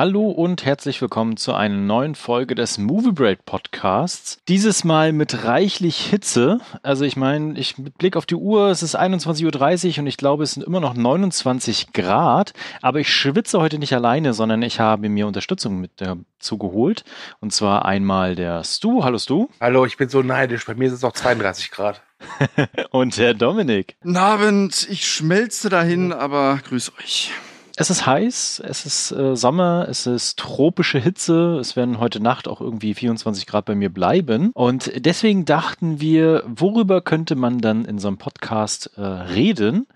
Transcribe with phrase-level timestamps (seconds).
[0.00, 4.38] Hallo und herzlich willkommen zu einer neuen Folge des Movie Break Podcasts.
[4.48, 6.58] Dieses Mal mit reichlich Hitze.
[6.82, 10.16] Also ich meine, ich mit Blick auf die Uhr, es ist 21.30 Uhr und ich
[10.16, 12.54] glaube, es sind immer noch 29 Grad.
[12.80, 17.04] Aber ich schwitze heute nicht alleine, sondern ich habe mir Unterstützung mit dazu geholt.
[17.40, 19.04] Und zwar einmal der Stu.
[19.04, 19.48] Hallo Stu.
[19.60, 20.64] Hallo, ich bin so neidisch.
[20.64, 22.00] Bei mir ist es auch 32 Grad.
[22.90, 23.96] und der Dominik.
[24.00, 27.32] Guten Abend, ich schmelze dahin, aber grüß euch.
[27.76, 31.58] Es ist heiß, es ist äh, Sommer, es ist tropische Hitze.
[31.60, 34.50] Es werden heute Nacht auch irgendwie 24 Grad bei mir bleiben.
[34.54, 39.86] Und deswegen dachten wir, worüber könnte man dann in so einem Podcast äh, reden?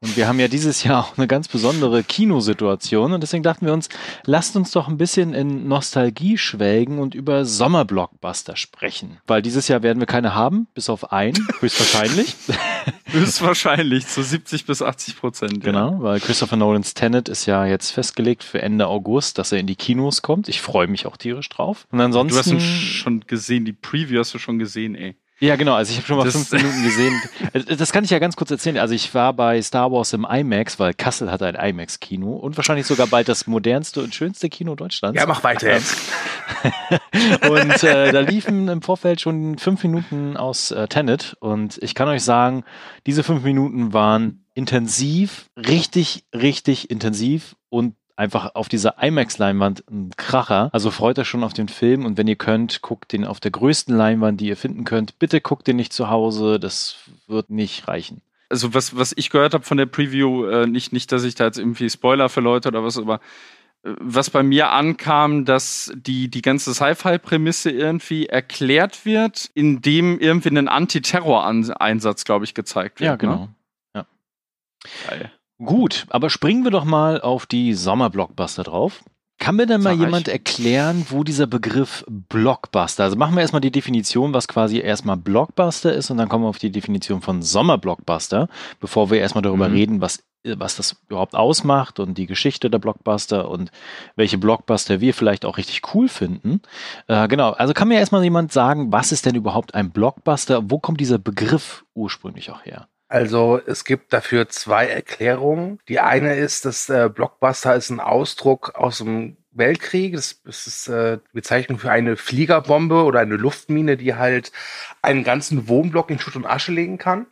[0.00, 3.72] Und wir haben ja dieses Jahr auch eine ganz besondere Kinosituation und deswegen dachten wir
[3.72, 3.88] uns,
[4.26, 9.18] lasst uns doch ein bisschen in Nostalgie schwelgen und über Sommerblockbuster sprechen.
[9.28, 12.34] Weil dieses Jahr werden wir keine haben, bis auf einen, höchstwahrscheinlich.
[13.06, 15.60] höchstwahrscheinlich, zu 70 bis 80 Prozent.
[15.62, 19.68] Genau, weil Christopher Nolans Tenet ist ja jetzt festgelegt für Ende August, dass er in
[19.68, 20.48] die Kinos kommt.
[20.48, 21.86] Ich freue mich auch tierisch drauf.
[21.92, 22.34] Und ansonsten.
[22.34, 25.16] Du hast ihn schon gesehen, die Preview hast du schon gesehen, ey.
[25.42, 25.74] Ja, genau.
[25.74, 27.20] Also ich habe schon mal das fünf Minuten gesehen.
[27.76, 28.78] Das kann ich ja ganz kurz erzählen.
[28.78, 32.86] Also ich war bei Star Wars im IMAX, weil Kassel hat ein IMAX-Kino und wahrscheinlich
[32.86, 35.18] sogar bald das modernste und schönste Kino Deutschlands.
[35.18, 35.96] Ja, mach weiter jetzt.
[37.50, 42.06] und äh, da liefen im Vorfeld schon fünf Minuten aus äh, Tenet und ich kann
[42.06, 42.62] euch sagen,
[43.06, 50.70] diese fünf Minuten waren intensiv, richtig, richtig intensiv und einfach auf dieser IMAX-Leinwand ein Kracher.
[50.72, 53.50] Also freut euch schon auf den Film und wenn ihr könnt, guckt den auf der
[53.50, 55.18] größten Leinwand, die ihr finden könnt.
[55.18, 56.96] Bitte guckt den nicht zu Hause, das
[57.26, 58.22] wird nicht reichen.
[58.48, 61.46] Also was, was ich gehört habe von der Preview, äh, nicht, nicht, dass ich da
[61.46, 63.20] jetzt irgendwie Spoiler für Leute oder was, aber
[63.82, 70.50] äh, was bei mir ankam, dass die, die ganze Sci-Fi-Prämisse irgendwie erklärt wird, indem irgendwie
[70.50, 73.06] ein Antiterror-Einsatz, glaube ich, gezeigt wird.
[73.06, 73.36] Ja, genau.
[73.36, 73.54] Ne?
[73.94, 74.06] Ja.
[75.08, 75.32] Geil.
[75.64, 79.02] Gut, aber springen wir doch mal auf die Sommerblockbuster drauf.
[79.42, 83.72] Kann mir denn mal jemand erklären, wo dieser Begriff Blockbuster, also machen wir erstmal die
[83.72, 88.48] Definition, was quasi erstmal Blockbuster ist und dann kommen wir auf die Definition von Sommerblockbuster,
[88.78, 89.74] bevor wir erstmal darüber mhm.
[89.74, 93.72] reden, was, was das überhaupt ausmacht und die Geschichte der Blockbuster und
[94.14, 96.60] welche Blockbuster wir vielleicht auch richtig cool finden.
[97.08, 100.70] Äh, genau, also kann mir erstmal jemand sagen, was ist denn überhaupt ein Blockbuster?
[100.70, 102.86] Wo kommt dieser Begriff ursprünglich auch her?
[103.12, 105.78] Also es gibt dafür zwei Erklärungen.
[105.86, 110.14] Die eine ist, dass äh, Blockbuster ist ein Ausdruck aus dem Weltkrieg.
[110.14, 114.50] Das, das ist äh, Bezeichnung für eine Fliegerbombe oder eine Luftmine, die halt
[115.02, 117.26] einen ganzen Wohnblock in Schutt und Asche legen kann.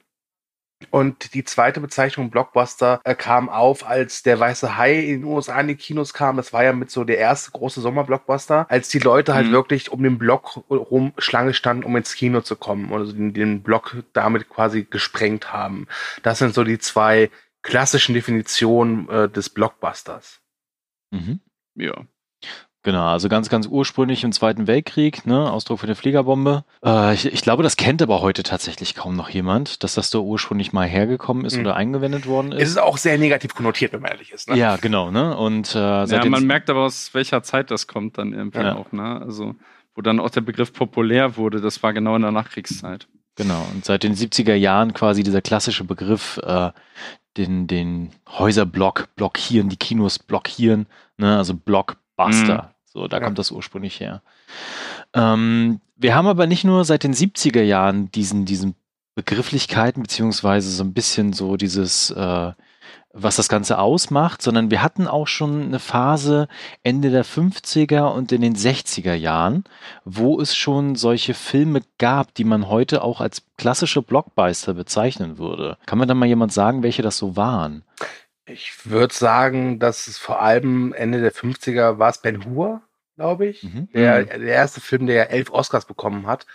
[0.91, 5.60] Und die zweite Bezeichnung Blockbuster äh, kam auf, als der Weiße Hai in den USA
[5.60, 6.36] in die Kinos kam.
[6.36, 9.52] Das war ja mit so der erste große Sommerblockbuster, als die Leute halt mhm.
[9.52, 12.92] wirklich um den Block rum Schlange standen, um ins Kino zu kommen.
[12.92, 15.86] Also den, den Block damit quasi gesprengt haben.
[16.22, 17.30] Das sind so die zwei
[17.62, 20.41] klassischen Definitionen äh, des Blockbusters.
[21.10, 21.41] Mhm.
[21.74, 22.06] Ja.
[22.82, 26.64] Genau, also ganz, ganz ursprünglich im Zweiten Weltkrieg, ne, Ausdruck für eine Fliegerbombe.
[26.82, 30.18] Äh, ich, ich, glaube, das kennt aber heute tatsächlich kaum noch jemand, dass das da
[30.18, 31.62] ursprünglich mal hergekommen ist mhm.
[31.62, 32.62] oder eingewendet worden ist.
[32.62, 34.48] Es ist auch sehr negativ konnotiert, wenn man ehrlich ist.
[34.48, 34.56] Ne?
[34.56, 35.36] Ja, genau, ne?
[35.36, 38.76] Und äh, ja, man merkt aber, aus welcher Zeit das kommt dann irgendwie ja.
[38.76, 39.20] auch, ne?
[39.20, 39.54] Also,
[39.94, 43.08] wo dann auch der Begriff populär wurde, das war genau in der Nachkriegszeit.
[43.36, 46.70] Genau, und seit den 70er Jahren quasi dieser klassische Begriff, äh,
[47.36, 50.86] den, den Häuserblock blockieren, die Kinos blockieren,
[51.16, 51.36] ne?
[51.36, 52.62] also Block Buster.
[52.62, 52.69] Mhm.
[52.92, 53.25] So, da ja.
[53.25, 54.22] kommt das ursprünglich her.
[55.14, 58.75] Ähm, wir haben aber nicht nur seit den 70er Jahren diesen, diesen
[59.14, 62.53] Begrifflichkeiten, beziehungsweise so ein bisschen so dieses, äh,
[63.12, 66.47] was das Ganze ausmacht, sondern wir hatten auch schon eine Phase
[66.82, 69.64] Ende der 50er und in den 60er Jahren,
[70.04, 75.76] wo es schon solche Filme gab, die man heute auch als klassische Blockbuster bezeichnen würde.
[75.86, 77.82] Kann man da mal jemand sagen, welche das so waren?
[78.53, 82.83] Ich würde sagen, dass es vor allem Ende der 50er war es Ben Hur,
[83.16, 83.63] glaube ich.
[83.63, 83.89] Mhm.
[83.95, 84.27] Der, mhm.
[84.27, 86.47] der erste Film, der elf Oscars bekommen hat,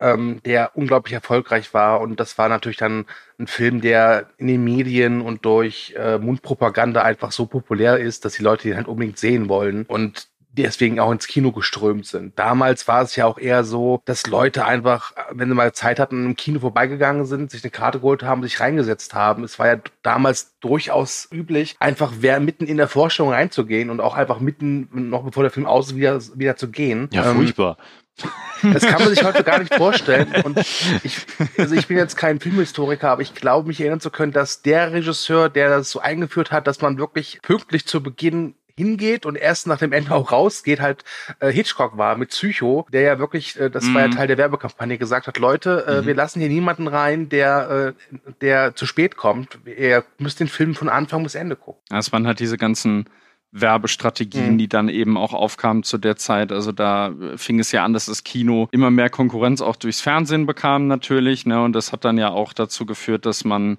[0.00, 2.00] ähm, der unglaublich erfolgreich war.
[2.00, 3.06] Und das war natürlich dann
[3.38, 8.34] ein Film, der in den Medien und durch äh, Mundpropaganda einfach so populär ist, dass
[8.34, 9.84] die Leute ihn halt unbedingt sehen wollen.
[9.86, 10.28] Und
[10.62, 12.38] deswegen auch ins Kino geströmt sind.
[12.38, 16.26] Damals war es ja auch eher so, dass Leute einfach, wenn sie mal Zeit hatten,
[16.26, 19.44] im Kino vorbeigegangen sind, sich eine Karte geholt haben, sich reingesetzt haben.
[19.44, 24.14] Es war ja damals durchaus üblich, einfach wer mitten in der Vorstellung reinzugehen und auch
[24.14, 27.08] einfach mitten, noch bevor der Film aus ist, wieder, wieder zu gehen.
[27.12, 27.76] Ja, furchtbar.
[28.62, 30.34] Das kann man sich heute gar nicht vorstellen.
[30.42, 31.26] Und ich,
[31.56, 34.92] also ich bin jetzt kein Filmhistoriker, aber ich glaube, mich erinnern zu können, dass der
[34.92, 39.66] Regisseur, der das so eingeführt hat, dass man wirklich pünktlich zu Beginn hingeht und erst
[39.66, 41.04] nach dem Ende auch rausgeht, halt
[41.40, 43.94] äh, Hitchcock war mit Psycho, der ja wirklich, äh, das mhm.
[43.94, 44.12] war ja mhm.
[44.12, 46.06] Teil der Werbekampagne, gesagt hat, Leute, äh, mhm.
[46.06, 49.58] wir lassen hier niemanden rein, der, äh, der zu spät kommt.
[49.66, 51.82] Ihr müsst den Film von Anfang bis Ende gucken.
[51.90, 53.06] Es waren halt diese ganzen
[53.50, 54.58] Werbestrategien, mhm.
[54.58, 56.52] die dann eben auch aufkamen zu der Zeit.
[56.52, 60.46] Also da fing es ja an, dass das Kino immer mehr Konkurrenz auch durchs Fernsehen
[60.46, 61.46] bekam natürlich.
[61.46, 61.62] Ne?
[61.62, 63.78] Und das hat dann ja auch dazu geführt, dass man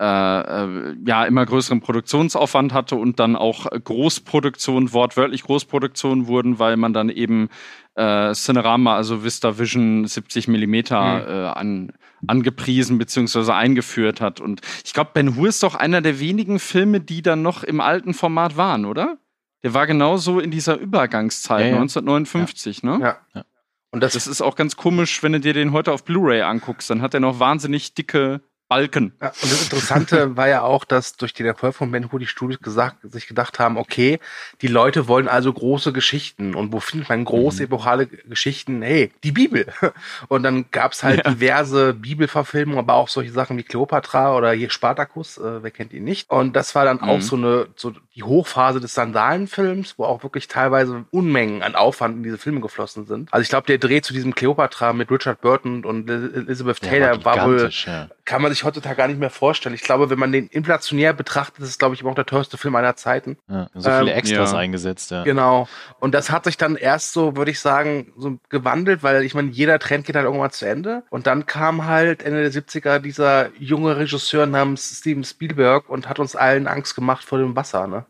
[0.00, 6.76] äh, äh, ja immer größeren Produktionsaufwand hatte und dann auch Großproduktionen, wortwörtlich Großproduktionen wurden, weil
[6.76, 7.48] man dann eben
[7.96, 11.28] äh, Cinerama, also Vista Vision 70 Millimeter mhm.
[11.28, 11.92] äh, an,
[12.28, 13.50] angepriesen bzw.
[13.50, 14.40] eingeführt hat.
[14.40, 17.80] Und ich glaube, Ben Hur ist doch einer der wenigen Filme, die dann noch im
[17.80, 19.18] alten Format waren, oder?
[19.64, 21.80] Der war genauso in dieser Übergangszeit, ja, ja.
[21.80, 22.98] 1959, ja.
[22.98, 23.16] ne?
[23.34, 23.44] Ja.
[23.90, 26.88] Und das, das ist auch ganz komisch, wenn du dir den heute auf Blu-ray anguckst,
[26.90, 29.12] dann hat er noch wahnsinnig dicke Balken.
[29.20, 32.26] Ja, und das Interessante war ja auch, dass durch den Erfolg von Ben Hur die
[32.26, 34.20] Studios gesagt, sich gedacht haben, okay,
[34.60, 36.54] die Leute wollen also große Geschichten.
[36.54, 37.64] Und wo findet man große, mhm.
[37.64, 38.82] epochale Geschichten?
[38.82, 39.66] Hey, die Bibel.
[40.28, 41.30] Und dann gab's halt ja.
[41.30, 46.04] diverse Bibelverfilmungen, aber auch solche Sachen wie Cleopatra oder hier Spartacus, äh, wer kennt ihn
[46.04, 46.30] nicht.
[46.30, 47.04] Und das war dann mhm.
[47.04, 52.16] auch so eine, so die Hochphase des Sandalenfilms, wo auch wirklich teilweise Unmengen an Aufwand
[52.16, 53.32] in diese Filme geflossen sind.
[53.32, 57.24] Also ich glaube, der Dreh zu diesem Cleopatra mit Richard Burton und Elizabeth Taylor ja,
[57.24, 58.08] war, war wohl, ja.
[58.28, 59.74] Kann man sich heutzutage gar nicht mehr vorstellen.
[59.74, 62.76] Ich glaube, wenn man den inflationär betrachtet, ist es, glaube ich, auch der teuerste Film
[62.76, 63.38] aller Zeiten.
[63.48, 64.58] Ja, so viele ähm, Extras ja.
[64.58, 65.24] eingesetzt, ja.
[65.24, 65.66] Genau.
[65.98, 69.50] Und das hat sich dann erst so, würde ich sagen, so gewandelt, weil ich meine,
[69.50, 71.04] jeder Trend geht halt irgendwann zu Ende.
[71.08, 76.18] Und dann kam halt Ende der 70er dieser junge Regisseur namens Steven Spielberg und hat
[76.18, 78.04] uns allen Angst gemacht vor dem Wasser, ne?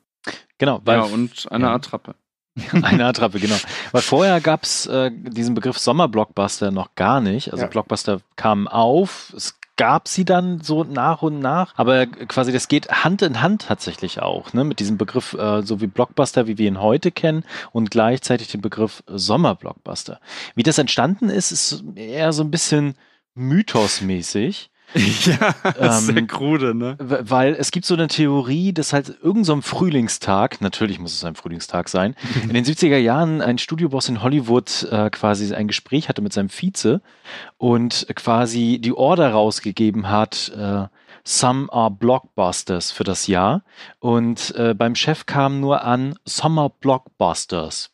[0.59, 1.75] Genau, weil, ja, und eine ja.
[1.75, 2.17] Attrappe.
[2.83, 3.55] Eine Attrappe, genau.
[3.93, 7.53] Weil vorher gab es äh, diesen Begriff Sommerblockbuster noch gar nicht.
[7.53, 7.69] Also ja.
[7.69, 11.73] Blockbuster kamen auf, es gab sie dann so nach und nach.
[11.77, 14.65] Aber quasi das geht Hand in Hand tatsächlich auch, ne?
[14.65, 18.61] Mit diesem Begriff, äh, so wie Blockbuster, wie wir ihn heute kennen, und gleichzeitig den
[18.61, 20.21] Begriff Sommerblockbuster.
[20.55, 22.97] Wie das entstanden ist, ist eher so ein bisschen
[23.35, 24.71] mythosmäßig.
[25.25, 26.97] Ja, ähm, sehr krude, ne?
[26.99, 31.35] Weil es gibt so eine Theorie, dass halt irgendein so Frühlingstag, natürlich muss es ein
[31.35, 36.23] Frühlingstag sein, in den 70er Jahren ein Studioboss in Hollywood äh, quasi ein Gespräch hatte
[36.23, 37.03] mit seinem Vize
[37.59, 40.87] und quasi die Order rausgegeben hat, äh,
[41.25, 43.63] Some are Blockbusters für das Jahr.
[43.99, 47.91] Und äh, beim Chef kam nur an Summer Blockbusters.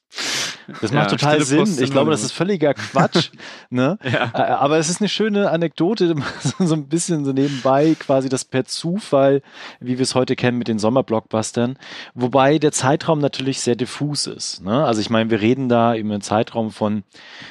[0.81, 1.67] Das macht ja, total Sinn.
[1.81, 3.31] Ich glaube, das ist völliger Quatsch.
[3.71, 3.99] ne?
[4.03, 4.35] ja.
[4.35, 6.15] Aber es ist eine schöne Anekdote,
[6.59, 9.43] so ein bisschen so nebenbei, quasi das per Zufall,
[9.81, 11.79] wie wir es heute kennen mit den Sommerblockbustern.
[12.15, 14.63] Wobei der Zeitraum natürlich sehr diffus ist.
[14.63, 14.85] Ne?
[14.85, 17.05] Also ich meine, wir reden da über einen Zeitraum von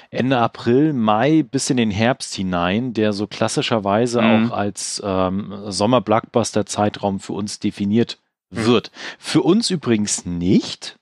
[0.09, 4.51] Ende April, Mai bis in den Herbst hinein, der so klassischerweise mhm.
[4.51, 8.17] auch als ähm, Sommerblockbuster-Zeitraum für uns definiert
[8.49, 8.65] mhm.
[8.65, 8.91] wird.
[9.19, 10.97] Für uns übrigens nicht.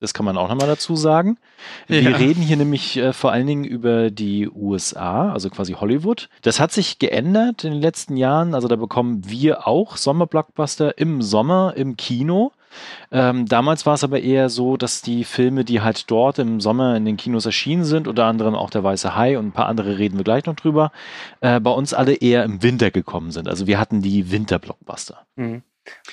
[0.00, 1.38] Das kann man auch nochmal dazu sagen.
[1.86, 2.16] Wir ja.
[2.16, 6.30] reden hier nämlich äh, vor allen Dingen über die USA, also quasi Hollywood.
[6.40, 8.54] Das hat sich geändert in den letzten Jahren.
[8.54, 12.52] Also da bekommen wir auch Sommerblockbuster im Sommer im Kino.
[13.10, 16.96] Ähm, damals war es aber eher so, dass die Filme, die halt dort im Sommer
[16.96, 19.98] in den Kinos erschienen sind, unter anderem auch der Weiße Hai und ein paar andere
[19.98, 20.92] reden wir gleich noch drüber,
[21.40, 23.48] äh, bei uns alle eher im Winter gekommen sind.
[23.48, 25.18] Also wir hatten die Winterblockbuster.
[25.36, 25.62] Mhm.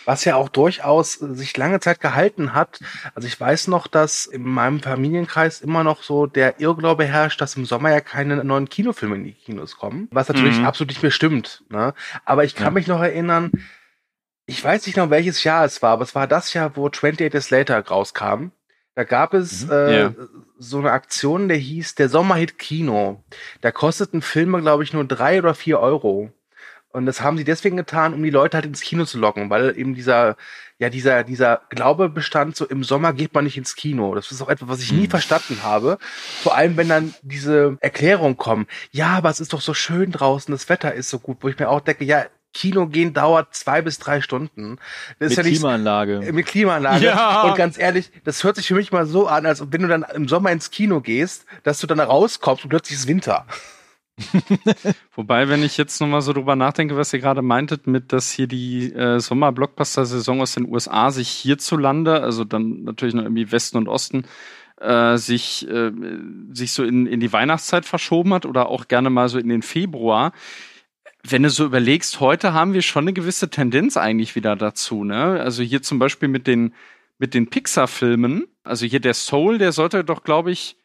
[0.06, 2.80] Was ja auch durchaus äh, sich lange Zeit gehalten hat.
[3.14, 7.56] Also ich weiß noch, dass in meinem Familienkreis immer noch so der Irrglaube herrscht, dass
[7.56, 10.08] im Sommer ja keine neuen Kinofilme in die Kinos kommen.
[10.12, 10.66] Was natürlich mhm.
[10.66, 11.64] absolut nicht mehr stimmt.
[11.70, 11.94] Ne?
[12.26, 12.72] Aber ich kann ja.
[12.72, 13.52] mich noch erinnern,
[14.46, 17.32] ich weiß nicht noch, welches Jahr es war, aber es war das Jahr, wo 28
[17.32, 18.52] Days Later rauskam.
[18.96, 19.72] Da gab es mhm.
[19.72, 20.14] äh, ja.
[20.58, 23.24] so eine Aktion, der hieß der Sommerhit Kino.
[23.62, 26.32] Da kosteten Filme, glaube ich, nur drei oder vier Euro.
[26.92, 29.78] Und das haben sie deswegen getan, um die Leute halt ins Kino zu locken, weil
[29.78, 30.36] eben dieser,
[30.80, 34.16] ja, dieser, dieser Glaube bestand, so im Sommer geht man nicht ins Kino.
[34.16, 35.10] Das ist auch etwas, was ich nie hm.
[35.10, 35.98] verstanden habe.
[36.42, 40.52] Vor allem, wenn dann diese Erklärungen kommen, ja, aber es ist doch so schön draußen,
[40.52, 43.84] das Wetter ist so gut, wo ich mir auch denke, ja, Kino gehen dauert zwei
[43.84, 44.80] bis drei Stunden.
[45.20, 46.32] Das mit ja nicht, Klimaanlage.
[46.32, 47.06] Mit Klimaanlage.
[47.06, 47.44] Ja.
[47.44, 50.04] Und ganz ehrlich, das hört sich für mich mal so an, als wenn du dann
[50.16, 53.46] im Sommer ins Kino gehst, dass du dann rauskommst und plötzlich ist Winter.
[55.16, 58.48] Wobei, wenn ich jetzt nochmal so drüber nachdenke, was ihr gerade meintet, mit dass hier
[58.48, 63.88] die äh, Sommer-Blockbuster-Saison aus den USA sich hierzulande, also dann natürlich noch irgendwie Westen und
[63.88, 64.26] Osten,
[64.82, 65.92] äh, sich, äh,
[66.52, 69.62] sich so in, in die Weihnachtszeit verschoben hat oder auch gerne mal so in den
[69.62, 70.32] Februar.
[71.24, 75.04] Wenn du so überlegst, heute haben wir schon eine gewisse Tendenz eigentlich wieder dazu.
[75.04, 75.40] Ne?
[75.42, 76.74] Also hier zum Beispiel mit den,
[77.20, 80.78] mit den Pixar-Filmen, also hier der Soul, der sollte doch, glaube ich,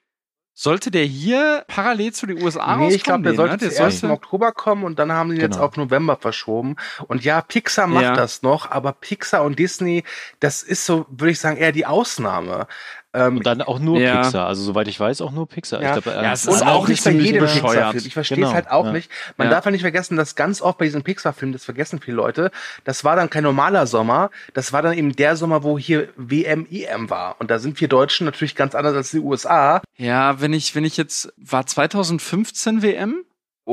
[0.54, 3.70] Sollte der hier parallel zu den USA Nee, ich glaube, der sollte ne?
[3.70, 5.64] Der im Oktober kommen und dann haben sie jetzt Genau.
[5.64, 6.76] auf November verschoben.
[7.08, 8.14] Und ja, Pixar macht Ja.
[8.14, 10.04] das noch, aber Pixar und Disney,
[10.40, 12.66] das ist so, würde ich sagen, eher die Ausnahme.
[13.14, 14.22] Ähm, Und dann auch nur Ja.
[14.22, 14.46] Pixar.
[14.46, 15.82] Also soweit ich weiß, auch nur Pixar.
[15.82, 15.96] Ja.
[15.96, 17.44] Ich glaub, äh, Ja, es und ist auch nicht bei jedem.
[17.44, 18.02] Pixar-Film.
[18.06, 18.92] Ich verstehe es Genau, halt auch ja.
[18.92, 19.10] nicht.
[19.36, 19.54] Man Ja.
[19.54, 22.50] darf ja nicht vergessen, dass ganz oft bei diesen Pixar-Filmen, das vergessen viele Leute,
[22.84, 26.66] das war dann kein normaler Sommer, das war dann eben der Sommer, wo hier WM,
[26.70, 27.36] EM war.
[27.38, 29.82] Und da sind wir Deutschen natürlich ganz anders als die USA.
[29.98, 33.24] Ja, wenn ich, wenn ich jetzt, war 2015 WM?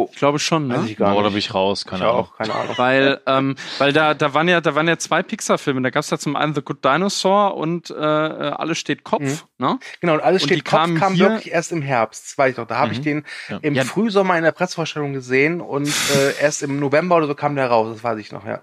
[0.06, 0.10] Oh.
[0.12, 0.78] Ich glaube schon, ne?
[0.78, 2.22] Weiß ich gar oh, da bin ich raus, keine ich Ahnung.
[2.26, 2.74] auch, keine Ahnung.
[2.78, 5.82] Weil, ähm, weil da, da waren ja, da waren ja zwei Pixar-Filme.
[5.82, 9.46] Da gab es ja zum einen The Good Dinosaur und äh, äh, Alles steht Kopf.
[9.58, 9.80] Ne?
[10.02, 12.56] Genau, und alles Und steht Kopf kam hier- wirklich erst im Herbst, das weiß ich
[12.56, 12.68] doch.
[12.68, 13.04] Da habe ich Mhm.
[13.04, 13.58] den Ja.
[13.62, 13.84] im Ja.
[13.84, 17.90] Frühsommer in der Pressevorstellung gesehen und äh, erst im November oder so kam der raus,
[17.94, 18.62] das weiß ich noch, ja.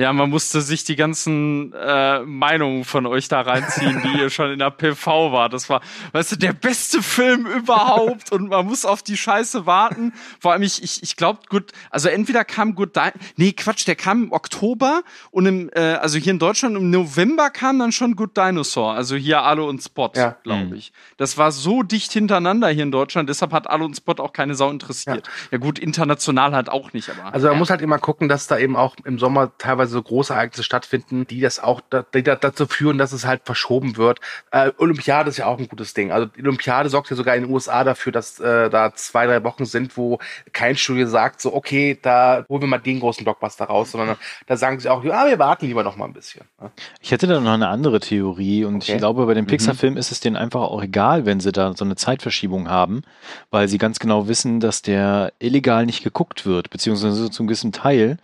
[0.00, 4.50] Ja, man musste sich die ganzen äh, Meinungen von euch da reinziehen, die ihr schon
[4.50, 5.48] in der PV war.
[5.50, 10.14] Das war, weißt du, der beste Film überhaupt und man muss auf die Scheiße warten.
[10.40, 13.94] Vor allem, ich, ich, ich glaube, gut, also entweder kam Good Di nee, Quatsch, der
[13.96, 15.02] kam im Oktober
[15.32, 19.16] und im, äh, also hier in Deutschland im November kam dann schon Good Dinosaur, also
[19.16, 20.36] hier Alu und Spot, Ja.
[20.42, 20.74] glaube Mhm.
[20.74, 20.92] ich.
[21.18, 24.54] Das war so dicht hintereinander hier in Deutschland, deshalb hat Alu und Spot auch keine
[24.54, 25.28] Sau interessiert.
[25.50, 27.34] Ja, gut, international halt auch nicht, aber.
[27.34, 30.32] Also man muss halt immer gucken, dass da eben auch im Sommer teilweise so große
[30.32, 31.80] Ereignisse stattfinden, die das auch
[32.14, 34.20] die da, dazu führen, dass es halt verschoben wird.
[34.50, 36.10] Äh, Olympiade ist ja auch ein gutes Ding.
[36.12, 39.42] Also die Olympiade sorgt ja sogar in den USA dafür, dass äh, da zwei, drei
[39.44, 40.18] Wochen sind, wo
[40.52, 44.16] kein Studio sagt, so okay, da holen wir mal den großen Blockbuster raus, sondern
[44.46, 46.44] da sagen sie auch, ja, wir warten lieber noch mal ein bisschen.
[46.60, 46.70] ne?
[47.00, 48.92] Ich hätte da noch eine andere Theorie und Okay.
[48.92, 51.84] ich glaube, bei den Pixar-Filmen ist es denen einfach auch egal, wenn sie da so
[51.84, 53.02] eine Zeitverschiebung haben,
[53.50, 58.16] weil sie ganz genau wissen, dass der illegal nicht geguckt wird, beziehungsweise zum gewissen Teil,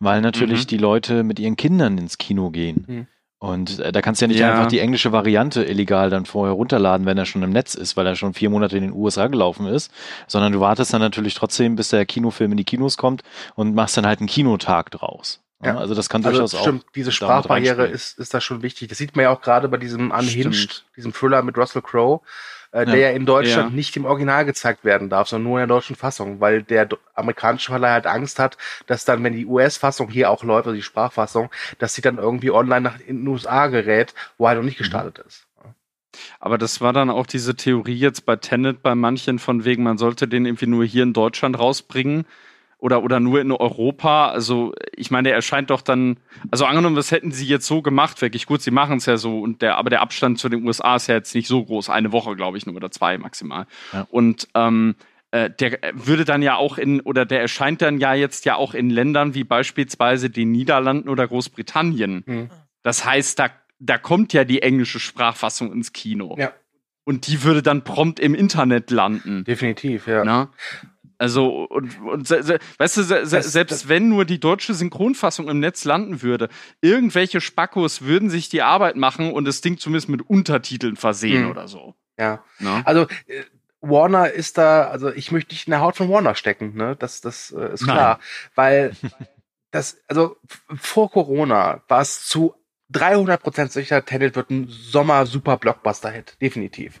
[0.00, 0.66] weil natürlich Mhm.
[0.68, 2.84] die Leute mit ihren Kindern ins Kino gehen.
[2.86, 3.06] Mhm.
[3.38, 4.52] Und äh, da kannst du ja nicht Ja.
[4.52, 8.06] einfach die englische Variante illegal dann vorher runterladen, wenn er schon im Netz ist, weil
[8.06, 9.90] er schon vier Monate in den USA gelaufen ist,
[10.28, 13.22] sondern du wartest dann natürlich trotzdem, bis der Kinofilm in die Kinos kommt
[13.56, 15.40] und machst dann halt einen Kinotag draus.
[15.64, 16.92] Ja, also das kann Also durchaus stimmt, auch.
[16.92, 18.88] diese Sprachbarriere ist, ist da schon wichtig.
[18.88, 20.84] Das sieht man ja auch gerade bei diesem Unhinged, Stimmt.
[20.96, 22.20] diesem Thriller mit Russell Crowe,
[22.72, 23.16] äh, der Ja.
[23.16, 23.76] in Deutschland Ja.
[23.76, 27.70] nicht im Original gezeigt werden darf, sondern nur in der deutschen Fassung, weil der amerikanische
[27.70, 31.50] Verleih halt Angst hat, dass dann, wenn die US-Fassung hier auch läuft, also die Sprachfassung,
[31.78, 35.18] dass sie dann irgendwie online nach in den USA gerät, wo halt noch nicht gestartet
[35.26, 35.46] ist.
[36.40, 39.96] Aber das war dann auch diese Theorie jetzt bei Tenet bei manchen von wegen, man
[39.96, 42.26] sollte den irgendwie nur hier in Deutschland rausbringen
[42.82, 44.30] oder, oder nur in Europa.
[44.30, 46.16] Also ich meine, der erscheint doch dann,
[46.50, 49.38] also angenommen, das hätten sie jetzt so gemacht, wirklich gut, sie machen es ja so,
[49.38, 52.10] und der, aber der Abstand zu den USA ist ja jetzt nicht so groß, eine
[52.10, 53.66] Woche, glaube ich, nur oder zwei maximal.
[53.92, 54.08] Ja.
[54.10, 54.96] Und ähm,
[55.30, 58.74] äh, der würde dann ja auch in, oder der erscheint dann ja jetzt ja auch
[58.74, 62.24] in Ländern wie beispielsweise den Niederlanden oder Großbritannien.
[62.26, 62.50] Mhm.
[62.82, 66.34] Das heißt, da, da kommt ja die englische Sprachfassung ins Kino.
[66.36, 66.50] Ja.
[67.04, 69.44] Und die würde dann prompt im Internet landen.
[69.44, 70.24] Definitiv, ja.
[70.24, 70.48] Ne?
[71.22, 74.74] Also, und, und se, se, weißt du, se, Das- selbst das- wenn nur die deutsche
[74.74, 76.48] Synchronfassung im Netz landen würde,
[76.80, 81.50] irgendwelche Spackos würden sich die Arbeit machen und das Ding zumindest mit Untertiteln versehen Mhm.
[81.52, 81.94] oder so.
[82.18, 82.42] ja.
[82.58, 82.82] Ne?
[82.84, 83.44] Also äh,
[83.80, 86.96] Warner ist da, also ich möchte nicht in der Haut von Warner stecken, ne?
[86.98, 87.96] Das, das äh, ist Nein.
[87.96, 88.18] klar.
[88.56, 88.92] Weil
[89.70, 90.36] das, also
[90.74, 92.54] vor Corona war es zu
[92.92, 96.36] 300% sicher, Tenet wird ein Sommer-Super-Blockbuster-Hit.
[96.40, 97.00] Definitiv.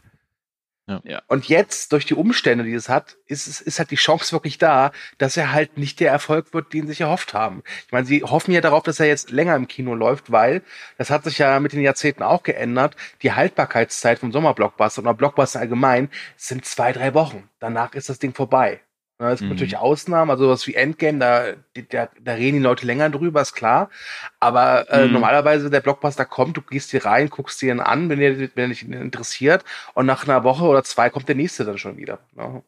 [1.04, 1.22] Ja.
[1.28, 4.58] Und jetzt, durch die Umstände, die es hat, ist, es- ist halt die Chance wirklich
[4.58, 7.62] da, dass er halt nicht der Erfolg wird, den sie sich erhofft haben.
[7.86, 10.62] Ich meine, sie hoffen ja darauf, dass er jetzt länger im Kino läuft, weil
[10.98, 12.96] das hat sich ja mit den Jahrzehnten auch geändert.
[13.22, 17.48] Die Haltbarkeitszeit vom Sommerblockbuster oder Blockbuster allgemein sind zwei, drei Wochen.
[17.60, 18.80] Danach ist das Ding vorbei.
[19.22, 19.54] Ja, Es gibt Mhm.
[19.56, 21.44] natürlich Ausnahmen, also was wie Endgame, da,
[21.90, 23.88] da, da reden die Leute länger drüber, ist klar.
[24.40, 25.12] Aber äh, Mhm.
[25.12, 28.70] normalerweise der Blockbuster kommt, du gehst hier rein, guckst dir ihn an, wenn dir, wenn
[28.70, 29.64] dich interessiert,
[29.94, 32.18] und nach einer Woche oder zwei kommt der nächste dann schon wieder.
[32.36, 32.62] Ja.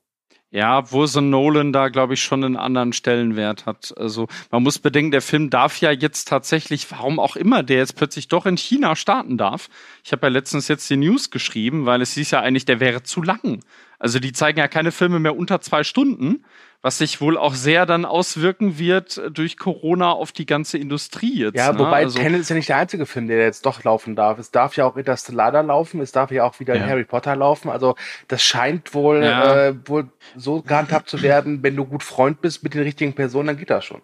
[0.50, 3.92] Ja, wo so Nolan da, glaube ich, schon einen anderen Stellenwert hat.
[3.96, 7.96] Also man muss bedenken, der Film darf ja jetzt tatsächlich, warum auch immer, der jetzt
[7.96, 9.68] plötzlich doch in China starten darf.
[10.04, 13.02] Ich habe ja letztens jetzt die News geschrieben, weil es hieß ja eigentlich, der wäre
[13.02, 13.64] zu lang.
[14.04, 16.44] Also die zeigen ja keine Filme mehr unter zwei Stunden,
[16.82, 21.56] was sich wohl auch sehr dann auswirken wird durch Corona auf die ganze Industrie jetzt.
[21.56, 21.78] Ja, ne?
[21.78, 24.38] wobei also, Tenet ist ja nicht der einzige Film, der jetzt doch laufen darf.
[24.38, 26.84] Es darf ja auch Interstellar da laufen, es darf ja auch wieder Ja.
[26.86, 27.70] Harry Potter laufen.
[27.70, 27.96] Also
[28.28, 29.68] das scheint wohl, Ja.
[29.68, 33.46] äh, wohl so gehandhabt zu werden, wenn du gut Freund bist mit den richtigen Personen,
[33.46, 34.02] dann geht das schon.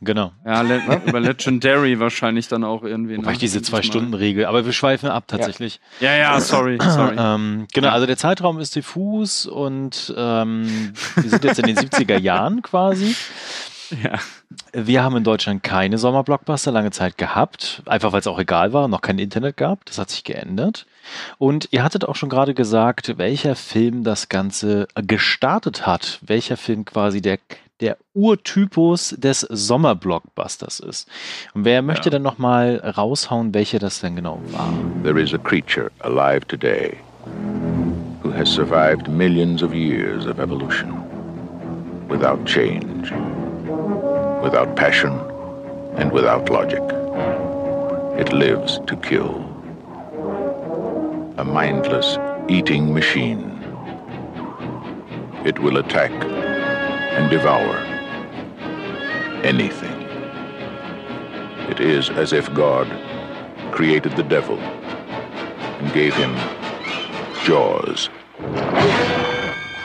[0.00, 0.32] Genau.
[0.44, 3.16] ja, Le über Legendary wahrscheinlich dann auch irgendwie.
[3.16, 3.32] Wobei ne?
[3.32, 3.78] ich diese Denke mal.
[3.82, 5.80] Zwei-Stunden-Regel, aber wir schweifen ab tatsächlich.
[6.00, 7.16] Ja, ja, sorry, sorry.
[7.18, 7.92] Ähm, genau, Ja.
[7.94, 13.16] also der Zeitraum ist diffus und ähm, wir sind jetzt in den 70er Jahren quasi.
[14.02, 14.18] Ja.
[14.72, 18.86] Wir haben in Deutschland keine Sommerblockbuster lange Zeit gehabt, einfach weil es auch egal war,
[18.86, 19.84] noch kein Internet gab.
[19.86, 20.86] Das hat sich geändert.
[21.38, 26.84] Und ihr hattet auch schon gerade gesagt, welcher Film das Ganze gestartet hat, welcher Film
[26.84, 27.38] quasi der,
[27.80, 31.08] der Urtypus des Sommerblockbusters ist.
[31.54, 32.12] Und wer möchte ja.
[32.12, 34.72] dann nochmal raushauen, welcher das denn genau war?
[35.02, 36.96] There is a creature alive today
[38.22, 40.92] who has survived millions of years of evolution
[42.08, 43.12] without change.
[44.42, 45.12] without passion,
[45.96, 46.82] and without logic.
[48.18, 49.44] It lives to kill.
[51.38, 52.18] A mindless
[52.48, 53.44] eating machine.
[55.44, 56.12] It will attack
[57.18, 57.76] and devour
[59.42, 59.96] anything.
[61.68, 62.86] It is as if God
[63.72, 64.58] created the devil
[65.80, 66.32] and gave him
[67.44, 68.08] jaws.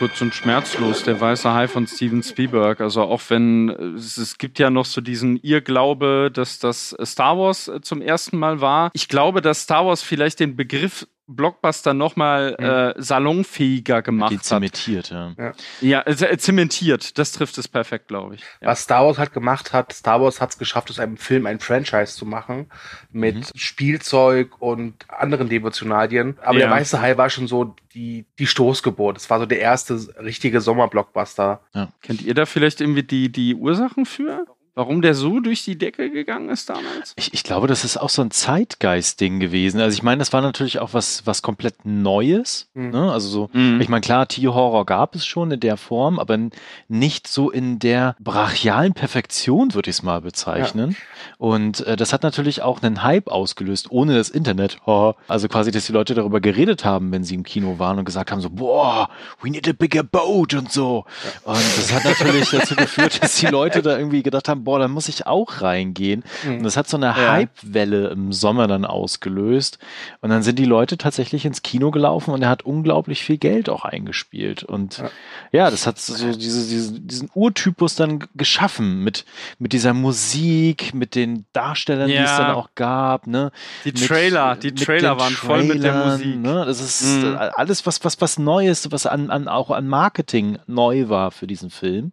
[0.03, 2.81] kurz und schmerzlos, der weiße Hai von Steven Spielberg.
[2.81, 7.69] Also auch wenn es, es, gibt ja noch so diesen Irrglaube, dass das Star Wars
[7.69, 8.91] äh, zum ersten Mal war.
[8.93, 12.65] Ich glaube, dass Star Wars vielleicht den Begriff Blockbuster nochmal mhm.
[12.65, 15.37] äh, salonfähiger gemacht Die zementiert, hat.
[15.37, 18.41] Ja, ja äh, zementiert, das trifft es perfekt, glaube ich.
[18.61, 18.67] Ja.
[18.67, 21.59] Was Star Wars halt gemacht hat, Star Wars hat es geschafft, aus einem Film ein
[21.59, 22.69] Franchise zu machen
[23.11, 23.45] mit mhm.
[23.55, 26.37] Spielzeug und anderen Devotionalien.
[26.41, 26.67] Aber ja.
[26.67, 29.17] der Weiße Hai war schon so die, die Stoßgeburt.
[29.17, 31.61] Es war so der erste richtige Sommerblockbuster.
[31.73, 31.89] Ja.
[32.01, 34.45] Kennt ihr da vielleicht irgendwie die, die Ursachen für?
[34.75, 37.13] Warum der so durch die Decke gegangen ist damals?
[37.15, 39.79] Ich, ich glaube, das ist auch so ein Zeitgeist-Ding gewesen.
[39.79, 42.69] Also ich meine, das war natürlich auch was, was komplett Neues.
[42.73, 42.89] Mhm.
[42.89, 43.11] Ne?
[43.11, 43.79] Also so, mhm.
[43.81, 46.39] ich meine, klar, Tierhorror gab es schon in der Form, aber
[46.87, 50.91] nicht so in der brachialen Perfektion, würde ich es mal bezeichnen.
[50.91, 50.97] Ja.
[51.37, 54.77] Und äh, das hat natürlich auch einen Hype ausgelöst, ohne das Internet.
[54.87, 55.13] Oh.
[55.27, 58.31] Also quasi, dass die Leute darüber geredet haben, wenn sie im Kino waren und gesagt
[58.31, 59.09] haben so, boah,
[59.41, 61.05] we need a bigger boat und so.
[61.45, 61.53] Ja.
[61.53, 64.87] Und das hat natürlich dazu geführt, dass die Leute da irgendwie gedacht haben, boah, da
[64.87, 66.23] muss ich auch reingehen.
[66.43, 66.57] Mhm.
[66.57, 67.15] Und das hat so eine ja.
[67.15, 69.79] Hype-Welle im Sommer dann ausgelöst.
[70.21, 73.69] Und dann sind die Leute tatsächlich ins Kino gelaufen und er hat unglaublich viel Geld
[73.69, 74.63] auch eingespielt.
[74.63, 75.09] Und ja,
[75.51, 79.25] ja das hat so diese, diese, diesen Urtypus dann geschaffen mit,
[79.59, 82.19] mit dieser Musik, mit den Darstellern, ja.
[82.19, 83.27] die es dann auch gab.
[83.27, 83.51] Ne?
[83.85, 86.37] Die Trailer, mit, die Trailer waren voll mit der Musik.
[86.37, 86.65] Ne?
[86.65, 87.37] Das ist mhm.
[87.55, 91.69] alles, was, was, was Neues, was an, an, auch an Marketing neu war für diesen
[91.69, 92.11] Film.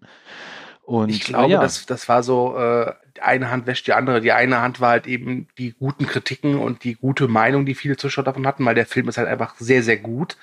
[0.91, 1.61] Und, ich glaube, ja.
[1.61, 4.21] das, das war so, äh, eine Hand wäscht die andere.
[4.21, 7.97] Die eine Hand war halt eben die guten Kritiken und die gute Meinung, die viele
[7.97, 10.37] Zuschauer davon hatten, weil der Film ist halt einfach sehr, sehr gut.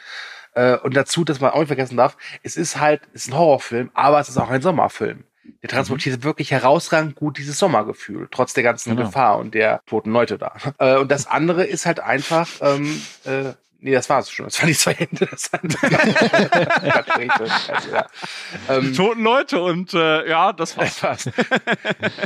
[0.53, 3.38] Äh, und dazu, dass man auch nicht vergessen darf, es ist halt, es ist ein
[3.38, 5.25] Horrorfilm, aber es ist auch ein Sommerfilm.
[5.63, 6.23] Der transportiert mhm.
[6.23, 9.07] wirklich herausragend gut dieses Sommergefühl, trotz der ganzen genau.
[9.07, 10.55] Gefahr und der toten Leute da.
[10.77, 14.46] Äh, und das andere ist halt einfach, ähm, äh, Nee, das war es schon.
[14.46, 15.28] Das waren die zwei Hände.
[15.30, 15.78] Das also,
[17.92, 18.08] ja.
[18.70, 21.02] ähm, die toten Leute und äh, ja, das war's.
[21.02, 21.30] Das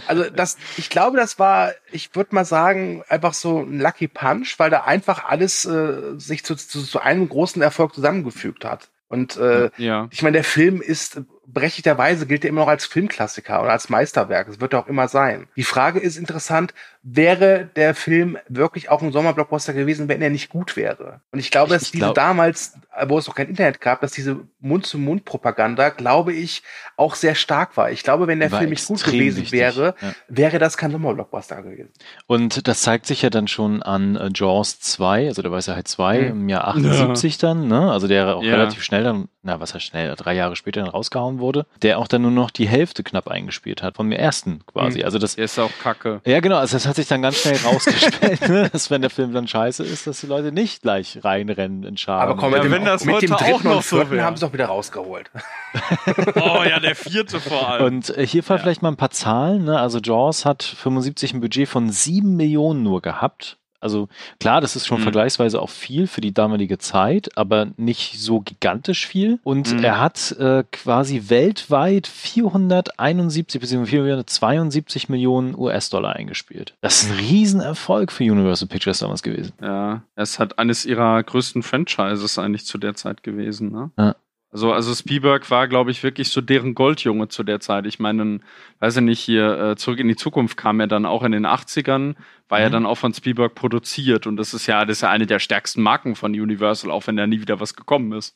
[0.07, 4.55] also das, ich glaube, das war, ich würde mal sagen, einfach so ein Lucky Punch,
[4.57, 8.89] weil da einfach alles äh, sich zu, zu, zu einem großen Erfolg zusammengefügt hat.
[9.09, 10.07] Und äh, ja.
[10.09, 11.21] ich meine, der Film ist
[11.53, 14.47] berechtigterweise gilt er immer noch als Filmklassiker oder als Meisterwerk.
[14.47, 15.47] Das wird er auch immer sein.
[15.55, 20.49] Die Frage ist interessant, wäre der Film wirklich auch ein Sommerblockbuster gewesen, wenn er nicht
[20.49, 21.21] gut wäre?
[21.31, 22.15] Und ich glaube, dass ich diese glaub...
[22.15, 22.73] damals,
[23.07, 26.61] wo es noch kein Internet gab, dass diese Mund-zu-Mund-Propaganda, glaube ich,
[26.97, 27.91] auch sehr stark war.
[27.91, 29.51] Ich glaube, wenn der war Film nicht gut gewesen wichtig.
[29.51, 30.13] wäre, ja.
[30.27, 31.89] wäre das kein Sommerblockbuster gewesen.
[32.27, 35.81] Und das zeigt sich ja dann schon an äh, Jaws 2, also der Weiße Hai
[35.81, 36.27] 2 mhm.
[36.27, 37.49] im Jahr 78 ja.
[37.49, 37.91] dann, ne?
[37.91, 38.55] Also der auch ja.
[38.55, 42.07] relativ schnell dann, na, was heißt schnell, drei Jahre später dann rausgehauen wurde, der auch
[42.07, 44.99] dann nur noch die Hälfte knapp eingespielt hat, vom ersten quasi.
[44.99, 45.05] Mhm.
[45.05, 46.21] Also das ist auch kacke.
[46.25, 48.69] Ja, genau, also das hat sich dann ganz schnell rausgestellt, ne?
[48.71, 52.21] dass wenn der Film dann scheiße ist, dass die Leute nicht gleich reinrennen in Scharen.
[52.21, 54.65] Aber komm, ja, wenn das mit dem dritten und vierten so haben sie doch wieder
[54.67, 55.31] rausgeholt.
[56.35, 57.85] oh ja, der vierte vor allem.
[57.85, 58.57] Und äh, hier ja.
[58.57, 59.65] vielleicht mal ein paar Zahlen.
[59.65, 59.79] Ne?
[59.79, 63.57] Also Jaws hat 75 ein Budget von 7 Millionen nur gehabt.
[63.81, 64.07] Also
[64.39, 65.03] klar, das ist schon mhm.
[65.03, 69.39] vergleichsweise auch viel für die damalige Zeit, aber nicht so gigantisch viel.
[69.43, 69.83] Und mhm.
[69.83, 73.85] er hat äh, quasi weltweit 471 bzw.
[73.85, 76.75] 472 Millionen US-Dollar eingespielt.
[76.81, 79.53] Das ist ein Riesenerfolg für Universal Pictures damals gewesen.
[79.61, 83.71] Ja, es hat eines ihrer größten Franchises eigentlich zu der Zeit gewesen.
[83.71, 83.91] Ne?
[83.97, 84.15] Ja.
[84.51, 87.85] Also, also Spielberg war, glaube ich, wirklich so deren Goldjunge zu der Zeit.
[87.85, 88.41] Ich meine,
[88.79, 91.45] weiß ich nicht, hier äh, zurück in die Zukunft kam er dann auch in den
[91.45, 92.15] 80ern,
[92.51, 92.63] war mhm.
[92.63, 95.39] ja dann auch von Spielberg produziert und das ist ja, das ist ja eine der
[95.39, 98.35] stärksten Marken von Universal, auch wenn da nie wieder was gekommen ist.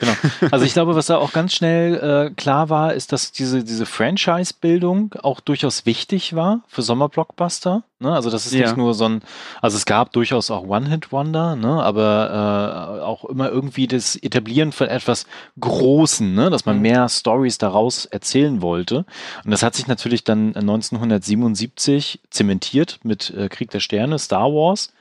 [0.00, 0.12] Genau.
[0.50, 3.84] Also ich glaube, was da auch ganz schnell äh, klar war, ist, dass diese, diese
[3.84, 7.82] Franchise-Bildung auch durchaus wichtig war für Sommerblockbuster.
[8.00, 8.12] Ne?
[8.12, 8.66] Also das ist Ja.
[8.66, 9.22] nicht nur so ein,
[9.60, 11.82] also es gab durchaus auch One-Hit-Wonder, ne?
[11.82, 15.26] aber äh, auch immer irgendwie das Etablieren von etwas
[15.58, 16.48] Großen, ne?
[16.50, 16.82] dass man Mhm.
[16.82, 19.04] mehr Stories daraus erzählen wollte.
[19.44, 24.92] Und das hat sich natürlich dann 1977 zementiert mit äh, Krieg der Sterne, Star Wars.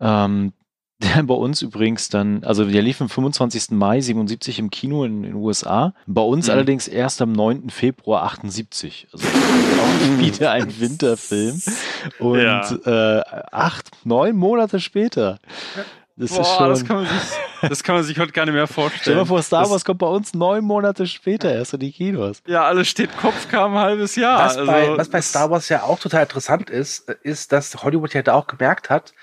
[0.00, 0.52] Ähm,
[1.00, 3.70] der bei uns übrigens dann, also der lief am 25.
[3.70, 5.94] Mai 77 im Kino in den USA.
[6.08, 6.52] Bei uns Mhm.
[6.54, 7.70] allerdings erst am 9.
[7.70, 9.06] Februar 78.
[9.12, 11.62] Also auch wieder ein Winterfilm.
[12.18, 13.20] Und äh,
[13.52, 15.38] acht, neun Monate später.
[16.20, 16.68] Das ist Boah, schon.
[16.70, 19.00] das kann, man sich, das kann man sich heute gar nicht mehr vorstellen.
[19.02, 21.80] Stell dir mal vor, Star Das- Wars kommt bei uns neun Monate später erst in
[21.80, 22.42] die Kinos.
[22.46, 24.44] Ja, alles steht Kopf, kam ein halbes Jahr.
[24.46, 27.84] Was, bei, Also, was bei das- Star Wars ja auch total interessant ist, ist, dass
[27.84, 29.14] Hollywood ja da auch gemerkt hat,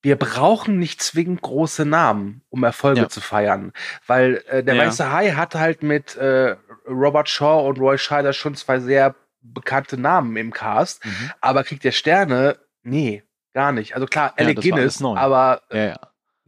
[0.00, 3.08] wir brauchen nicht zwingend große Namen, um Erfolge Ja.
[3.08, 3.72] zu feiern.
[4.06, 4.86] Weil äh, der Ja.
[4.86, 6.54] Weiße Hai hat halt mit äh,
[6.88, 11.04] Robert Shaw und Roy Scheider schon zwei sehr bekannte Namen im Cast.
[11.04, 11.32] Mhm.
[11.40, 13.24] Aber Krieg der Sterne, nee,
[13.54, 13.94] gar nicht.
[13.96, 15.96] Also klar, Ja, Alec das alles Guinness, aber Ja, ja.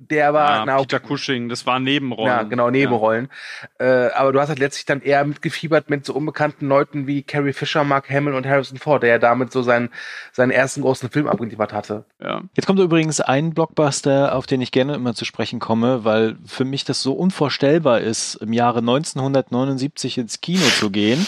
[0.09, 2.27] Der war, ja, na, Peter Cushing, das waren Nebenrollen.
[2.27, 3.29] ja, genau, Nebenrollen.
[3.79, 7.53] Äh, aber du hast halt letztlich dann eher mitgefiebert mit so unbekannten Leuten wie Carrie
[7.53, 9.91] Fisher, Mark Hamill und Harrison Ford, der ja damit so seinen,
[10.33, 12.05] seinen ersten großen Film abgeliefert hatte.
[12.21, 12.29] Ja.
[12.29, 12.41] ja.
[12.57, 16.65] Jetzt kommt übrigens ein Blockbuster, auf den ich gerne immer zu sprechen komme, weil für
[16.65, 21.27] mich das so unvorstellbar ist, im Jahre 1979 ins Kino zu gehen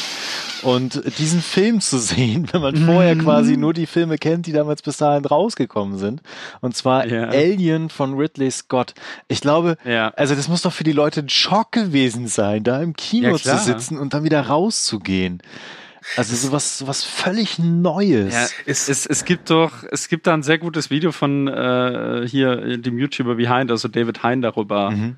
[0.63, 4.81] und diesen Film zu sehen, wenn man vorher quasi nur die Filme kennt, die damals
[4.83, 6.23] bis dahin rausgekommen sind.
[6.61, 7.29] Und zwar Ja.
[7.29, 8.62] Alien von Ridley Scott.
[9.29, 10.09] Ich glaube, Ja.
[10.17, 13.37] also das muss doch für die Leute ein Schock gewesen sein, da im Kino Ja,
[13.37, 15.43] zu sitzen und dann wieder rauszugehen.
[16.17, 18.35] Also sowas, sowas völlig Neues.
[18.35, 22.27] Ja, Ist- es, es gibt doch, es gibt da ein sehr gutes Video von äh,
[22.27, 25.17] hier dem YouTuber Behind, also David Hein darüber, Mhm.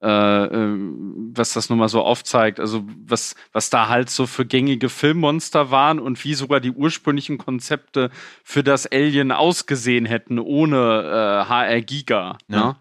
[0.00, 2.60] Äh, ähm, was das nun mal so aufzeigt.
[2.60, 7.38] Also was, was da halt so für gängige Filmmonster waren und wie sogar die ursprünglichen
[7.38, 8.10] Konzepte
[8.44, 12.38] für das Alien ausgesehen hätten ohne äh, HR Giga.
[12.48, 12.66] Ja.
[12.66, 12.76] Ne?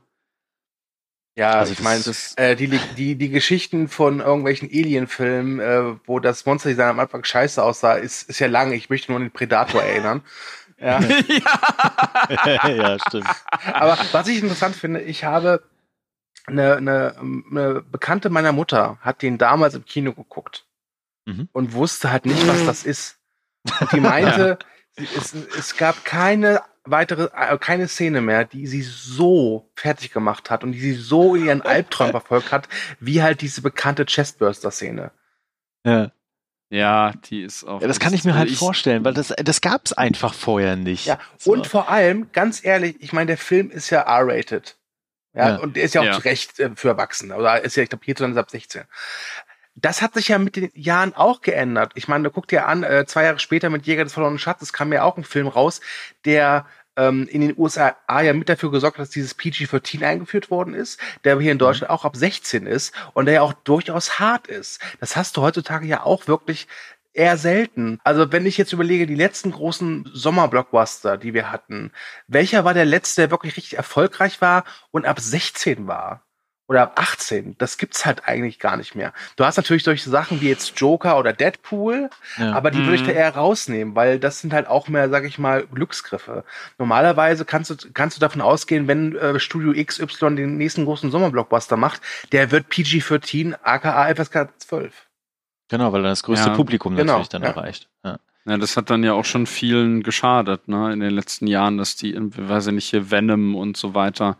[1.37, 2.01] Ja, Also ich meine,
[2.37, 7.61] äh, die, die, die Geschichten von irgendwelchen Alien-Filmen, äh, wo das Monsterdesign am Anfang scheiße
[7.63, 8.73] aussah, ist, ist ja lang.
[8.73, 10.21] Ich möchte nur an den Predator erinnern.
[10.79, 10.99] Ja.
[12.69, 13.25] ja, stimmt.
[13.73, 15.63] Aber was ich interessant finde, ich habe
[16.47, 20.65] eine, eine, eine Bekannte meiner Mutter hat den damals im Kino geguckt
[21.25, 21.49] Mhm.
[21.51, 23.19] und wusste halt nicht, was das ist.
[23.81, 24.57] Und die meinte,
[24.95, 30.63] es, es gab keine weitere, äh, keine Szene mehr, die sie so fertig gemacht hat
[30.63, 32.69] und die sie so in ihren Albträumen verfolgt hat,
[33.01, 35.11] wie halt diese bekannte Chestburster-Szene.
[35.85, 36.11] Ja.
[36.69, 37.81] Ja, die ist auch.
[37.81, 40.75] Ja, das kann ich mir halt ich, vorstellen, weil das, das gab es einfach vorher
[40.77, 41.05] nicht.
[41.07, 41.51] Ja, So.
[41.51, 44.77] und vor allem, ganz ehrlich, ich meine, der Film ist ja R-rated.
[45.37, 45.55] Ja, Ja.
[45.57, 46.13] und der ist ja auch Ja.
[46.13, 47.35] zu Recht äh, für Erwachsene.
[47.35, 48.83] Oder ist ja, ich glaube, hierzulande ist ab 16.
[49.75, 51.91] Das hat sich ja mit den Jahren auch geändert.
[51.93, 54.91] Ich meine, guck dir an, äh, zwei Jahre später mit Jäger des verlorenen Schatzes kam
[54.91, 55.81] ja auch ein Film raus,
[56.25, 60.73] der ähm, in den USA ja mit dafür gesorgt hat, dass dieses PG-13 eingeführt worden
[60.73, 64.47] ist, der hier in Deutschland auch ab 16 ist und der ja auch durchaus hart
[64.47, 64.81] ist.
[64.99, 66.67] Das hast du heutzutage ja auch wirklich
[67.17, 67.99] eher selten.
[68.03, 71.91] Also wenn ich jetzt überlege, die letzten großen Sommerblockbuster, die wir hatten,
[72.27, 76.23] welcher war der letzte, der wirklich richtig erfolgreich war und ab 16 war?
[76.69, 77.57] Oder ab 18?
[77.59, 79.13] Das gibt's halt eigentlich gar nicht mehr.
[79.37, 82.51] Du hast natürlich solche Sachen wie jetzt Joker oder Deadpool, Ja.
[82.51, 83.05] aber die würde ich Mhm.
[83.05, 86.43] da eher rausnehmen, weil das sind halt auch mehr, sag ich mal, Glücksgriffe.
[86.77, 91.77] Normalerweise kannst du, kannst du davon ausgehen, wenn äh, Studio XY den nächsten großen Sommerblockbuster
[91.77, 92.01] macht,
[92.33, 95.06] der wird PG-13, aka FSK 12.
[95.69, 97.49] Genau, weil dann das größte Ja, Publikum genau, natürlich dann ja.
[97.49, 97.89] erreicht.
[98.03, 98.19] Ja.
[98.45, 101.97] Ja, das hat dann ja auch schon vielen geschadet, ne, in den letzten Jahren, dass
[101.97, 104.37] die, irgendwie, weiß ich nicht, hier Venom und so weiter,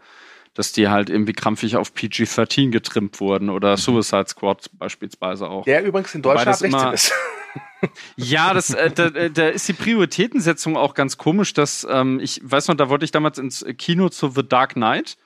[0.53, 5.65] dass die halt irgendwie krampfig auf PG-13 getrimmt wurden oder Suicide Squad beispielsweise auch.
[5.65, 7.13] Der übrigens in Deutschland ab das 16 immer- ist.
[8.15, 12.41] Ja, das, äh, da, äh, da ist die Prioritätensetzung auch ganz komisch, dass ähm, ich
[12.43, 15.17] weiß noch, da wollte ich damals ins Kino zu The Dark Knight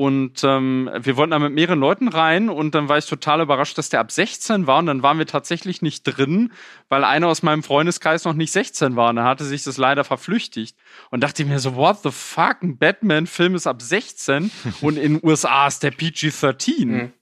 [0.00, 3.76] und ähm, wir wollten da mit mehreren Leuten rein und dann war ich total überrascht,
[3.76, 6.52] dass der ab 16 war und dann waren wir tatsächlich nicht drin,
[6.88, 10.02] weil einer aus meinem Freundeskreis noch nicht 16 war und da hatte sich das leider
[10.04, 10.74] verflüchtigt
[11.10, 15.18] und dachte ich mir so, what the fuck, ein Batman-Film ist ab 16 und in
[15.18, 16.86] den USA ist der PG-13.
[16.86, 17.12] Mhm.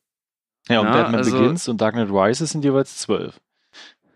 [0.68, 3.40] Ja, und Ja, Batman also- Begins und Dark Knight Rises sind jeweils zwölf.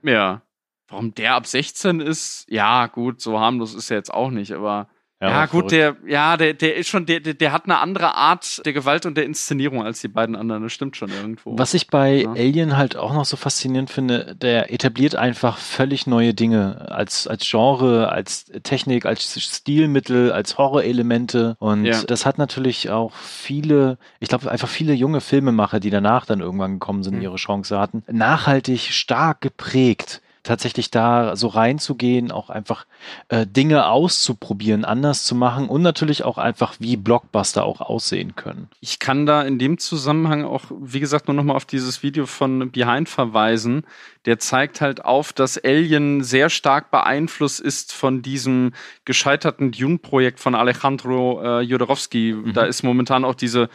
[0.04, 0.42] Ja.
[0.86, 4.88] Warum der ab 16 ist, ja, gut, so harmlos ist er jetzt auch nicht, aber
[5.22, 6.02] ja, aber gut, verrückt.
[6.04, 9.06] der, ja, der, der ist schon, der, der, der hat eine andere Art der Gewalt
[9.06, 11.56] und der Inszenierung als die beiden anderen, das stimmt schon irgendwo.
[11.58, 12.32] Was ich bei Ja.
[12.32, 17.48] Alien halt auch noch so faszinierend finde, der etabliert einfach völlig neue Dinge als, als
[17.48, 21.56] Genre, als Technik, als Stilmittel, als Horrorelemente.
[21.58, 22.02] Und Ja.
[22.02, 26.74] das hat natürlich auch viele, ich glaube einfach viele junge Filmemacher, die danach dann irgendwann
[26.74, 27.22] gekommen sind, Mhm.
[27.22, 30.20] ihre Chance hatten, nachhaltig stark geprägt.
[30.42, 32.86] Tatsächlich da so reinzugehen, auch einfach
[33.28, 38.68] äh, Dinge auszuprobieren, anders zu machen und natürlich auch einfach wie Blockbuster auch aussehen können.
[38.80, 42.70] Ich kann da in dem Zusammenhang auch, wie gesagt, nur nochmal auf dieses Video von
[42.72, 43.84] Behind verweisen.
[44.26, 48.72] Der zeigt halt auf, dass Alien sehr stark beeinflusst ist von diesem
[49.04, 52.32] gescheiterten Dune-Projekt von Alejandro äh, Jodorowsky.
[52.32, 52.52] Mhm.
[52.52, 53.68] Da ist momentan auch diese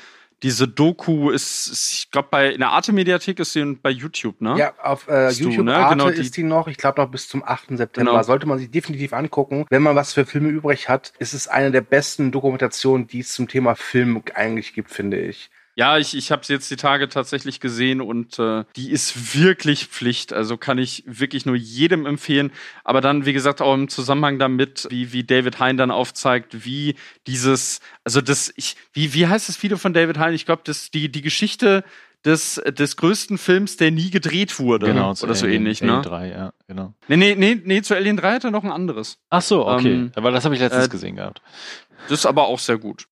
[0.44, 4.56] diese Doku ist, ich glaube, bei in der Arte-Mediathek ist sie bei YouTube, ne?
[4.58, 5.76] Ja, auf äh, YouTube du, ne?
[5.76, 7.70] Arte genau, die, ist die noch, ich glaube noch bis zum 8.
[7.78, 8.12] September.
[8.12, 8.24] Genau.
[8.24, 9.66] Sollte man sich definitiv angucken.
[9.70, 13.34] Wenn man was für Filme übrig hat, ist es eine der besten Dokumentationen, die es
[13.34, 15.50] zum Thema Film eigentlich gibt, finde ich.
[15.78, 19.86] Ja, ich, ich habe sie jetzt die Tage tatsächlich gesehen und äh, die ist wirklich
[19.86, 20.34] Pflicht.
[20.34, 22.52] Also kann ich wirklich nur jedem empfehlen.
[22.84, 26.96] Aber dann, wie gesagt, auch im Zusammenhang damit, wie, wie David Hein dann aufzeigt, wie
[27.28, 30.34] dieses, also das, ich, wie, wie heißt das Video von David Hein?
[30.34, 31.84] Ich glaube, das die, die Geschichte
[32.26, 34.88] des, des größten Films, der nie gedreht wurde.
[34.88, 36.02] Genau, oder so Alien, ähnlich, Alien ne?
[36.02, 36.96] 3, ja, genau.
[37.08, 39.20] Nee, nee, nee, nee, zu Alien 3 hat er noch ein anderes.
[39.30, 39.94] Ach so, okay.
[39.94, 41.44] Ähm, aber das habe ich letztens äh, gesehen gehabt.
[42.10, 43.06] Das ist aber auch sehr gut.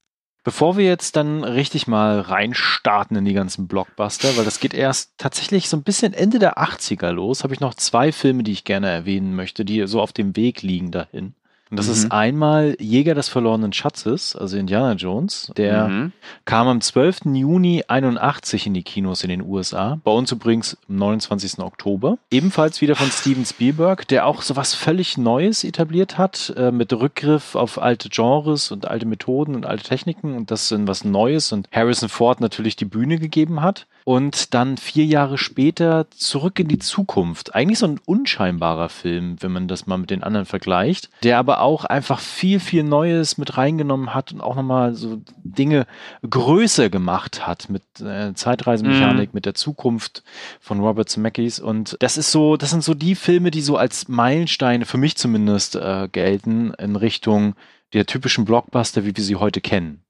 [0.45, 5.13] Bevor wir jetzt dann richtig mal reinstarten in die ganzen Blockbuster, weil das geht erst
[5.17, 8.63] tatsächlich so ein bisschen Ende der 80er los, habe ich noch zwei Filme, die ich
[8.63, 11.33] gerne erwähnen möchte, die so auf dem Weg liegen dahin.
[11.71, 11.93] Und das mhm.
[11.93, 15.51] ist einmal Jäger des verlorenen Schatzes, also Indiana Jones.
[15.57, 16.11] Der mhm.
[16.45, 17.21] kam am 12.
[17.33, 19.99] Juni 81 in die Kinos in den USA.
[20.03, 21.59] Bei uns übrigens am 29.
[21.59, 22.17] Oktober.
[22.29, 26.93] Ebenfalls wieder von Steven Spielberg, der auch so was völlig Neues etabliert hat, äh, mit
[26.93, 31.51] Rückgriff auf alte Genres und alte Methoden und alte Techniken und das in was Neues
[31.51, 36.67] und Harrison Ford natürlich die Bühne gegeben hat und dann vier Jahre später zurück in
[36.67, 37.55] die Zukunft.
[37.55, 41.61] Eigentlich so ein unscheinbarer Film, wenn man das mal mit den anderen vergleicht, der aber
[41.61, 45.87] auch einfach viel, viel Neues mit reingenommen hat und auch nochmal so Dinge
[46.29, 49.37] größer gemacht hat mit äh, Zeitreisemechanik, mhm.
[49.37, 50.23] mit der Zukunft
[50.59, 51.59] von Robert Zemeckis.
[51.59, 55.17] Und das ist so, das sind so die Filme, die so als Meilensteine für mich
[55.17, 57.55] zumindest äh, gelten in Richtung
[57.93, 60.03] der typischen Blockbuster, wie wir sie heute kennen.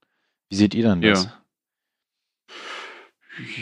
[0.49, 1.23] Wie seht ihr dann das?
[1.23, 1.34] Ja.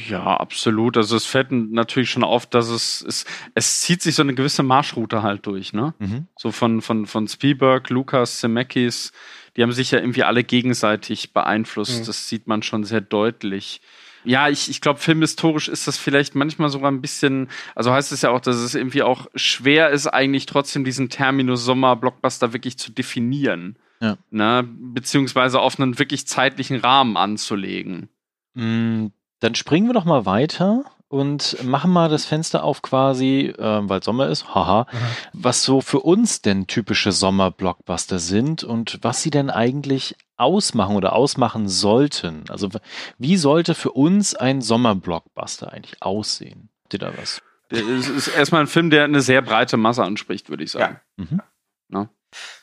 [0.07, 0.97] Ja, absolut.
[0.97, 4.63] Also es fällt natürlich schon auf, dass es, es, es zieht sich so eine gewisse
[4.63, 5.93] Marschroute halt durch, ne?
[5.99, 6.27] Mhm.
[6.37, 9.11] So von, von, von Spielberg, Lucas, Zemeckis,
[9.55, 12.01] die haben sich ja irgendwie alle gegenseitig beeinflusst.
[12.01, 12.05] Mhm.
[12.05, 13.81] Das sieht man schon sehr deutlich.
[14.25, 18.21] Ja, ich, ich glaube, filmhistorisch ist das vielleicht manchmal sogar ein bisschen, also heißt es
[18.21, 22.91] ja auch, dass es irgendwie auch schwer ist, eigentlich trotzdem diesen Terminus Sommer-Blockbuster wirklich zu
[22.91, 23.77] definieren.
[23.99, 24.17] Ja.
[24.31, 24.65] Ne?
[24.65, 28.09] Beziehungsweise auf einen wirklich zeitlichen Rahmen anzulegen.
[28.53, 29.07] Mm
[29.43, 34.01] dann springen wir doch mal weiter und machen mal das Fenster auf quasi, äh, weil
[34.01, 34.97] Sommer ist, haha, mhm.
[35.33, 41.13] was so für uns denn typische Sommer-Blockbuster sind und was sie denn eigentlich ausmachen oder
[41.13, 42.45] ausmachen sollten.
[42.49, 42.69] Also
[43.17, 46.69] wie sollte für uns ein Sommer-Blockbuster eigentlich aussehen?
[46.85, 47.41] Habt ihr da was?
[47.69, 50.99] Es ist erstmal ein Film, der eine sehr breite Masse anspricht, würde ich sagen.
[51.17, 51.25] Ja.
[51.25, 51.41] Mhm.
[51.89, 52.09] Na,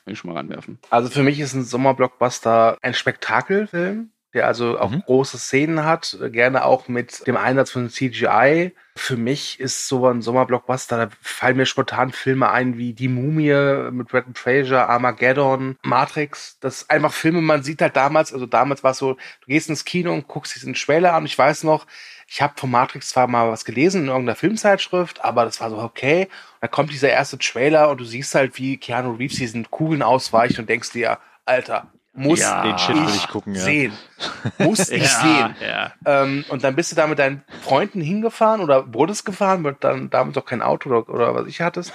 [0.04, 0.78] will ich schon mal reinwerfen.
[0.88, 5.02] Also für mich ist ein Sommerblockbuster ein Spektakelfilm der also auch mhm.
[5.06, 8.72] große Szenen hat, gerne auch mit dem Einsatz von CGI.
[8.94, 13.90] Für mich ist so ein Sommerblockbuster, da fallen mir spontan Filme ein wie Die Mumie
[13.90, 16.58] mit Bretton Fraser, Armageddon, Matrix.
[16.60, 19.68] Das ist einfach Filme, man sieht halt damals, also damals war es so, du gehst
[19.68, 21.26] ins Kino und guckst diesen Trailer an.
[21.26, 21.86] Ich weiß noch,
[22.28, 25.78] ich habe von Matrix zwar mal was gelesen in irgendeiner Filmzeitschrift, aber das war so
[25.78, 26.26] okay.
[26.26, 30.02] Und dann kommt dieser erste Trailer und du siehst halt, wie Keanu Reeves diesen Kugeln
[30.02, 33.60] ausweicht und denkst dir, Alter, muss ja, den Shit will ich gucken, ja.
[33.60, 33.92] sehen.
[34.58, 35.56] Muss ich ja, sehen.
[35.60, 35.92] Ja.
[36.04, 40.10] Ähm, und dann bist du da mit deinen Freunden hingefahren oder wurdest gefahren, mit dann
[40.10, 41.92] damals auch kein Auto oder, oder was ich hattest.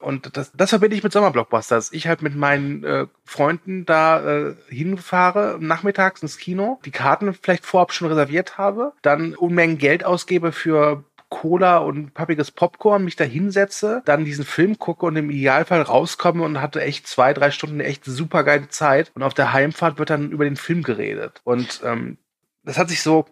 [0.00, 1.92] Und das, das verbinde ich mit Sommerblockbusters.
[1.92, 7.66] Ich halt mit meinen äh, Freunden da äh, hinfahre, nachmittags ins Kino, die Karten vielleicht
[7.66, 13.24] vorab schon reserviert habe, dann Unmengen Geld ausgebe für Cola und pappiges Popcorn, mich da
[13.24, 17.80] hinsetze, dann diesen Film gucke und im Idealfall rauskomme und hatte echt zwei, drei Stunden
[17.80, 19.12] echt super geile Zeit.
[19.14, 21.40] Und auf der Heimfahrt wird dann über den Film geredet.
[21.44, 22.18] Und ähm,
[22.64, 23.26] das hat sich so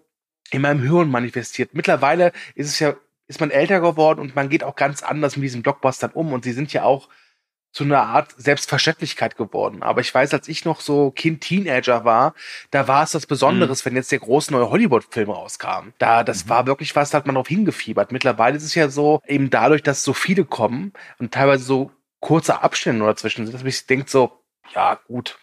[0.51, 1.75] in meinem Hirn manifestiert.
[1.75, 2.95] Mittlerweile ist es ja,
[3.27, 6.33] ist man älter geworden und man geht auch ganz anders mit diesen Blockbustern um.
[6.33, 7.09] Und sie sind ja auch
[7.73, 9.83] zu einer Art Selbstverständlichkeit geworden.
[9.83, 12.35] Aber ich weiß, als ich noch so Kind Teenager war,
[12.71, 13.91] da war es das Besonderes, mhm.
[13.91, 15.93] wenn jetzt der große neue Hollywood-Film rauskam.
[15.99, 16.49] Da, das mhm.
[16.51, 18.13] war wirklich was, da hat man drauf hingefiebert.
[18.13, 22.63] Mittlerweile ist es ja so, eben dadurch, dass so viele kommen und teilweise so kurze
[22.63, 24.33] Abstände dazwischen sind, dass man sich denkt so,
[24.75, 25.39] ja, gut.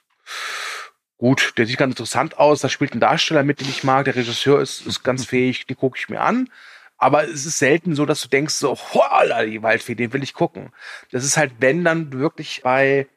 [1.18, 4.16] Gut, der sieht ganz interessant aus, da spielt ein Darsteller mit, den ich mag, der
[4.16, 6.50] Regisseur ist, ist ganz fähig, die gucke ich mir an.
[6.98, 10.34] Aber es ist selten so, dass du denkst so, holla, die Waldfee, den will ich
[10.34, 10.72] gucken.
[11.12, 13.08] Das ist halt, wenn dann wirklich bei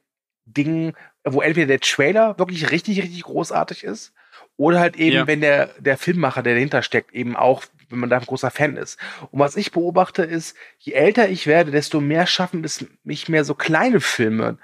[0.44, 4.12] Dingen, wo entweder der Trailer wirklich richtig, richtig großartig ist
[4.56, 5.26] Oder halt eben, ja.
[5.26, 8.76] wenn der, der Filmmacher, der dahinter steckt, eben auch, wenn man da ein großer Fan
[8.76, 8.98] ist.
[9.30, 13.44] Und was ich beobachte ist, je älter ich werde, desto mehr schaffen es mich mehr
[13.44, 14.58] so kleine Filme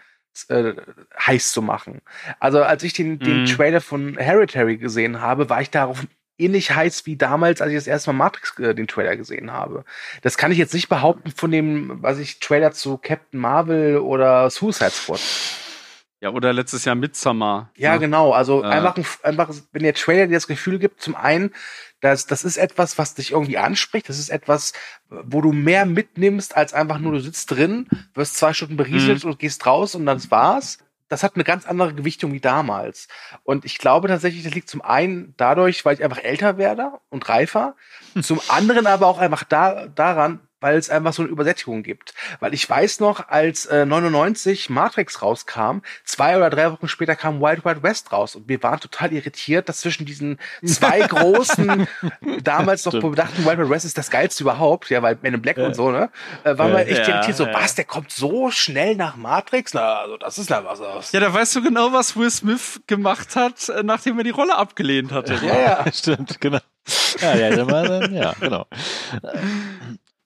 [0.48, 0.72] äh,
[1.18, 2.00] heiß zu machen.
[2.40, 3.46] Also als ich den, den mhm.
[3.46, 6.04] Trailer von Hereditary gesehen habe, war ich darauf
[6.38, 9.84] ähnlich heiß wie damals, als ich das erste Mal Matrix äh, den Trailer gesehen habe.
[10.22, 14.50] Das kann ich jetzt nicht behaupten von dem, was ich Trailer zu Captain Marvel oder
[14.50, 15.20] Suicide Squad.
[16.20, 17.70] Ja, oder letztes Jahr Midsommar.
[17.76, 18.00] Ja, ne?
[18.00, 18.32] genau.
[18.32, 18.66] Also äh.
[18.66, 21.52] einfach, einfach, wenn der Trailer dir das Gefühl gibt, zum einen,
[22.00, 24.08] dass das ist etwas, was dich irgendwie anspricht.
[24.08, 24.72] Das ist etwas,
[25.10, 29.32] wo du mehr mitnimmst, als einfach nur du sitzt drin, wirst zwei Stunden berieselt mhm.
[29.32, 33.08] und gehst raus und dann war's das hat eine ganz andere Gewichtung wie damals.
[33.42, 37.28] Und ich glaube tatsächlich, das liegt zum einen dadurch, weil ich einfach älter werde und
[37.28, 37.76] reifer,
[38.22, 42.14] zum anderen aber auch einfach da, daran, weil es einfach so eine Übersättigung gibt.
[42.40, 47.42] Weil ich weiß noch, als äh, 99 Matrix rauskam, zwei oder drei Wochen später kam
[47.42, 51.86] Wild Wild West raus und wir waren total irritiert, dass zwischen diesen zwei großen,
[52.42, 55.58] damals noch bedachten Wild Wild West ist das geilste überhaupt, ja, weil Men in Black
[55.58, 55.66] ja.
[55.66, 56.08] und so, ne,
[56.44, 57.52] äh, waren wir echt ja, irritiert, so, ja.
[57.52, 59.74] was, der kommt so schnell nach Matrix?
[59.74, 61.12] Na, also das ist ja was aus.
[61.12, 64.56] Ja, da weißt du genau, was Will Smith gemacht hat, äh, nachdem er die Rolle
[64.56, 65.34] abgelehnt hatte.
[65.42, 65.84] Ja, ja.
[65.92, 66.60] stimmt, genau.
[67.20, 68.66] Ja, ja, ja, genau.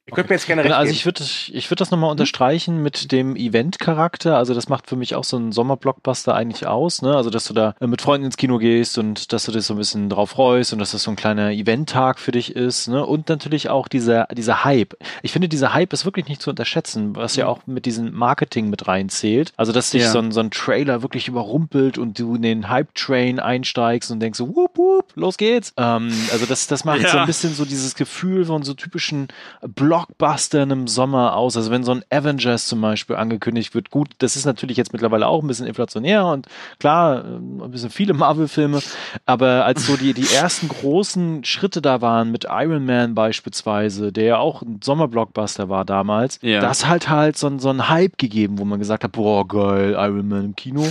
[0.09, 3.13] Ihr könnt mir jetzt gerne recht Also ich würde ich würd das nochmal unterstreichen mit
[3.13, 4.39] dem Event-Charakter.
[4.39, 7.03] Also das macht für mich auch so einen Sommer-Blockbuster eigentlich aus.
[7.03, 7.15] Ne?
[7.15, 9.77] Also dass du da mit Freunden ins Kino gehst und dass du dich so ein
[9.77, 12.89] bisschen drauf freust und dass das so ein kleiner Event-Tag für dich ist.
[12.89, 13.05] Ne?
[13.05, 14.97] Und natürlich auch dieser, dieser Hype.
[15.23, 18.71] Ich finde, dieser Hype ist wirklich nicht zu unterschätzen, was ja auch mit diesem Marketing
[18.71, 19.53] mit reinzählt.
[19.59, 20.11] Also dass dich ja.
[20.11, 24.39] so, ein, so ein Trailer wirklich überrumpelt und du in den Hype-Train einsteigst und denkst
[24.39, 25.75] so, whoop, whoop, los geht's.
[25.77, 27.11] Ähm, also das, das macht ja.
[27.11, 29.29] so ein bisschen so dieses Gefühl von so typischen
[29.61, 31.57] Block Blockbustern im Sommer aus.
[31.57, 35.27] Also wenn so ein Avengers zum Beispiel angekündigt wird, gut, das ist natürlich jetzt mittlerweile
[35.27, 36.47] auch ein bisschen inflationär und
[36.79, 38.81] klar, ähm, ein bisschen viele Marvel-Filme,
[39.27, 44.25] aber als so die, die ersten großen Schritte da waren mit Iron Man beispielsweise, der
[44.25, 46.61] ja auch ein Sommerblockbuster war damals, ja.
[46.61, 50.29] das halt halt so, so ein Hype gegeben, wo man gesagt hat, boah, geil, Iron
[50.29, 50.87] Man im Kino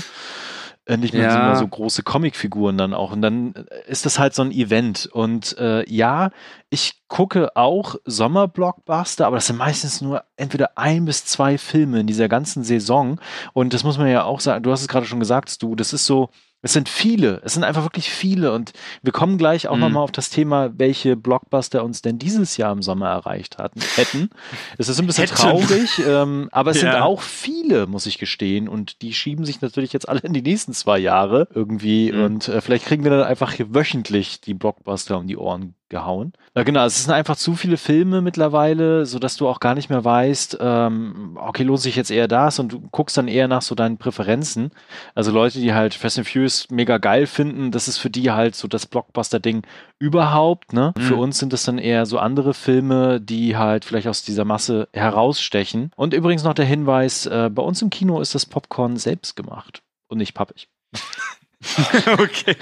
[0.95, 1.55] nicht mehr ja.
[1.55, 3.11] so, so große Comicfiguren dann auch.
[3.11, 3.53] Und dann
[3.87, 5.09] ist das halt so ein Event.
[5.11, 6.29] Und äh, ja,
[6.69, 12.07] ich gucke auch Sommerblockbuster, aber das sind meistens nur entweder ein bis zwei Filme in
[12.07, 13.19] dieser ganzen Saison.
[13.51, 15.91] Und das muss man ja auch sagen, du hast es gerade schon gesagt, du, das
[15.91, 16.29] ist so,
[16.63, 19.81] es sind viele, es sind einfach wirklich viele und wir kommen gleich auch mhm.
[19.81, 24.29] nochmal auf das Thema, welche Blockbuster uns denn dieses Jahr im Sommer erreicht hatten, hätten.
[24.77, 26.91] Es ist ein bisschen traurig, ähm, aber es ja.
[26.91, 30.41] sind auch viele, muss ich gestehen und die schieben sich natürlich jetzt alle in die
[30.41, 32.23] nächsten zwei Jahre irgendwie mhm.
[32.23, 36.33] und äh, vielleicht kriegen wir dann einfach hier wöchentlich die Blockbuster um die Ohren gehauen.
[36.55, 39.89] Ja, genau, es sind einfach zu viele Filme mittlerweile, so dass du auch gar nicht
[39.89, 43.61] mehr weißt, ähm, okay, lohnt sich jetzt eher das und du guckst dann eher nach
[43.61, 44.71] so deinen Präferenzen.
[45.15, 48.55] Also Leute, die halt Fast and Furious mega geil finden, das ist für die halt
[48.55, 49.63] so das Blockbuster-Ding
[49.99, 50.93] überhaupt, ne?
[50.97, 51.01] Mhm.
[51.01, 54.89] Für uns sind es dann eher so andere Filme, die halt vielleicht aus dieser Masse
[54.93, 55.91] herausstechen.
[55.95, 59.81] Und übrigens noch der Hinweis, äh, bei uns im Kino ist das Popcorn selbst gemacht
[60.07, 60.67] und nicht pappig.
[62.19, 62.55] okay.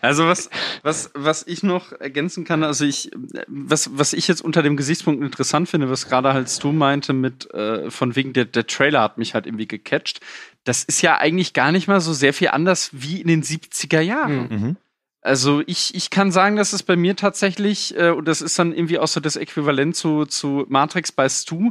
[0.00, 0.50] Also was,
[0.82, 3.10] was, was ich noch ergänzen kann, also ich,
[3.46, 7.52] was, was ich jetzt unter dem Gesichtspunkt interessant finde, was gerade halt du meinte mit,
[7.54, 10.20] äh, von wegen der, der Trailer hat mich halt irgendwie gecatcht.
[10.64, 14.00] Das ist ja eigentlich gar nicht mal so sehr viel anders wie in den 70er
[14.00, 14.48] Jahren.
[14.48, 14.76] Mhm.
[15.20, 18.72] Also ich, ich kann sagen, dass es bei mir tatsächlich, äh, und das ist dann
[18.72, 21.70] irgendwie auch so das Äquivalent zu, zu Matrix bei Stu,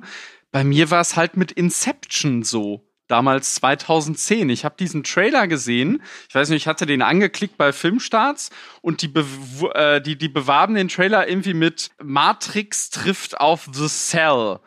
[0.54, 4.50] bei mir war es halt mit Inception so damals 2010.
[4.50, 6.02] Ich habe diesen Trailer gesehen.
[6.30, 8.50] Ich weiß nicht, ich hatte den angeklickt bei Filmstarts
[8.82, 9.26] und die, be
[9.74, 14.60] äh, die, die bewarben den Trailer irgendwie mit Matrix trifft auf The Cell.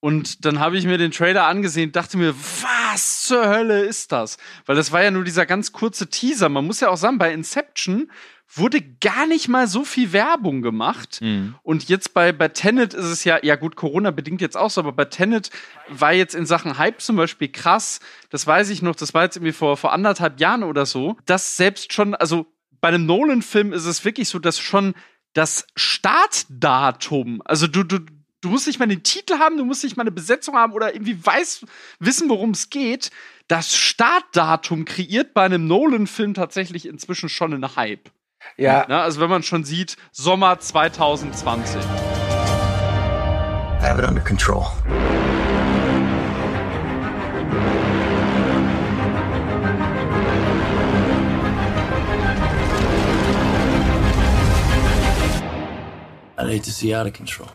[0.00, 4.36] Und dann habe ich mir den Trailer angesehen, dachte mir, was zur Hölle ist das?
[4.66, 6.48] Weil das war ja nur dieser ganz kurze Teaser.
[6.48, 8.10] Man muss ja auch sagen, bei Inception
[8.52, 11.18] wurde gar nicht mal so viel Werbung gemacht.
[11.20, 11.56] Mhm.
[11.62, 14.80] Und jetzt bei, bei Tenet ist es ja, ja gut, Corona bedingt jetzt auch so,
[14.80, 15.50] aber bei Tenet
[15.88, 19.36] war jetzt in Sachen Hype zum Beispiel krass, das weiß ich noch, das war jetzt
[19.36, 22.46] irgendwie vor, vor anderthalb Jahren oder so, dass selbst schon, also
[22.80, 24.94] bei einem Nolan-Film ist es wirklich so, dass schon
[25.32, 27.98] das Startdatum, also du, du,
[28.40, 30.94] du musst nicht mal den Titel haben, du musst nicht mal eine Besetzung haben oder
[30.94, 31.66] irgendwie weiß,
[31.98, 33.10] wissen, worum es geht.
[33.48, 38.10] Das Startdatum kreiert bei einem Nolan-Film tatsächlich inzwischen schon einen Hype.
[38.56, 38.86] Ja.
[38.88, 41.80] Na, also wenn man schon sieht, Sommer 2020.
[43.80, 44.66] I have it under control.
[56.38, 57.48] I hate to see out of control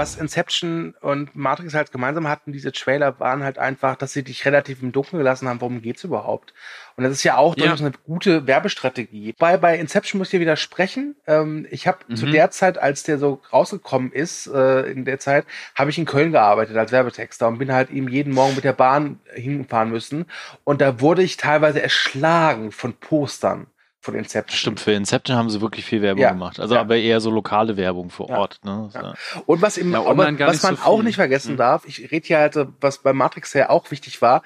[0.00, 4.46] was Inception und Matrix halt gemeinsam hatten, diese Trailer, waren halt einfach, dass sie dich
[4.46, 6.54] relativ im Dunkeln gelassen haben, worum geht's überhaupt?
[6.96, 9.34] Und das ist ja auch durchaus eine gute Werbestrategie.
[9.38, 11.16] Bei, bei Inception muss ich dir widersprechen.
[11.26, 12.16] Ähm, ich habe mhm.
[12.16, 15.44] zu der Zeit, als der so rausgekommen ist, äh, in der Zeit,
[15.74, 18.72] habe ich in Köln gearbeitet als Werbetexter und bin halt eben jeden Morgen mit der
[18.72, 20.24] Bahn hinfahren müssen.
[20.64, 23.66] Und da wurde ich teilweise erschlagen von Postern
[24.00, 24.56] von Inception.
[24.56, 26.30] Stimmt, für Inception haben sie wirklich viel Werbung ja.
[26.30, 26.58] gemacht.
[26.58, 26.80] Also ja.
[26.80, 28.60] aber eher so lokale Werbung vor Ort.
[28.64, 28.90] Ne?
[28.94, 29.14] Ja.
[29.46, 31.58] Und was, im, aber, was man so auch nicht vergessen mhm.
[31.58, 34.42] darf, ich rede hier halt, was bei Matrix ja auch wichtig war,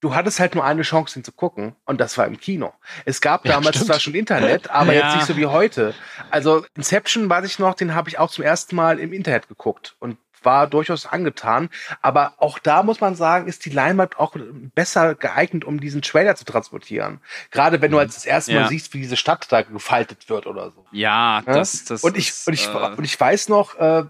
[0.00, 1.76] du hattest halt nur eine Chance, ihn zu gucken.
[1.84, 2.72] Und das war im Kino.
[3.04, 3.86] Es gab damals stimmt.
[3.86, 5.94] zwar schon Internet, aber jetzt nicht so wie heute.
[6.30, 9.96] Also Inception, weiß ich noch, den habe ich auch zum ersten Mal im Internet geguckt.
[9.98, 10.16] Und
[10.46, 11.68] war durchaus angetan.
[12.00, 14.34] Aber auch da muss man sagen, ist die Leinwand auch
[14.74, 17.20] besser geeignet, um diesen Trailer zu transportieren.
[17.50, 18.68] Gerade wenn du als das erste Mal ja.
[18.68, 20.86] siehst, wie diese Stadt da gefaltet wird oder so.
[20.92, 24.04] Ja, das, das und ich, ist, und ich, äh, und ich weiß noch, äh,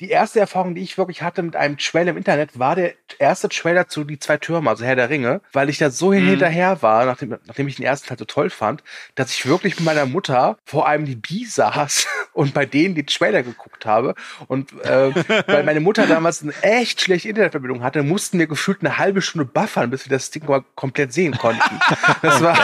[0.00, 3.48] die erste Erfahrung, die ich wirklich hatte mit einem Trailer im Internet, war der erste
[3.48, 6.26] Trailer zu Die zwei Türme, also Herr der Ringe, weil ich da so mhm.
[6.26, 8.82] hinterher war, nachdem, nachdem ich den ersten Teil so toll fand,
[9.14, 13.42] dass ich wirklich mit meiner Mutter vor einem DB saß und bei denen die Trailer
[13.42, 14.14] geguckt habe.
[14.46, 15.12] Und äh,
[15.46, 19.44] weil meine Mutter damals eine echt schlechte Internetverbindung hatte, mussten wir gefühlt eine halbe Stunde
[19.44, 21.58] buffern, bis wir das Ding mal komplett sehen konnten.
[22.22, 22.56] Das war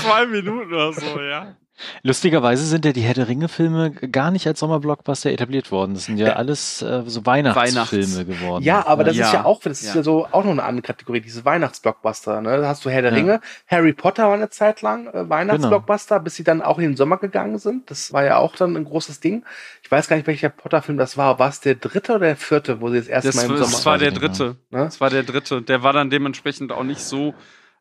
[0.00, 1.56] zwei Minuten oder so, ja.
[2.02, 5.94] Lustigerweise sind ja die Herr der Ringe-Filme gar nicht als Sommerblockbuster etabliert worden.
[5.94, 6.32] Das sind ja, ja.
[6.34, 8.26] alles äh, so Weihnachtsfilme Weihnachts.
[8.26, 8.64] geworden.
[8.64, 9.26] Ja, aber das ja.
[9.26, 10.02] ist ja auch, das ist ja.
[10.02, 12.40] so auch noch eine andere Kategorie, diese Weihnachtsblockbuster.
[12.40, 12.58] Ne?
[12.58, 16.24] Da hast du Herr der Ringe, Harry Potter war eine Zeit lang äh, Weihnachtsblockbuster, genau.
[16.24, 17.90] bis sie dann auch in den Sommer gegangen sind.
[17.90, 19.44] Das war ja auch dann ein großes Ding.
[19.82, 21.38] Ich weiß gar nicht, welcher Potter-Film das war.
[21.38, 23.70] War es der dritte oder der vierte, wo sie das erste das Mal im Sommer?
[23.70, 24.56] Das war der dritte.
[24.70, 24.84] Ne?
[24.84, 25.62] Das war der dritte.
[25.62, 27.34] Der war dann dementsprechend auch nicht so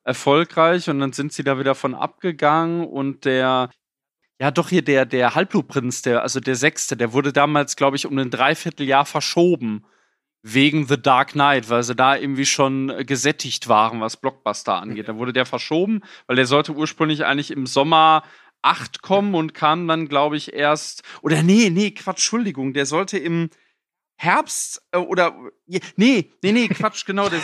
[0.04, 3.70] erfolgreich und dann sind sie da wieder von abgegangen und der
[4.40, 8.06] ja, doch hier der, der Halbblutprinz, der, also der Sechste, der wurde damals, glaube ich,
[8.06, 9.86] um ein Dreivierteljahr verschoben.
[10.44, 15.10] Wegen The Dark Knight, weil sie da irgendwie schon gesättigt waren, was Blockbuster angeht.
[15.10, 18.24] Da wurde der verschoben, weil der sollte ursprünglich eigentlich im Sommer
[18.62, 21.04] 8 kommen und kam dann, glaube ich, erst.
[21.22, 23.50] Oder nee, nee, Quatsch, Entschuldigung, der sollte im
[24.16, 25.36] Herbst äh, oder
[25.66, 27.30] nee, nee, nee, Quatsch, genau.
[27.30, 27.40] Der,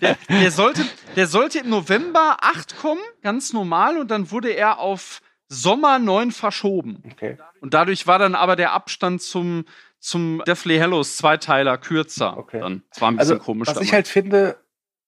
[0.00, 0.84] der, der, sollte,
[1.16, 5.20] der sollte im November 8 kommen, ganz normal, und dann wurde er auf
[5.52, 7.02] Sommer 9 verschoben.
[7.12, 7.36] Okay.
[7.60, 9.66] Und dadurch war dann aber der Abstand zum,
[9.98, 12.38] zum Deathly Hallows Zweiteiler kürzer.
[12.38, 12.60] Okay.
[12.60, 12.82] Dann.
[12.90, 13.68] Das war ein bisschen also, komisch.
[13.68, 13.88] Was damals.
[13.88, 14.56] ich halt finde,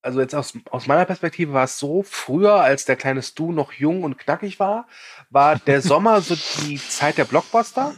[0.03, 3.73] also jetzt aus, aus meiner Perspektive war es so, früher, als der kleine Stu noch
[3.73, 4.87] jung und knackig war,
[5.31, 7.95] war der Sommer so die Zeit der Blockbuster.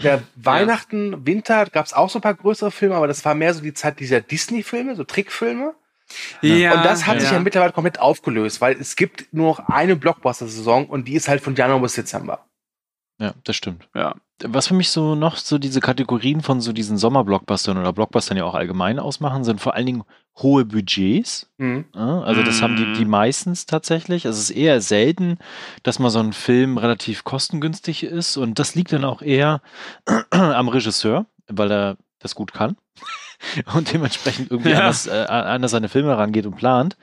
[0.00, 1.26] Der Weihnachten, ja.
[1.26, 3.74] Winter gab es auch so ein paar größere Filme, aber das war mehr so die
[3.74, 5.74] Zeit dieser Disney-Filme, so Trickfilme.
[6.42, 7.20] Ja, und das hat ja.
[7.20, 11.28] sich ja mittlerweile komplett aufgelöst, weil es gibt nur noch eine Blockbuster-Saison und die ist
[11.28, 12.46] halt von Januar bis Dezember.
[13.20, 13.86] Ja, das stimmt.
[13.94, 14.14] Ja.
[14.42, 18.44] Was für mich so noch so diese Kategorien von so diesen Sommerblockbustern oder Blockbustern ja
[18.44, 20.04] auch allgemein ausmachen, sind vor allen Dingen
[20.38, 21.50] hohe Budgets.
[21.58, 21.84] Mhm.
[21.92, 22.62] Also das mhm.
[22.62, 23.10] haben die, die mhm.
[23.10, 24.26] meistens tatsächlich.
[24.26, 25.36] Also es ist eher selten,
[25.82, 29.60] dass mal so ein Film relativ kostengünstig ist und das liegt dann auch eher
[30.30, 32.78] am Regisseur, weil er das gut kann.
[33.74, 34.80] und dementsprechend irgendwie ja.
[34.80, 36.96] anders, äh, anders seine Filme rangeht und plant.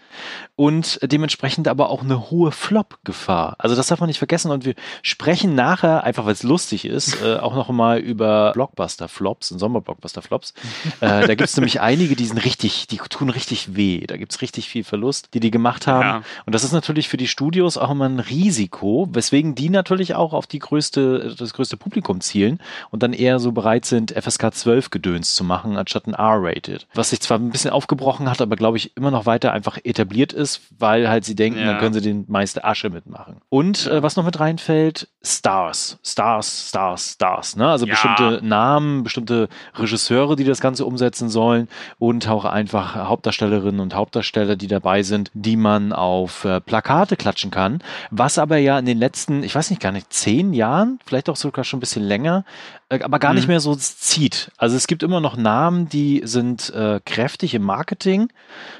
[0.55, 3.55] Und dementsprechend aber auch eine hohe Flop-Gefahr.
[3.59, 4.51] Also das darf man nicht vergessen.
[4.51, 4.73] Und wir
[5.03, 10.53] sprechen nachher, einfach weil es lustig ist, äh, auch noch mal über Blockbuster-Flops und Sommer-Blockbuster-Flops.
[11.01, 14.05] äh, da gibt es nämlich einige, die sind richtig, die tun richtig weh.
[14.07, 16.07] Da gibt es richtig viel Verlust, die die gemacht haben.
[16.07, 16.21] Ja.
[16.45, 20.33] Und das ist natürlich für die Studios auch immer ein Risiko, weswegen die natürlich auch
[20.33, 22.59] auf die größte, das größte Publikum zielen
[22.89, 26.88] und dann eher so bereit sind, FSK 12 Gedöns zu machen, anstatt ein R-rated.
[26.93, 30.34] Was sich zwar ein bisschen aufgebrochen hat, aber glaube ich immer noch weiter einfach etabliert
[30.34, 31.65] ist, weil halt sie denken, ja.
[31.67, 33.38] dann können sie den meiste Asche mitmachen.
[33.49, 35.99] Und äh, was noch mit reinfällt, Stars.
[36.03, 37.55] Stars, Stars, Stars.
[37.55, 37.69] Ne?
[37.69, 37.91] Also ja.
[37.91, 41.67] bestimmte Namen, bestimmte Regisseure, die das Ganze umsetzen sollen
[41.99, 47.51] und auch einfach Hauptdarstellerinnen und Hauptdarsteller, die dabei sind, die man auf äh, Plakate klatschen
[47.51, 47.82] kann.
[48.11, 51.36] Was aber ja in den letzten, ich weiß nicht gar nicht, zehn Jahren, vielleicht auch
[51.36, 52.45] sogar schon ein bisschen länger,
[52.89, 53.38] aber gar mhm.
[53.38, 54.51] nicht mehr so zieht.
[54.57, 58.29] Also es gibt immer noch Namen, die sind äh, kräftig im Marketing.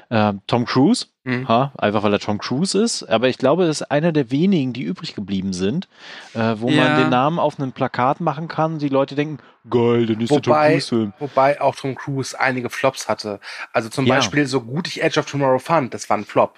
[0.08, 1.46] Äh, Tom Cruise, mhm.
[1.46, 3.02] ha, einfach weil er Tom Cruise ist.
[3.02, 5.88] Aber ich glaube, das ist einer der wenigen, die übrig geblieben sind,
[6.32, 6.84] äh, wo ja.
[6.84, 8.78] man den Namen auf einem Plakat machen kann.
[8.78, 9.38] Die Leute denken,
[9.68, 11.12] geil, der nächste wobei, Tom Cruise-Film.
[11.18, 13.40] Wobei auch Tom Cruise einige Flops hatte.
[13.74, 14.14] Also zum ja.
[14.14, 16.54] Beispiel, so gut ich Edge of Tomorrow fand, das war ein Flop.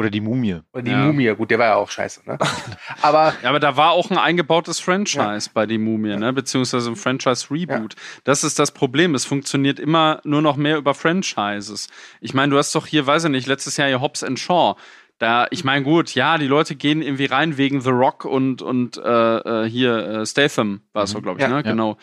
[0.00, 0.60] Oder die Mumie.
[0.72, 1.04] Oder die ja.
[1.04, 2.38] Mumie, gut, der war ja auch scheiße, ne?
[3.02, 5.50] aber, ja, aber da war auch ein eingebautes Franchise ja.
[5.52, 6.32] bei die Mumie, ne?
[6.32, 7.92] Beziehungsweise ein Franchise-Reboot.
[7.92, 8.00] Ja.
[8.24, 9.14] Das ist das Problem.
[9.14, 11.88] Es funktioniert immer nur noch mehr über Franchises.
[12.22, 14.76] Ich meine, du hast doch hier, weiß ich nicht, letztes Jahr hier Hobbs and Shaw.
[15.18, 18.96] Da, ich meine, gut, ja, die Leute gehen irgendwie rein wegen The Rock und, und
[18.96, 21.16] äh, äh hier äh, Statham war es mhm.
[21.16, 21.62] so, glaube ich, ne?
[21.62, 21.98] Genau.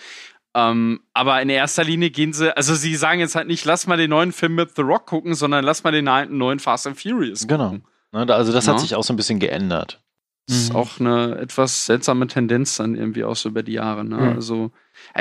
[0.58, 3.96] Ähm, aber in erster Linie gehen sie, also sie sagen jetzt halt nicht, lass mal
[3.96, 7.48] den neuen Film mit The Rock gucken, sondern lass mal den neuen Fast and Furious
[7.48, 7.84] gucken.
[8.12, 8.34] Genau.
[8.34, 8.74] Also das ja.
[8.74, 10.02] hat sich auch so ein bisschen geändert.
[10.48, 10.80] Das ist mhm.
[10.80, 14.04] auch eine etwas seltsame Tendenz dann irgendwie auch so über die Jahre.
[14.04, 14.16] Ne?
[14.16, 14.36] Mhm.
[14.36, 14.72] Also,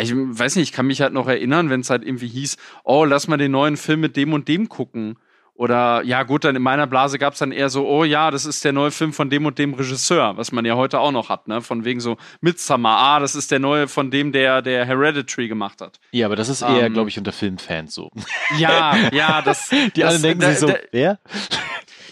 [0.00, 3.04] ich weiß nicht, ich kann mich halt noch erinnern, wenn es halt irgendwie hieß, oh,
[3.04, 5.18] lass mal den neuen Film mit dem und dem gucken.
[5.56, 8.44] Oder ja, gut, dann in meiner Blase gab es dann eher so, oh ja, das
[8.44, 11.30] ist der neue Film von dem und dem Regisseur, was man ja heute auch noch
[11.30, 11.62] hat, ne?
[11.62, 15.80] Von wegen so Midsummer, ah, das ist der neue von dem, der, der Hereditary gemacht
[15.80, 15.98] hat.
[16.10, 18.10] Ja, aber das ist eher, ähm, glaube ich, unter Filmfans so.
[18.58, 19.70] Ja, ja, das.
[19.70, 21.18] Die das, anderen denken da, sich so, da, wer?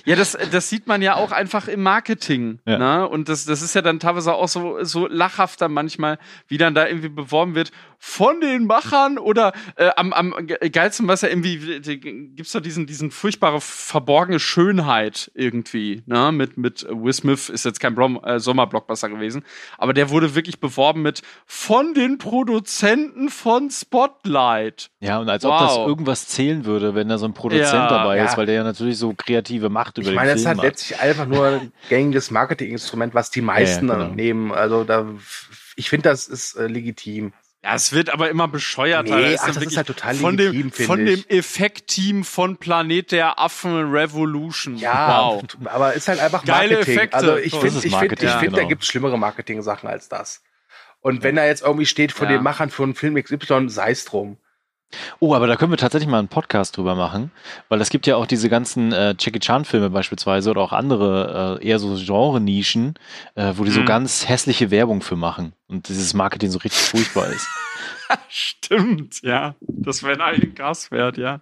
[0.05, 2.59] Ja, das, das sieht man ja auch einfach im Marketing.
[2.67, 2.79] Ja.
[2.79, 3.09] Ne?
[3.09, 6.87] Und das, das ist ja dann teilweise auch so, so lachhafter manchmal, wie dann da
[6.87, 7.71] irgendwie beworben wird
[8.07, 11.81] von den Machern oder äh, am, am geilsten, was ja irgendwie,
[12.35, 16.31] gibt's da diesen, diesen furchtbare verborgene Schönheit irgendwie, ne?
[16.31, 19.43] Mit, mit Will Smith ist jetzt kein Brom, äh, Sommerblockbuster gewesen,
[19.79, 24.91] aber der wurde wirklich beworben mit von den Produzenten von Spotlight.
[25.01, 25.53] Ja, und als wow.
[25.53, 28.57] ob das irgendwas zählen würde, wenn da so ein Produzent ja, dabei ist, weil der
[28.57, 30.53] ja natürlich so kreative Macht über ich meine, den Film.
[30.53, 33.95] Ich meine, das ist halt letztlich einfach nur ein gängiges Marketinginstrument, was die meisten ja,
[33.95, 34.15] genau.
[34.15, 34.53] nehmen.
[34.53, 35.07] Also da,
[35.77, 37.33] ich finde, das ist äh, legitim.
[37.65, 39.17] Ja, es wird aber immer bescheuerter.
[39.17, 43.39] Nee, ach, das ist halt total von legitim, dem, Von dem Effektteam von Planet der
[43.39, 44.77] Affen Revolution.
[44.77, 45.43] Ja, wow.
[45.65, 46.95] aber ist halt einfach Geile Marketing.
[46.95, 47.17] Effekte.
[47.17, 48.57] Also ich finde, ich finde, ich finde, genau.
[48.59, 50.43] da gibt es schlimmere Marketing-Sachen als das.
[51.01, 52.37] Und wenn da jetzt irgendwie steht von ja.
[52.37, 54.37] den Machern von Film XY, sei es drum.
[55.21, 57.31] Oh, aber da können wir tatsächlich mal einen Podcast drüber machen,
[57.69, 61.59] weil es gibt ja auch diese ganzen äh, Jackie Chan Filme beispielsweise oder auch andere
[61.61, 62.95] äh, eher so Genre-Nischen,
[63.35, 63.75] äh, wo die mhm.
[63.75, 67.47] so ganz hässliche Werbung für machen und dieses Marketing so richtig furchtbar ist.
[68.29, 69.55] Stimmt, ja.
[69.61, 71.41] Das wäre ein Gas wert, ja.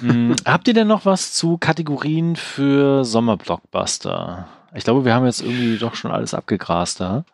[0.00, 4.48] hm, habt ihr denn noch was zu Kategorien für Sommerblockbuster?
[4.74, 7.24] Ich glaube, wir haben jetzt irgendwie doch schon alles abgegrast da.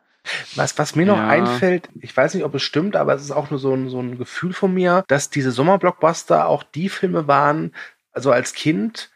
[0.54, 1.28] Was, was mir noch ja.
[1.28, 4.00] einfällt, ich weiß nicht, ob es stimmt, aber es ist auch nur so ein, so
[4.00, 7.74] ein Gefühl von mir, dass diese Sommerblockbuster auch die Filme waren,
[8.12, 9.10] also als Kind,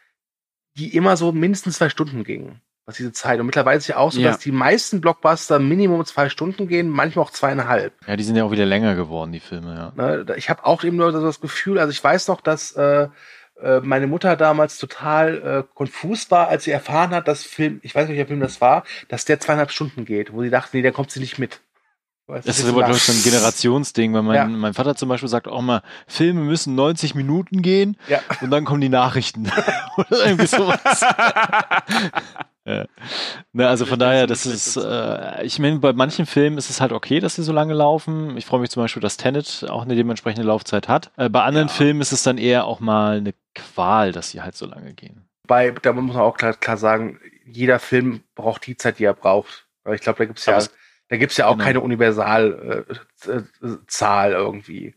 [0.77, 2.61] die immer so mindestens zwei Stunden gingen.
[2.85, 3.39] Was diese Zeit.
[3.39, 4.27] Und mittlerweile ist ja auch so, ja.
[4.29, 7.93] dass die meisten Blockbuster Minimum zwei Stunden gehen, manchmal auch zweieinhalb.
[8.05, 9.93] Ja, die sind ja auch wieder länger geworden, die Filme, ja.
[9.95, 13.07] Ne, ich habe auch eben nur das Gefühl, also ich weiß noch, dass äh,
[13.81, 18.07] meine Mutter damals total äh, konfus war, als sie erfahren hat, dass Film, ich weiß
[18.07, 20.91] nicht, welcher Film das war, dass der zweieinhalb Stunden geht, wo sie dachte, nee, der
[20.91, 21.61] kommt sie nicht mit.
[22.27, 24.45] das ist aber, ich, so ein Generationsding, weil mein, ja.
[24.45, 28.19] mein Vater zum Beispiel sagt auch mal, Filme müssen 90 Minuten gehen ja.
[28.41, 29.51] und dann kommen die Nachrichten.
[29.97, 30.79] Oder irgendwie sowas.
[32.65, 32.85] Ja.
[33.51, 36.93] Ne, also von daher, das ist, äh, ich meine, bei manchen Filmen ist es halt
[36.93, 38.37] okay, dass sie so lange laufen.
[38.37, 41.11] Ich freue mich zum Beispiel, dass Tenet auch eine dementsprechende Laufzeit hat.
[41.17, 41.73] Äh, bei anderen ja.
[41.73, 45.27] Filmen ist es dann eher auch mal eine Qual, dass sie halt so lange gehen.
[45.45, 49.13] Bei, da muss man auch klar, klar sagen, jeder Film braucht die Zeit, die er
[49.13, 49.67] braucht.
[49.91, 50.57] Ich glaube, da gibt es ja,
[51.09, 51.65] da gibt's ja auch genau.
[51.65, 54.95] keine Universalzahl äh, irgendwie.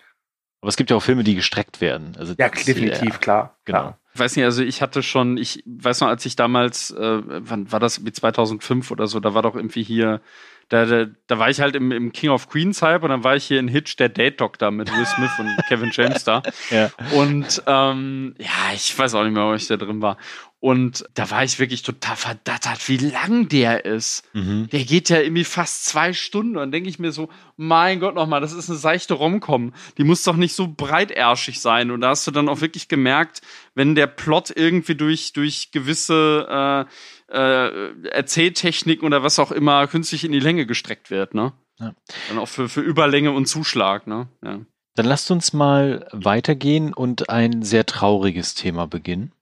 [0.60, 2.16] Aber es gibt ja auch Filme, die gestreckt werden.
[2.18, 3.56] Also ja, definitiv, ja, klar.
[3.64, 3.78] Genau.
[3.78, 3.98] Klar.
[4.14, 7.70] Ich weiß nicht, also ich hatte schon, ich weiß noch, als ich damals, äh, wann
[7.70, 10.22] war das, wie 2005 oder so, da war doch irgendwie hier,
[10.70, 13.36] da, da, da war ich halt im, im King of Queens Hype und dann war
[13.36, 16.42] ich hier in Hitch der Date Doctor mit Will Smith und Kevin James da.
[16.70, 16.90] Ja.
[17.12, 20.16] Und ähm, ja, ich weiß auch nicht mehr, ob ich da drin war.
[20.58, 24.24] Und da war ich wirklich total verdattert, wie lang der ist.
[24.32, 24.68] Mhm.
[24.72, 26.56] Der geht ja irgendwie fast zwei Stunden.
[26.56, 29.74] Und dann denke ich mir so, mein Gott nochmal, das ist eine seichte Romcom.
[29.98, 31.90] Die muss doch nicht so breitärschig sein.
[31.90, 33.42] Und da hast du dann auch wirklich gemerkt,
[33.74, 36.86] wenn der Plot irgendwie durch, durch gewisse
[37.30, 41.52] äh, äh, Erzähltechniken oder was auch immer künstlich in die Länge gestreckt wird, ne?
[41.78, 41.94] Ja.
[42.28, 44.28] Dann auch für, für Überlänge und Zuschlag, ne?
[44.42, 44.60] Ja.
[44.94, 49.32] Dann lasst uns mal weitergehen und ein sehr trauriges Thema beginnen.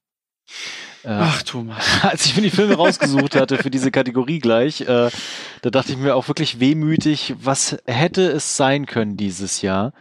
[1.05, 1.85] Äh, Ach, Thomas.
[2.03, 5.11] Als ich mir die Filme rausgesucht hatte für diese Kategorie gleich, äh,
[5.63, 9.93] da dachte ich mir auch wirklich wehmütig, was hätte es sein können dieses Jahr?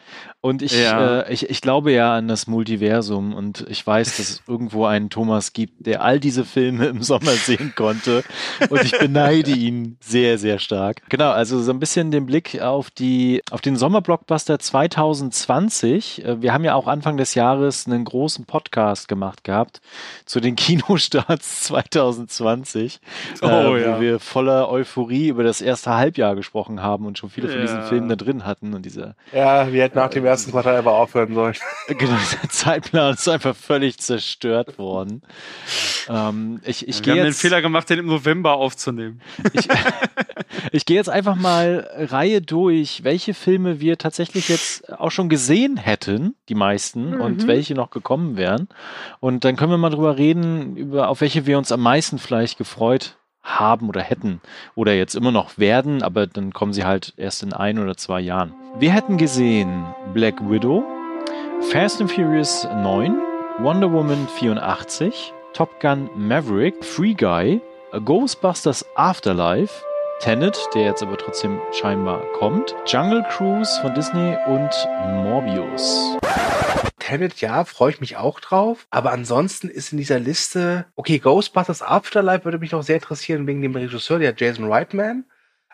[0.45, 1.21] Und ich, ja.
[1.21, 5.09] äh, ich, ich glaube ja an das Multiversum und ich weiß, dass es irgendwo einen
[5.09, 8.25] Thomas gibt, der all diese Filme im Sommer sehen konnte.
[8.69, 11.01] Und ich beneide ihn sehr, sehr stark.
[11.07, 16.25] Genau, also so ein bisschen den Blick auf die, auf den Sommerblockbuster 2020.
[16.25, 19.79] Äh, wir haben ja auch Anfang des Jahres einen großen Podcast gemacht gehabt
[20.25, 20.55] zu den
[20.93, 22.99] Kinostarts 2020,
[23.41, 23.97] oh, äh, ja.
[23.97, 27.81] wo wir voller Euphorie über das erste Halbjahr gesprochen haben und schon viele von diesen
[27.83, 29.15] Filmen da drin hatten und diese.
[29.31, 31.55] Ja, wir hätten nach dem ersten Quartal aber aufhören sollen.
[31.87, 35.21] Genau, der Zeitplan ist einfach völlig zerstört worden.
[36.09, 39.21] Ähm, ich ich Wir haben jetzt, den Fehler gemacht, den im November aufzunehmen.
[39.51, 39.67] Ich,
[40.71, 45.77] ich gehe jetzt einfach mal Reihe durch, welche Filme wir tatsächlich jetzt auch schon gesehen
[45.77, 47.21] hätten, die meisten, mhm.
[47.21, 48.67] und welche noch gekommen wären.
[49.19, 52.57] Und dann können wir mal drüber reden, über auf welche wir uns am meisten vielleicht
[52.57, 54.41] gefreut haben oder hätten
[54.73, 58.21] oder jetzt immer noch werden, aber dann kommen sie halt erst in ein oder zwei
[58.21, 58.53] Jahren.
[58.79, 60.83] Wir hätten gesehen Black Widow,
[61.71, 63.15] Fast and Furious 9,
[63.59, 67.61] Wonder Woman 84, Top Gun Maverick, Free Guy,
[68.05, 69.83] Ghostbusters Afterlife,
[70.23, 74.69] Tenet, der jetzt aber trotzdem scheinbar kommt, Jungle Cruise von Disney und
[75.21, 76.17] Morbius.
[76.97, 78.87] Tenet, ja, freue ich mich auch drauf.
[78.89, 83.61] Aber ansonsten ist in dieser Liste, okay, Ghostbusters Afterlife würde mich noch sehr interessieren wegen
[83.61, 85.25] dem Regisseur, der Jason Reitman.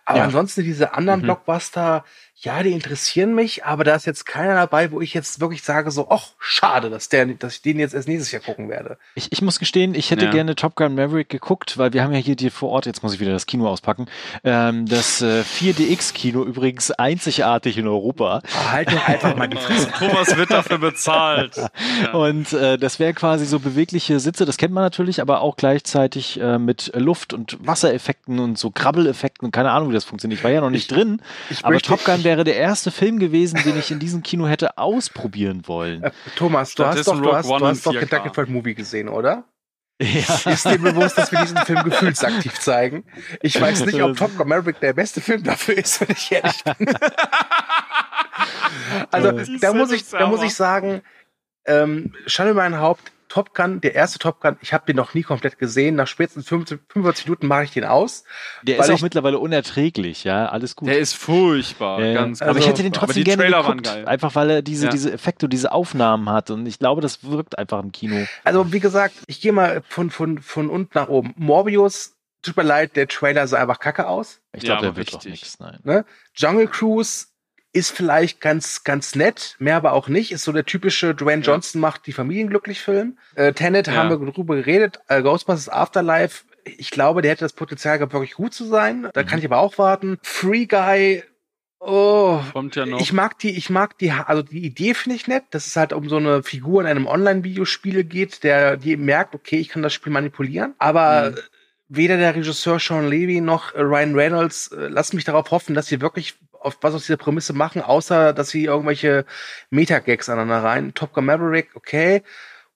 [0.03, 0.23] Aber ja.
[0.23, 1.25] ansonsten diese anderen mhm.
[1.25, 2.03] Blockbuster,
[2.41, 5.91] ja, die interessieren mich, aber da ist jetzt keiner dabei, wo ich jetzt wirklich sage
[5.91, 8.97] so, ach, schade, dass der, dass ich den jetzt erst nächstes Jahr gucken werde.
[9.15, 10.31] Ich, ich muss gestehen, ich hätte ja.
[10.31, 13.13] gerne Top Gun Maverick geguckt, weil wir haben ja hier die vor Ort, jetzt muss
[13.13, 14.05] ich wieder das Kino auspacken,
[14.45, 18.41] ähm, das äh, 4DX-Kino übrigens einzigartig in Europa.
[18.45, 19.91] Oh, halt doch einfach mal die Fresse.
[19.99, 21.57] Thomas wird dafür bezahlt.
[21.57, 22.11] Ja.
[22.13, 26.39] Und äh, das wäre quasi so bewegliche Sitze, das kennt man natürlich, aber auch gleichzeitig
[26.39, 30.39] äh, mit Luft- und Wassereffekten und so Krabbeleffekten, keine Ahnung, wie das funktioniert.
[30.39, 33.19] Ich war ja noch nicht ich, drin, ich aber Top Gun wäre der erste Film
[33.19, 36.03] gewesen, den ich in diesem Kino hätte ausprobieren wollen.
[36.03, 39.43] Äh, Thomas, du hast doch, du hast, du hast doch Kentucky Fried Movie gesehen, oder?
[40.01, 40.51] Ja.
[40.51, 43.03] Ist dir bewusst, dass wir diesen Film gefühlsaktiv zeigen?
[43.41, 46.63] Ich weiß nicht, ob Top Gun Maverick der beste Film dafür ist, wenn ich ehrlich
[46.63, 46.87] bin.
[49.11, 51.01] also, da muss ich, da muss ich sagen,
[51.65, 55.21] ähm, Schande mein Haupt, Top Gun, der erste Top Gun, ich habe den noch nie
[55.21, 55.95] komplett gesehen.
[55.95, 58.23] Nach spätestens 45 Minuten mache ich den aus.
[58.63, 60.89] Der ist auch mittlerweile unerträglich, ja, alles gut.
[60.89, 64.61] Der ist furchtbar, ja, ganz Aber ich hätte den trotzdem gerne geguckt, einfach weil er
[64.61, 64.91] diese, ja.
[64.91, 68.25] diese Effekte und diese Aufnahmen hat und ich glaube, das wirkt einfach im Kino.
[68.43, 71.33] Also wie gesagt, ich gehe mal von, von, von unten nach oben.
[71.37, 74.41] Morbius, tut mir leid, der Trailer sah einfach kacke aus.
[74.53, 75.79] Ich glaube, ja, der wird doch nichts, nein.
[75.83, 76.05] Ne?
[76.33, 77.27] Jungle Cruise
[77.71, 80.31] ist vielleicht ganz, ganz nett, mehr aber auch nicht.
[80.31, 83.17] Ist so der typische Dwayne Johnson macht die Familien glücklich Film.
[83.35, 83.93] Äh, Tenet ja.
[83.93, 84.99] haben wir drüber geredet.
[85.07, 89.09] Äh, Ghostbusters Afterlife, ich glaube, der hätte das Potenzial gehabt, wirklich gut zu sein.
[89.13, 89.27] Da mhm.
[89.27, 90.17] kann ich aber auch warten.
[90.23, 91.23] Free Guy,
[91.81, 92.99] Oh, kommt ja noch.
[92.99, 95.93] Ich mag die, ich mag die, also die Idee finde ich nett, dass es halt
[95.93, 99.93] um so eine Figur in einem Online-Videospiel geht, der die merkt, okay, ich kann das
[99.93, 101.35] Spiel manipulieren, aber mhm.
[101.89, 106.01] Weder der Regisseur Sean Levy noch Ryan Reynolds äh, lassen mich darauf hoffen, dass sie
[106.01, 109.25] wirklich auf was aus dieser Prämisse machen, außer dass sie irgendwelche
[109.69, 110.93] Meta-Gags aneinander rein.
[110.93, 112.23] Top Gun Maverick, okay.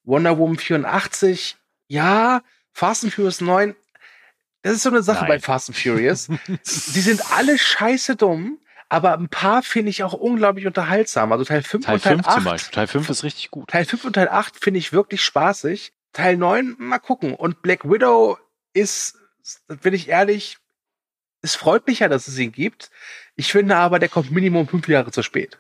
[0.03, 1.57] Wonder Woman 84,
[1.87, 2.41] ja.
[2.73, 3.75] Fast and Furious 9,
[4.63, 5.27] das ist so eine Sache Nein.
[5.27, 6.27] bei Fast and Furious.
[6.47, 8.59] die sind alle scheiße dumm,
[8.89, 11.31] aber ein paar finde ich auch unglaublich unterhaltsam.
[11.31, 12.35] Also Teil 5 Teil und Teil 5 8.
[12.35, 12.73] Zum Beispiel.
[12.73, 13.69] Teil 5 ist richtig gut.
[13.69, 15.93] Teil 5 und Teil 8 finde ich wirklich spaßig.
[16.13, 17.33] Teil 9, mal gucken.
[17.35, 18.37] Und Black Widow
[18.73, 19.17] ist,
[19.81, 20.57] bin ich ehrlich,
[21.41, 22.89] es freut mich ja, dass es ihn gibt.
[23.35, 25.59] Ich finde aber, der kommt Minimum fünf Jahre zu spät.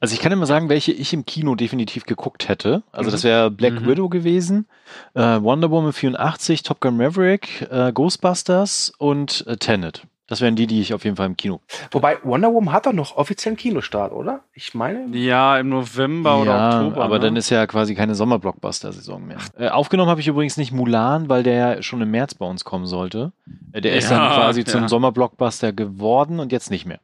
[0.00, 2.82] Also ich kann immer sagen, welche ich im Kino definitiv geguckt hätte.
[2.92, 3.12] Also mhm.
[3.12, 3.86] das wäre Black mhm.
[3.86, 4.66] Widow gewesen,
[5.14, 10.06] äh, Wonder Woman 84, Top Gun Maverick, äh, Ghostbusters und äh, Tenet.
[10.28, 11.60] Das wären die, die ich auf jeden Fall im Kino.
[11.92, 14.40] Wobei Wonder Woman hat doch noch offiziellen Kinostart, oder?
[14.54, 15.16] Ich meine.
[15.16, 17.04] Ja, im November ja, oder Oktober.
[17.04, 17.26] Aber ne?
[17.26, 19.38] dann ist ja quasi keine Sommerblockbuster-Saison mehr.
[19.56, 22.64] Äh, aufgenommen habe ich übrigens nicht Mulan, weil der ja schon im März bei uns
[22.64, 23.32] kommen sollte.
[23.72, 24.66] Äh, der ist dann quasi ja.
[24.66, 26.98] zum Sommerblockbuster geworden und jetzt nicht mehr.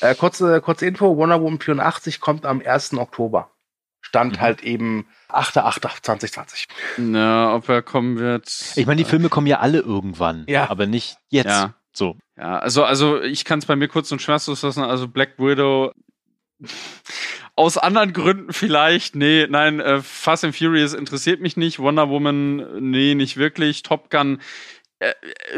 [0.00, 2.94] Äh, kurze, kurze Info: Wonder Woman 84 kommt am 1.
[2.94, 3.50] Oktober.
[4.00, 4.40] Stand mhm.
[4.40, 6.66] halt eben 8.8.2020.
[6.98, 8.48] Na, ob er kommen wird.
[8.76, 10.44] Ich meine, die Filme kommen ja alle irgendwann.
[10.46, 10.70] Ja.
[10.70, 11.48] Aber nicht jetzt.
[11.48, 11.74] Ja.
[11.92, 12.16] So.
[12.38, 14.84] Ja, also, also ich kann es bei mir kurz und schmerzlos lassen.
[14.84, 15.92] Also Black Widow
[17.56, 19.16] aus anderen Gründen vielleicht.
[19.16, 21.80] Nee, nein, äh, Fast and Furious interessiert mich nicht.
[21.80, 23.82] Wonder Woman, nee, nicht wirklich.
[23.82, 24.40] Top Gun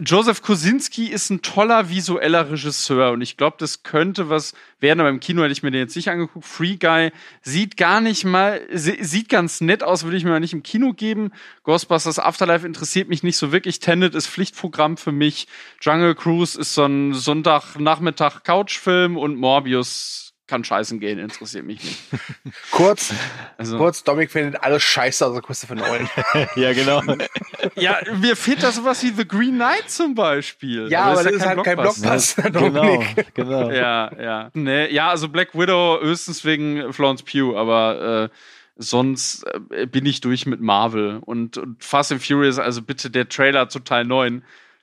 [0.05, 5.09] Joseph Kosinski ist ein toller visueller Regisseur und ich glaube, das könnte was werden, aber
[5.09, 6.45] im Kino hätte ich mir den jetzt nicht angeguckt.
[6.45, 7.11] Free Guy
[7.41, 11.33] sieht gar nicht mal, sieht ganz nett aus, würde ich mir nicht im Kino geben.
[11.65, 13.81] Ghostbusters Afterlife interessiert mich nicht so wirklich.
[13.81, 15.49] Tenet ist Pflichtprogramm für mich.
[15.81, 21.99] Jungle Cruise ist so ein Sonntagnachmittag Couchfilm und Morbius kann scheißen gehen, interessiert mich nicht.
[22.73, 23.15] kurz,
[23.57, 26.11] also, kurz, Dominik findet alles scheiße, also Christopher Nolan.
[26.57, 27.03] ja, genau.
[27.77, 30.91] ja, mir fehlt da sowas wie The Green Knight zum Beispiel.
[30.91, 33.71] Ja, aber, aber das ist, halt kein Blockbuster, Genau, genau.
[33.71, 34.51] Ja, ja.
[34.53, 38.37] Nee, ja, also Black Widow höchstens wegen Florence Pugh, aber äh,
[38.77, 41.21] sonst äh, bin ich durch mit Marvel.
[41.25, 44.43] Und, und Fast and Furious, also bitte der Trailer zu Teil 9,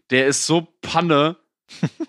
[0.10, 1.36] der ist so Panne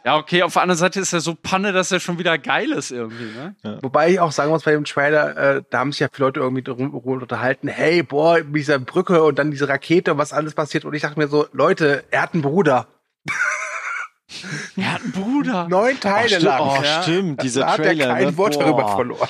[0.04, 2.70] ja, okay, auf der anderen Seite ist er so Panne, dass er schon wieder geil
[2.70, 3.56] ist irgendwie, ne?
[3.64, 3.78] Ja.
[3.82, 6.40] Wobei ich auch sagen muss, bei dem Trailer, äh, da haben sich ja viele Leute
[6.40, 10.54] irgendwie drum unterhalten, hey, boah, mit dieser Brücke und dann diese Rakete und was alles
[10.54, 10.84] passiert.
[10.84, 12.86] Und ich dachte mir so, Leute, er hat einen Bruder.
[14.76, 15.68] Er hat einen Bruder.
[15.68, 16.42] Neun Teile stimmt.
[16.44, 16.61] lang.
[16.61, 17.02] Oh, ja.
[17.02, 18.36] stimmt, dieser da hat Trailer, er kein ne?
[18.36, 18.96] Wort darüber Boah.
[18.96, 19.28] verloren.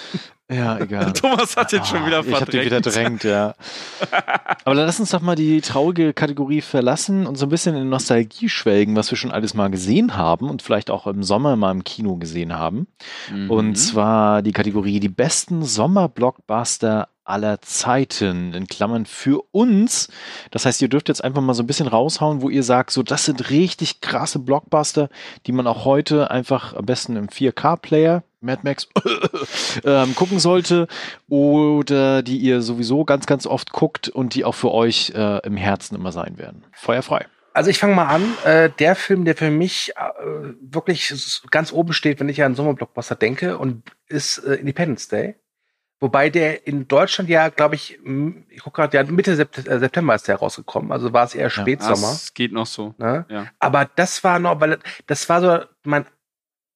[0.51, 1.13] Ja, egal.
[1.15, 2.65] Thomas hat den schon wieder Ah, Ich habe den verdrängt.
[2.67, 3.55] wieder drängt, ja.
[4.65, 7.89] Aber dann lass uns doch mal die traurige Kategorie verlassen und so ein bisschen in
[7.91, 11.71] Nostalgie schwelgen, was wir schon alles mal gesehen haben und vielleicht auch im Sommer mal
[11.73, 12.87] im Kino gesehen haben.
[13.31, 13.51] Mhm.
[13.51, 20.09] Und zwar die Kategorie die besten Sommerblockbuster aller Zeiten, in Klammern für uns.
[20.51, 23.03] Das heißt, ihr dürft jetzt einfach mal so ein bisschen raushauen, wo ihr sagt, so
[23.03, 25.09] das sind richtig krasse Blockbuster,
[25.47, 28.89] die man auch heute einfach am besten im 4K-Player, Mad Max,
[29.85, 30.87] ähm, gucken sollte
[31.29, 35.57] oder die ihr sowieso ganz, ganz oft guckt und die auch für euch äh, im
[35.57, 36.65] Herzen immer sein werden.
[36.73, 37.27] Feuerfrei.
[37.59, 38.23] Also ich fange mal an.
[38.45, 40.23] Äh, der Film, der für mich äh,
[40.61, 41.13] wirklich
[41.51, 45.35] ganz oben steht, wenn ich an Sommerblockbuster denke, und ist äh, Independence Day.
[46.01, 47.99] Wobei der in Deutschland ja, glaube ich,
[48.51, 50.93] ich gucke gerade, ja, Mitte äh, September ist der rausgekommen.
[50.93, 52.09] Also war es eher Spätsommer.
[52.09, 52.95] Das geht noch so.
[52.99, 53.27] Ne?
[53.29, 53.47] Ja.
[53.59, 56.07] Aber das war noch, weil das war so mein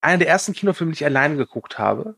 [0.00, 2.16] einer der ersten Kinofilme, die ich alleine geguckt habe.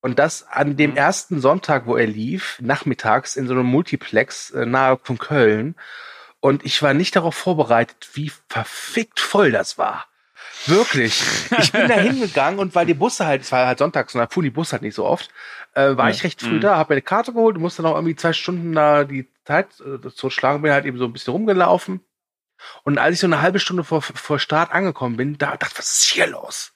[0.00, 0.96] Und das an dem Mhm.
[0.96, 5.74] ersten Sonntag, wo er lief, nachmittags in so einem Multiplex äh, nahe von Köln.
[6.38, 10.06] Und ich war nicht darauf vorbereitet, wie verfickt voll das war.
[10.66, 11.20] Wirklich.
[11.58, 14.28] Ich bin da hingegangen und weil die Busse halt, es war halt sonntags und da
[14.28, 15.30] fuhren die Busse halt nicht so oft,
[15.74, 16.14] äh, war Ja.
[16.14, 16.60] ich recht früh Mhm.
[16.60, 19.68] da, habe mir eine Karte geholt und musste noch irgendwie zwei Stunden da die Zeit
[19.80, 22.00] äh, zu schlagen, bin halt eben so ein bisschen rumgelaufen.
[22.84, 25.78] Und als ich so eine halbe Stunde vor, vor Start angekommen bin, da dachte ich,
[25.78, 26.72] was ist hier los?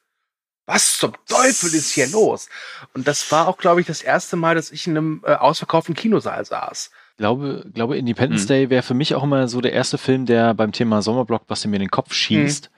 [0.66, 2.48] Was zum Teufel ist hier los?
[2.94, 5.94] Und das war auch, glaube ich, das erste Mal, dass ich in einem äh, ausverkauften
[5.96, 6.92] Kinosaal saß.
[7.16, 8.48] glaube, glaube Independence Hm.
[8.48, 11.76] Day wäre für mich auch immer so der erste Film, der beim Thema Sommerblockbuster mir
[11.76, 12.70] in den Kopf schießt.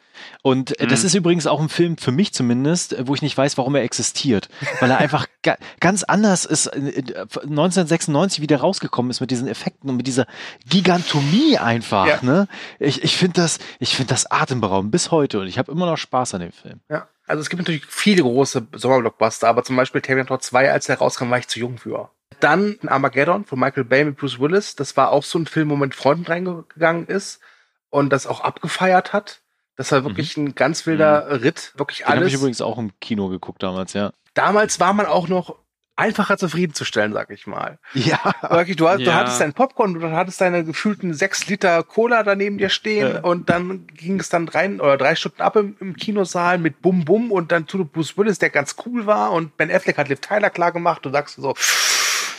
[0.43, 1.07] Und äh, das Hm.
[1.07, 3.83] ist übrigens auch ein Film, für mich zumindest, äh, wo ich nicht weiß, warum er
[3.83, 4.49] existiert.
[4.81, 9.49] Weil er einfach ga ganz anders ist, äh, äh, 1996 wieder rausgekommen ist mit diesen
[9.49, 10.27] Effekten und mit dieser
[10.69, 12.07] Gigantomie einfach.
[12.07, 12.19] Ja.
[12.23, 12.49] Ne?
[12.79, 15.99] Ich, ich finde das, ich finde das atemberaubend bis heute und ich habe immer noch
[15.99, 16.81] Spaß an dem Film.
[16.89, 17.09] Ja.
[17.27, 21.31] Also es gibt natürlich viele große Sommerblockbuster, aber zum Beispiel Terminator 2, als der rauskam,
[21.31, 22.11] war ich zu jung für.
[22.41, 24.77] Dann Armageddon von Michael Bay mit Bruce Willis.
[24.77, 27.41] Das war auch so ein Film, wo man mit Freunden reingegangen ist
[27.89, 29.41] und das auch abgefeiert hat.
[29.77, 32.29] Das war wirklich ein ganz wilder Ritt, wirklich Den habe alles.
[32.29, 34.13] ich übrigens auch im Kino geguckt damals, ja.
[34.35, 35.57] Damals war man auch noch
[35.97, 37.79] einfacher zufriedenzustellen, sag ich mal.
[37.95, 38.19] Ja.
[38.51, 39.15] Wirklich, du, hast- du Ja.
[39.15, 43.21] hattest dein Popcorn, du hattest deine gefühlten sechs Liter Cola daneben dir stehen Ja.
[43.21, 47.05] und dann ging es dann rein oder drei Stunden ab im, im Kinosaal mit Bum
[47.05, 50.21] Bum und dann zu Bruce Willis, der ganz cool war und Ben Affleck hat Liv
[50.21, 51.05] Tyler klar gemacht.
[51.05, 51.55] Du sagst so,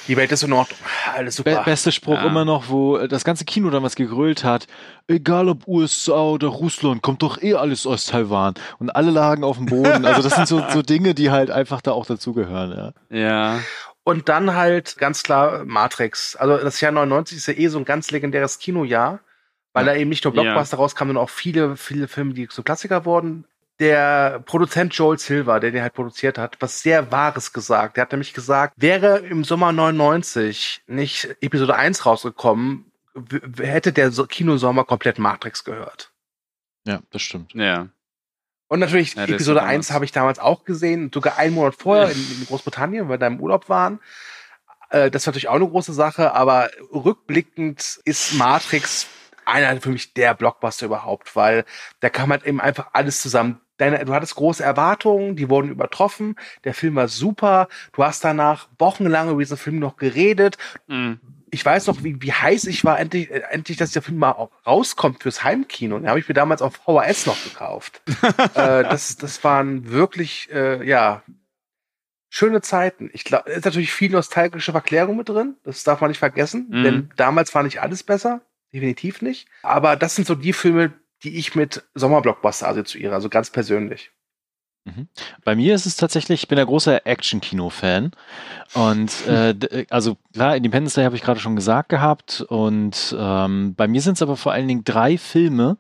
[0.08, 0.78] die Welt ist in Ordnung,
[1.16, 1.64] alles Be super.
[1.64, 2.26] beste Spruch Ja.
[2.26, 4.68] immer noch, wo äh, das ganze Kino damals gegrölt hat,
[5.08, 8.54] egal ob USA oder Russland, kommt doch eh alles aus Taiwan.
[8.80, 10.06] Und alle lagen auf dem Boden.
[10.06, 12.94] Also das sind so, so Dinge, die halt einfach da auch dazugehören.
[13.10, 13.18] Ja.
[13.18, 13.60] Ja.
[14.04, 16.36] Und dann halt ganz klar Matrix.
[16.36, 19.20] Also das Jahr 99 ist ja eh so ein ganz legendäres Kinojahr,
[19.74, 20.42] weil da eben nicht nur Ja.
[20.44, 23.46] Blockbuster rauskamen, sondern auch viele, viele Filme, die so Klassiker wurden.
[23.80, 27.98] Der Produzent Joel Silver, der den halt produziert hat, was sehr Wahres gesagt.
[27.98, 32.92] Der hat nämlich gesagt, wäre im Sommer 99 nicht Episode 1 rausgekommen,
[33.60, 36.12] hätte der so Kinosommer komplett Matrix gehört.
[36.88, 37.54] ja, das stimmt.
[37.54, 37.90] Ja.
[38.68, 41.76] Und natürlich, Ja, Episode ist 1 damals- habe ich damals auch gesehen, sogar einen Monat
[41.76, 44.00] vorher in, in Großbritannien, weil wir da im Urlaub waren.
[44.90, 49.08] Äh, das ist natürlich auch eine große Sache, aber rückblickend ist Matrix
[49.46, 51.66] einer für mich der Blockbuster überhaupt, weil
[52.00, 53.62] da kam halt eben einfach alles zusammen.
[53.78, 58.70] Deine, du hattest große Erwartungen, die wurden übertroffen, der Film war super, du hast danach
[58.80, 60.58] wochenlang über diesen Film noch geredet,
[60.88, 61.20] Mhm.
[61.52, 64.32] ich weiß noch, wie, wie heiß ich war, endlich, äh, endlich, dass der Film mal
[64.32, 65.98] auch rauskommt fürs Heimkino.
[66.00, 68.02] Den habe ich mir damals auf VHS noch gekauft.
[68.56, 71.24] äh, das, das waren wirklich, äh, ja,
[72.30, 73.10] schöne Zeiten.
[73.14, 75.56] Ich glaube, ist natürlich viel nostalgische Verklärung mit drin.
[75.64, 76.84] Das darf man nicht vergessen, Mhm.
[76.84, 78.42] denn damals war nicht alles besser.
[78.74, 79.48] Definitiv nicht.
[79.64, 80.92] Aber das sind so die Filme,
[81.24, 84.12] die ich mit Sommerblockbuster assoziiere, also ganz persönlich.
[85.44, 88.12] Bei mir ist es tatsächlich, ich bin ein großer Action-Kino-Fan.
[88.76, 92.42] Und äh, d- also klar, Independence Day habe ich gerade schon gesagt gehabt.
[92.42, 95.78] Und ähm, bei mir sind es aber vor allen Dingen drei Filme.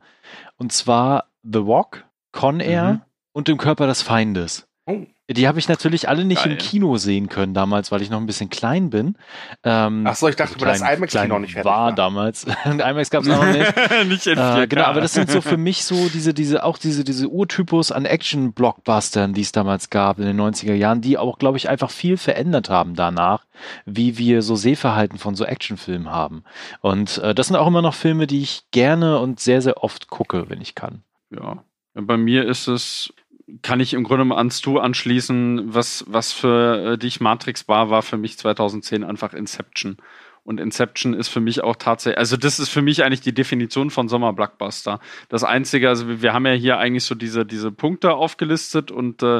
[0.58, 3.02] Und zwar The Walk, Con Air Mhm.
[3.34, 4.68] und Im Körper des Feindes.
[4.88, 5.04] Oh.
[5.32, 6.58] Die habe ich natürlich alle nicht im Geil.
[6.60, 9.16] Kino sehen können damals, weil ich noch ein bisschen klein bin.
[9.64, 11.96] Ähm, Ach so, ich dachte, das klein- IMAX-Kino klein nicht fertig war war.
[11.96, 12.46] damals.
[12.66, 13.74] IMAX gab es noch nicht.
[14.08, 14.68] nicht in Äh, 4K.
[14.68, 18.06] genau, aber das sind so für mich so diese, diese, auch diese, diese Urtypus an
[18.06, 22.18] Action-Blockbustern, die es damals gab in den 90er Jahren, die auch, glaube ich, einfach viel
[22.18, 23.46] verändert haben danach,
[23.86, 26.44] wie wir so Sehverhalten von so Actionfilmen haben.
[26.82, 30.08] Und äh, das sind auch immer noch Filme, die ich gerne und sehr, sehr oft
[30.08, 31.02] gucke, wenn ich kann.
[31.32, 31.64] Ja.
[31.98, 33.14] Bei mir ist es,
[33.62, 37.90] kann ich im Grunde mal ans Du anschließen, was, was für äh, dich Matrix war,
[37.90, 39.98] war für mich 2010 einfach Inception.
[40.44, 43.90] Und Inception ist für mich auch tatsächlich, also das ist für mich eigentlich die Definition
[43.90, 45.00] von Sommer-Blockbuster.
[45.28, 49.40] Das Einzige, also wir haben ja hier eigentlich so diese, diese Punkte aufgelistet und äh,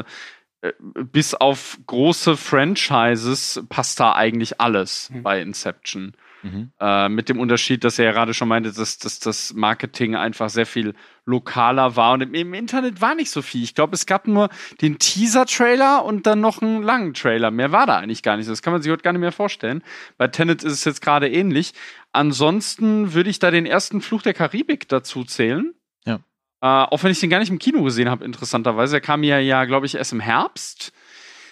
[0.62, 5.22] äh bis auf große Franchises passt da eigentlich alles mhm.
[5.22, 6.14] bei Inception.
[6.42, 6.70] Mhm.
[6.80, 10.50] Äh, mit dem Unterschied, dass er ja gerade schon meinte, dass, dass das Marketing einfach
[10.50, 13.62] sehr viel lokaler war und im, im Internet war nicht so viel.
[13.64, 14.48] Ich glaube, es gab nur
[14.80, 17.50] den Teaser-Trailer und dann noch einen langen Trailer.
[17.50, 18.48] Mehr war da eigentlich gar nicht.
[18.48, 19.82] Das kann man sich heute gar nicht mehr vorstellen.
[20.18, 21.72] Bei Tenet ist es jetzt gerade ähnlich.
[22.12, 25.74] Ansonsten würde ich da den ersten Fluch der Karibik dazu zählen.
[26.04, 26.20] Ja.
[26.60, 28.96] Äh, auch wenn ich den gar nicht im Kino gesehen habe, interessanterweise.
[28.96, 30.92] Er kam ja, ja glaube ich, erst im Herbst.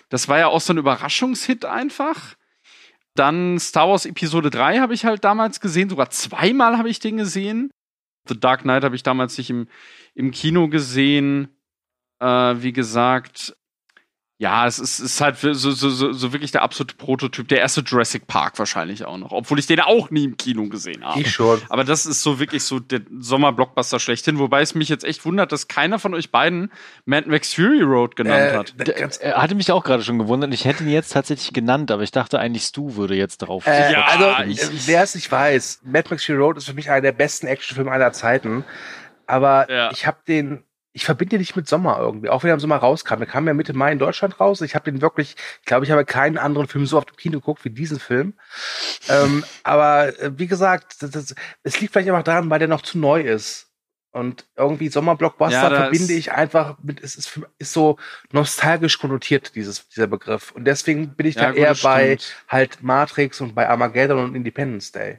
[0.09, 2.37] Das war ja auch so ein Überraschungshit einfach.
[3.17, 7.17] Dann Star Wars Episode 3 habe ich halt damals gesehen, sogar zweimal habe ich den
[7.17, 7.71] gesehen.
[8.29, 9.69] The Dark Knight habe ich damals nicht im,
[10.15, 11.49] im Kino gesehen.
[12.21, 13.57] Äh, wie gesagt,
[14.39, 17.47] ja, es ist, ist halt so, so, so, so, wirklich der absolute Prototyp.
[17.47, 19.31] Der erste Jurassic Park wahrscheinlich auch noch.
[19.31, 21.21] Obwohl ich den auch nie im Kino gesehen habe.
[21.21, 21.63] Ich schon.
[21.69, 24.41] Aber das ist so wirklich so der Sommer-Blockbuster schlechthin.
[24.41, 26.73] Wobei es mich jetzt echt wundert, dass keiner von euch beiden
[27.05, 29.21] Mad Max Fury Road genannt äh, hat.
[29.21, 30.53] Er hatte mich auch gerade schon gewundert.
[30.53, 33.69] Ich hätte ihn jetzt tatsächlich genannt, aber ich dachte eigentlich, Stu würde jetzt drauf.
[33.69, 36.91] Äh, ja, also, ich, wer es nicht weiß, Mad Max Fury Road ist für mich
[36.91, 38.65] einer der besten Actionfilme aller Zeiten.
[39.29, 39.93] Aber ja.
[39.93, 40.65] ich habe den
[40.97, 43.17] ich verbinde den nicht mit Sommer irgendwie, auch wenn er im Sommer rauskam.
[43.19, 44.61] Der kam ja Mitte Mai in Deutschland raus.
[44.61, 47.41] Ich habe den wirklich, ich glaube, ich habe keinen anderen Film so oft im Kino
[47.41, 48.35] geguckt wie diesen Film.
[49.09, 53.21] ähm, aber äh, wie gesagt, es liegt vielleicht einfach daran, weil der noch zu neu
[53.21, 53.73] ist.
[54.13, 57.99] Und irgendwie Sommerblockbuster ja, verbinde ich einfach mit, es ist, ist so
[58.31, 60.53] nostalgisch konnotiert, dieses, dieser Begriff.
[60.53, 64.37] Und deswegen bin ich ja, da gut, eher bei halt Matrix und bei Armageddon und
[64.37, 65.19] Independence Day.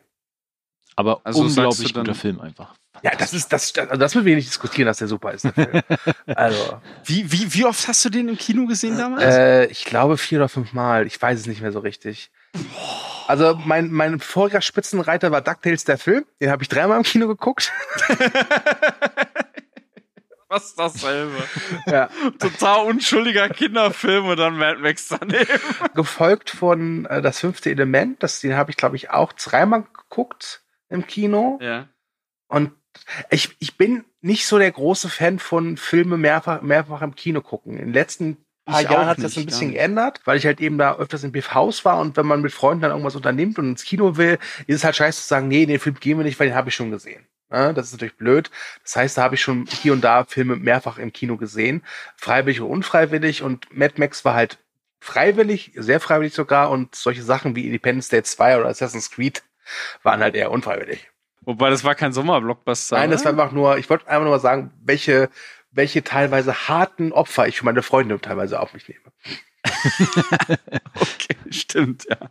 [0.95, 2.73] Aber also unglaublich guter Film einfach.
[3.05, 5.43] Ja, das ist, das, also das müssen wir nicht diskutieren, dass der super ist.
[5.43, 5.83] Der
[6.35, 6.81] also.
[7.03, 9.23] Wie, wie, wie oft hast du den im Kino gesehen damals?
[9.23, 11.05] Äh, ich glaube vier oder fünf Mal.
[11.05, 12.31] Ich weiß es nicht mehr so richtig.
[13.27, 16.25] Also mein, mein voriger Spitzenreiter war DuckTales der Film.
[16.41, 17.71] Den habe ich dreimal im Kino geguckt.
[20.47, 21.43] Fast dasselbe.
[21.85, 22.09] Ja.
[22.39, 25.59] Total unschuldiger Kinderfilm und dann Mad Max daneben.
[25.93, 28.23] Gefolgt von äh, Das fünfte Element.
[28.23, 31.59] Das, den habe ich, glaube ich, auch dreimal geguckt im Kino.
[31.61, 31.87] Ja.
[32.47, 32.71] Und
[33.29, 37.73] ich, ich bin nicht so der große Fan von Filme mehrfach, mehrfach im Kino gucken.
[37.73, 40.59] In den letzten paar ich Jahren hat sich das ein bisschen geändert, weil ich halt
[40.59, 43.69] eben da öfters im BF-Haus war und wenn man mit Freunden dann irgendwas unternimmt und
[43.69, 46.39] ins Kino will, ist es halt scheiße zu sagen, nee, den Film gehen wir nicht,
[46.39, 47.27] weil den habe ich schon gesehen.
[47.51, 48.49] Ja, das ist natürlich blöd.
[48.83, 51.83] Das heißt, da habe ich schon hier und da Filme mehrfach im Kino gesehen,
[52.17, 54.57] freiwillig und unfreiwillig und Mad Max war halt
[54.99, 59.43] freiwillig, sehr freiwillig sogar und solche Sachen wie Independence Day 2 oder Assassin's Creed
[60.01, 61.11] waren halt eher unfreiwillig.
[61.45, 62.97] Wobei das war kein Sommerblockbuster.
[62.97, 65.29] Nein, das war einfach nur, ich wollte einfach nur mal sagen, welche,
[65.71, 69.01] welche teilweise harten Opfer ich für meine Freunde teilweise auf mich nehme.
[70.95, 72.29] okay, stimmt, ja.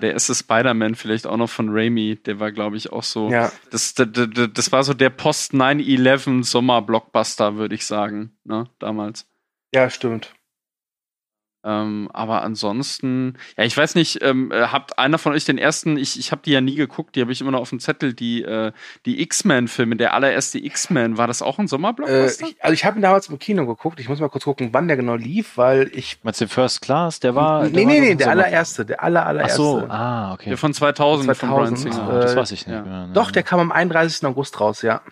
[0.00, 3.30] Der erste Spider-Man vielleicht auch noch von Raimi, der war, glaube ich, auch so.
[3.30, 3.50] Ja.
[3.70, 9.26] Das, das, das, war so der Post-9-11 Sommer-Blockbuster, würde ich sagen, ne, damals.
[9.74, 10.34] Ja, stimmt.
[11.62, 15.98] Ähm, aber ansonsten, ja, ich weiß nicht, ähm, äh, habt einer von euch den ersten,
[15.98, 18.14] ich, ich habe die ja nie geguckt, die habe ich immer noch auf dem Zettel,
[18.14, 18.72] die, äh,
[19.04, 22.46] die X-Men-Filme, der allererste X-Men, war das auch ein Sommerblockbuster?
[22.46, 24.70] Äh, ich, also ich habe ihn damals im Kino geguckt, ich muss mal kurz gucken,
[24.72, 26.18] wann der genau lief, weil ich...
[26.22, 27.64] Meinst du First Class, der war...
[27.68, 29.52] Nee, nee, nee, der allererste, der aller, allererste.
[29.52, 30.48] Ach so, ah, okay.
[30.48, 32.20] Der von 2000, 2000 von Brian Singer.
[32.20, 32.82] das weiß ich nicht ja.
[32.82, 33.08] mehr.
[33.12, 34.24] Doch, der kam am 31.
[34.26, 35.02] August raus, ja.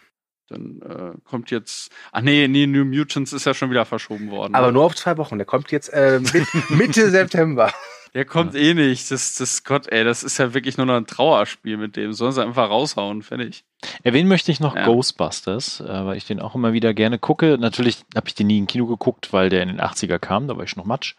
[0.48, 1.90] Dann äh, kommt jetzt.
[2.12, 4.54] Ach nee, nee, New Mutants ist ja schon wieder verschoben worden.
[4.54, 4.74] Aber ne?
[4.74, 5.38] nur auf zwei Wochen.
[5.38, 6.20] Der kommt jetzt äh,
[6.70, 7.72] Mitte September.
[8.14, 8.60] Der kommt ja.
[8.60, 9.10] eh nicht.
[9.10, 12.12] Das, das Gott, ey, das ist ja wirklich nur noch ein Trauerspiel mit dem.
[12.12, 13.64] Sollen sie einfach raushauen, fertig.
[14.02, 14.84] Erwähnen möchte ich noch ja.
[14.86, 17.58] Ghostbusters, äh, weil ich den auch immer wieder gerne gucke.
[17.58, 20.56] Natürlich habe ich den nie im Kino geguckt, weil der in den 80er kam, da
[20.56, 21.14] war ich noch Matsch.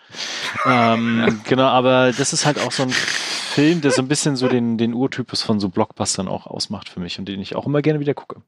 [0.65, 1.33] ähm, ja.
[1.47, 4.77] Genau, aber das ist halt auch so ein Film, der so ein bisschen so den,
[4.77, 7.99] den Urtypus von so Blockbustern auch ausmacht für mich und den ich auch immer gerne
[7.99, 8.41] wieder gucke.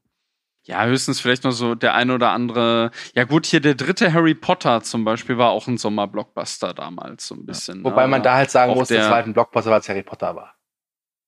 [0.64, 2.92] Ja, höchstens vielleicht noch so der eine oder andere.
[3.14, 7.34] Ja, gut, hier der dritte Harry Potter zum Beispiel war auch ein Sommerblockbuster damals, so
[7.34, 7.78] ein bisschen.
[7.78, 7.84] Ja.
[7.84, 8.08] Wobei ne?
[8.08, 10.54] man da halt sagen muss, der, der zweite Blockbuster, weil es Harry Potter war.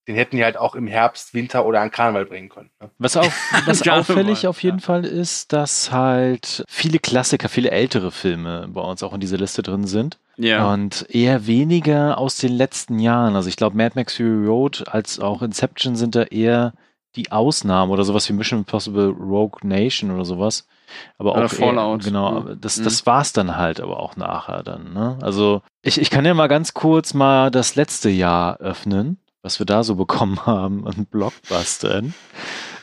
[0.07, 2.71] Den hätten die halt auch im Herbst, Winter oder an Karneval bringen können.
[2.81, 2.91] Ne?
[2.99, 3.25] Was, auch,
[3.67, 4.85] was auffällig auf jeden ja.
[4.85, 9.63] Fall ist, dass halt viele Klassiker, viele ältere Filme bei uns auch in dieser Liste
[9.63, 10.19] drin sind.
[10.37, 10.71] Ja.
[10.73, 13.35] Und eher weniger aus den letzten Jahren.
[13.35, 16.75] Also ich glaube, Mad Max Fury Road als auch Inception sind da eher
[17.17, 20.67] die Ausnahme oder sowas wie Mission Impossible Rogue Nation oder sowas.
[21.19, 22.03] Aber auch Fallout.
[22.03, 22.61] Eher, genau, mhm.
[22.61, 23.07] das, das mhm.
[23.07, 24.93] war's dann halt aber auch nachher dann.
[24.93, 25.19] Ne?
[25.23, 29.67] Also ich, ich kann ja mal ganz kurz mal das letzte Jahr öffnen, was wir
[29.67, 32.15] da so bekommen haben an Blockbustern.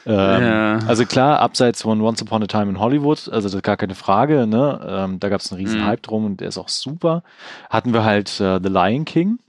[0.06, 0.78] Ähm, ja.
[0.88, 3.94] Also klar, abseits von Once Upon a Time in Hollywood, also das ist gar keine
[3.94, 4.80] Frage, ne?
[4.84, 5.86] Ähm, da gab es einen riesen mhm.
[5.86, 7.24] Hype drum und der ist auch super.
[7.70, 9.40] Hatten wir halt äh, The Lion King.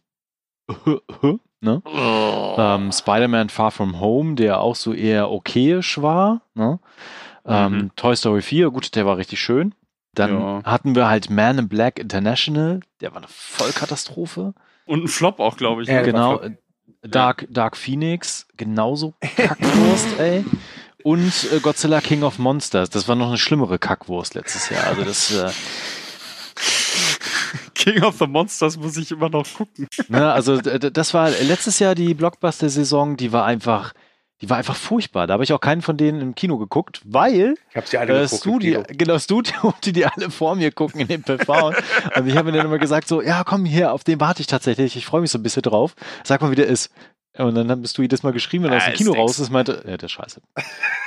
[1.63, 1.81] Ne?
[1.85, 2.57] Oh.
[2.59, 6.43] Ähm, Spider-Man Far From Home, der auch so eher okayisch war.
[6.55, 6.81] Ne?
[7.47, 7.91] Ähm, mhm.
[7.95, 9.73] Toy Story 4, gut, der war richtig schön.
[10.15, 10.63] Dann ja.
[10.65, 14.55] hatten wir halt Man in Black International, der war eine Vollkatastrophe.
[14.87, 15.89] Und ein Flop auch, glaube ich.
[15.89, 16.41] Ja, genau.
[17.03, 20.45] Dark, Dark Phoenix, genauso Kackwurst, ey.
[21.05, 24.85] Und äh, Godzilla King of Monsters, das war noch eine schlimmere Kackwurst letztes Jahr.
[24.89, 25.33] Also das.
[25.33, 25.51] Äh,
[27.75, 29.89] King of the Monsters muss ich immer noch gucken.
[30.09, 33.93] Ne, also das war letztes Jahr die Blockbuster-Saison, die war einfach,
[34.41, 35.27] die war einfach furchtbar.
[35.27, 38.23] Da habe ich auch keinen von denen im Kino geguckt, weil ich habe sie alle
[38.23, 41.69] äh, Studio, genau Studio, die die alle vor mir gucken in den PV.
[42.17, 44.47] und ich habe mir dann immer gesagt so, ja komm hier, auf den warte ich
[44.47, 44.97] tatsächlich.
[44.97, 45.95] Ich freue mich so ein bisschen drauf.
[46.25, 46.91] Sag mal, wie der ist.
[47.39, 49.83] Und dann bist du jedes Mal geschrieben, wenn er aus dem Kino raus ist, meinte,
[49.87, 50.43] ja, der ist scheiße.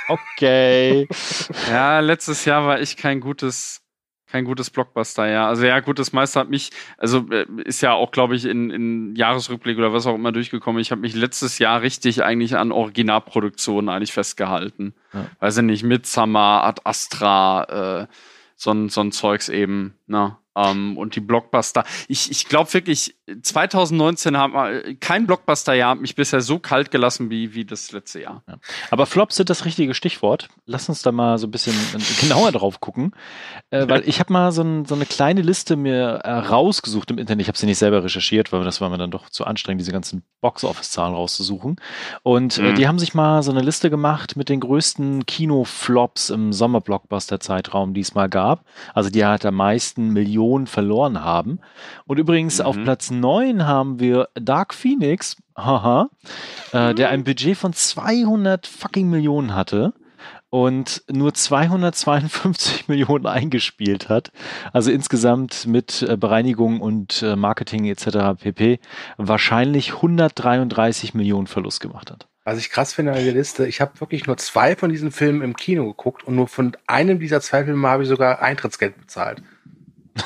[0.08, 1.08] Okay.
[1.70, 3.82] ja, letztes Jahr war ich kein gutes
[4.26, 5.46] kein gutes Blockbuster, ja.
[5.48, 8.70] Also ja, gut, das meiste hat mich, also äh, ist ja auch, glaube ich, in,
[8.70, 10.80] in Jahresrückblick oder was auch immer durchgekommen.
[10.80, 14.94] Ich habe mich letztes Jahr richtig eigentlich an Originalproduktionen eigentlich festgehalten.
[15.12, 15.26] Ja.
[15.40, 18.06] Weiß ich nicht, Midsummer, Ad Astra, äh,
[18.56, 20.36] so, so ein Zeugs eben, ne?
[20.56, 21.84] Ähm, und die Blockbuster.
[22.08, 27.30] Ich, ich glaube wirklich, 2019 haben wir, kein Blockbuster-Jahr hat mich bisher so kalt gelassen
[27.30, 28.42] wie, wie das letzte Jahr.
[28.48, 28.56] Ja.
[28.90, 30.48] Aber Flops sind das richtige Stichwort.
[30.64, 31.74] Lass uns da mal so ein bisschen
[32.20, 33.12] genauer drauf gucken.
[33.70, 37.18] Äh, weil ich habe mal so, ein, so, eine kleine Liste mir äh, rausgesucht im
[37.18, 37.42] Internet.
[37.42, 39.92] Ich habe sie nicht selber recherchiert, weil das war mir dann doch zu anstrengend, diese
[39.92, 41.76] ganzen Box-Office-Zahlen rauszusuchen.
[42.22, 42.68] Und äh, mhm.
[42.68, 47.94] äh, die haben sich mal so eine Liste gemacht mit den größten Kino-Flops im Sommer-Blockbuster-Zeitraum,
[47.94, 48.64] die es mal gab.
[48.94, 51.60] Also die halt am meisten Millionen Millionen verloren haben.
[52.06, 52.66] Und übrigens mhm.
[52.66, 56.10] auf Platz 9 haben wir Dark Phoenix, haha,
[56.72, 59.92] äh, der ein Budget von 200 fucking Millionen hatte
[60.50, 64.32] und nur 252 Millionen eingespielt hat.
[64.72, 68.40] Also insgesamt mit äh, Bereinigung und äh, Marketing etc.
[68.40, 68.78] pp.
[69.16, 72.26] wahrscheinlich 133 Millionen Verlust gemacht hat.
[72.44, 75.42] Was ich krass finde an der Liste, ich habe wirklich nur zwei von diesen Filmen
[75.42, 79.42] im Kino geguckt und nur von einem dieser zwei Filme habe ich sogar Eintrittsgeld bezahlt.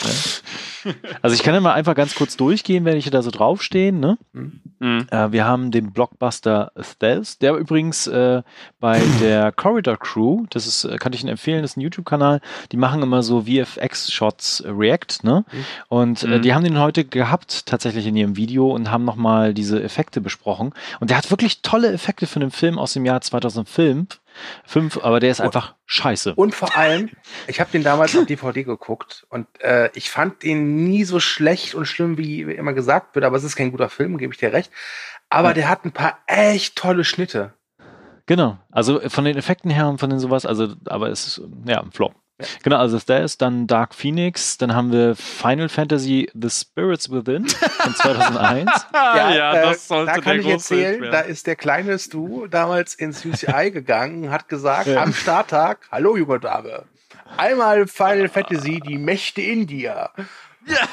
[1.22, 4.00] Also ich kann ja mal einfach ganz kurz durchgehen, wenn ich da so draufstehen.
[4.00, 4.18] Ne?
[4.32, 5.06] Mhm.
[5.10, 8.42] Äh, wir haben den Blockbuster Stealth, der übrigens äh,
[8.78, 12.40] bei der Corridor Crew, das ist, äh, kann ich Ihnen empfehlen, das ist ein YouTube-Kanal,
[12.72, 15.44] die machen immer so VFX-Shots React, ne?
[15.50, 15.64] Mhm.
[15.88, 16.42] Und äh, mhm.
[16.42, 20.72] die haben den heute gehabt, tatsächlich in ihrem Video und haben nochmal diese Effekte besprochen.
[21.00, 24.20] Und der hat wirklich tolle Effekte für einen Film aus dem Jahr 2005
[24.64, 26.34] Fünf, aber der ist einfach scheiße.
[26.34, 27.10] Und vor allem,
[27.46, 31.74] ich habe den damals auf DVD geguckt und äh, ich fand den nie so schlecht
[31.74, 34.52] und schlimm, wie immer gesagt wird, aber es ist kein guter Film, gebe ich dir
[34.52, 34.70] recht.
[35.28, 35.54] Aber ja.
[35.54, 37.54] der hat ein paar echt tolle Schnitte.
[38.26, 41.80] Genau, also von den Effekten her und von den sowas, also, aber es ist ja
[41.80, 42.14] ein Flop.
[42.62, 47.48] Genau, also der ist dann Dark Phoenix, dann haben wir Final Fantasy The Spirits Within
[47.48, 48.70] von 2001.
[48.94, 52.94] ja, ja, äh, das sollte Da kann ich erzählen, da ist der kleine Stu damals
[52.94, 55.02] ins UCI gegangen, hat gesagt, ja.
[55.02, 56.84] am Starttag, hallo junge Dame,
[57.36, 60.10] einmal Final Fantasy, die Mächte in dir.
[60.66, 60.88] Ja.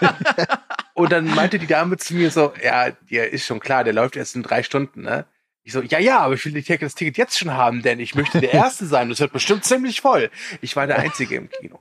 [0.94, 4.16] Und dann meinte die Dame zu mir so, ja, dir ist schon klar, der läuft
[4.16, 5.24] erst in drei Stunden, ne?
[5.62, 8.40] Ich so, ja, ja, aber ich will das Ticket jetzt schon haben, denn ich möchte
[8.40, 9.08] der Erste sein.
[9.10, 10.30] Das wird bestimmt ziemlich voll.
[10.62, 11.78] Ich war der Einzige im Kino.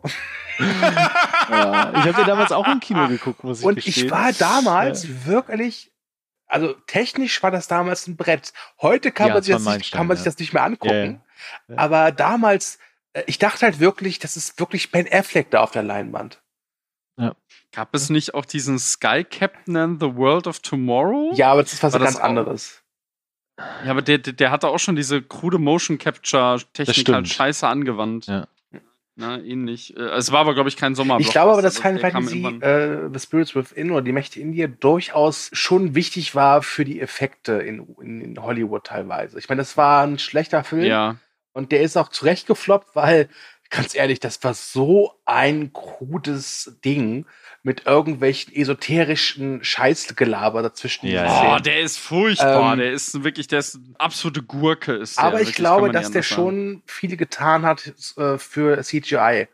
[0.60, 4.08] ja, ich habe den damals auch im Kino geguckt, muss ich Und gestehen.
[4.08, 5.26] ich war damals ja.
[5.26, 5.92] wirklich,
[6.48, 8.52] also technisch war das damals ein Brett.
[8.82, 11.22] Heute kann, ja, man, sich das, nicht, kann man sich das nicht mehr angucken.
[11.78, 12.80] Aber damals,
[13.14, 16.42] äh, ich dachte halt wirklich, das ist wirklich Ben Affleck da auf der Leinwand.
[17.18, 17.36] Ja.
[17.72, 21.32] Gab es nicht auch diesen Sky Captain and the World of Tomorrow?
[21.36, 22.82] Ja, aber das ist was war ganz anderes.
[23.84, 28.28] Ja, aber der, der hatte auch schon diese krude Motion Capture Technik halt scheiße angewandt.
[28.28, 28.48] Ja.
[29.20, 29.98] Na, ähnlich.
[29.98, 31.20] Äh, es war aber, glaube ich, kein Sommer.
[31.20, 34.70] Ich glaube aber, dass Final Fantasy äh, The Spirits Within oder die Mächte in dir
[34.70, 39.38] durchaus schon wichtig war für die Effekte in, in, in Hollywood teilweise.
[39.38, 40.86] Ich meine, das war ein schlechter Film.
[40.86, 41.18] Ja.
[41.52, 43.28] Und der ist auch zurecht gefloppt, weil,
[43.70, 47.26] ganz ehrlich, das war so ein krudes Ding
[47.62, 51.08] mit irgendwelchen esoterischen Scheißgelaber dazwischen.
[51.08, 52.74] Ja, oh, der ist furchtbar.
[52.74, 54.94] Ähm, der ist wirklich, der ist eine absolute Gurke.
[54.94, 59.48] Ist aber ich wirklich, glaube, dass der schon viel getan hat äh, für CGI.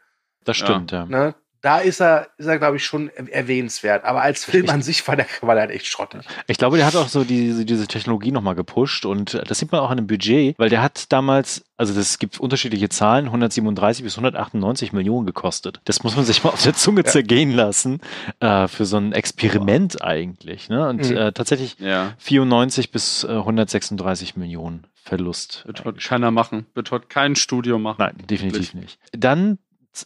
[0.43, 0.99] Das stimmt, ja.
[0.99, 1.05] ja.
[1.05, 1.35] Ne?
[1.65, 4.05] Da ist er, ist er glaube ich, schon erwähnenswert.
[4.05, 6.21] Aber als Film an sich war der, war der halt echt schrottig.
[6.45, 9.81] Ich glaube, der hat auch so diese, diese Technologie nochmal gepusht und das sieht man
[9.81, 14.13] auch an dem Budget, weil der hat damals, also das gibt unterschiedliche Zahlen, 137 bis
[14.13, 15.81] 198 Millionen gekostet.
[15.85, 17.05] Das muss man sich mal auf der Zunge ja.
[17.05, 17.99] zergehen lassen
[18.41, 20.03] äh, für so ein Experiment oh.
[20.03, 20.69] eigentlich.
[20.69, 20.87] Ne?
[20.87, 21.17] Und mhm.
[21.17, 22.13] äh, tatsächlich ja.
[22.19, 25.63] 94 bis äh, 136 Millionen Verlust.
[25.67, 26.65] Wird heute keiner machen.
[26.73, 27.97] Wird heute kein Studio machen.
[27.99, 28.99] Nein, definitiv nicht.
[29.11, 29.59] Dann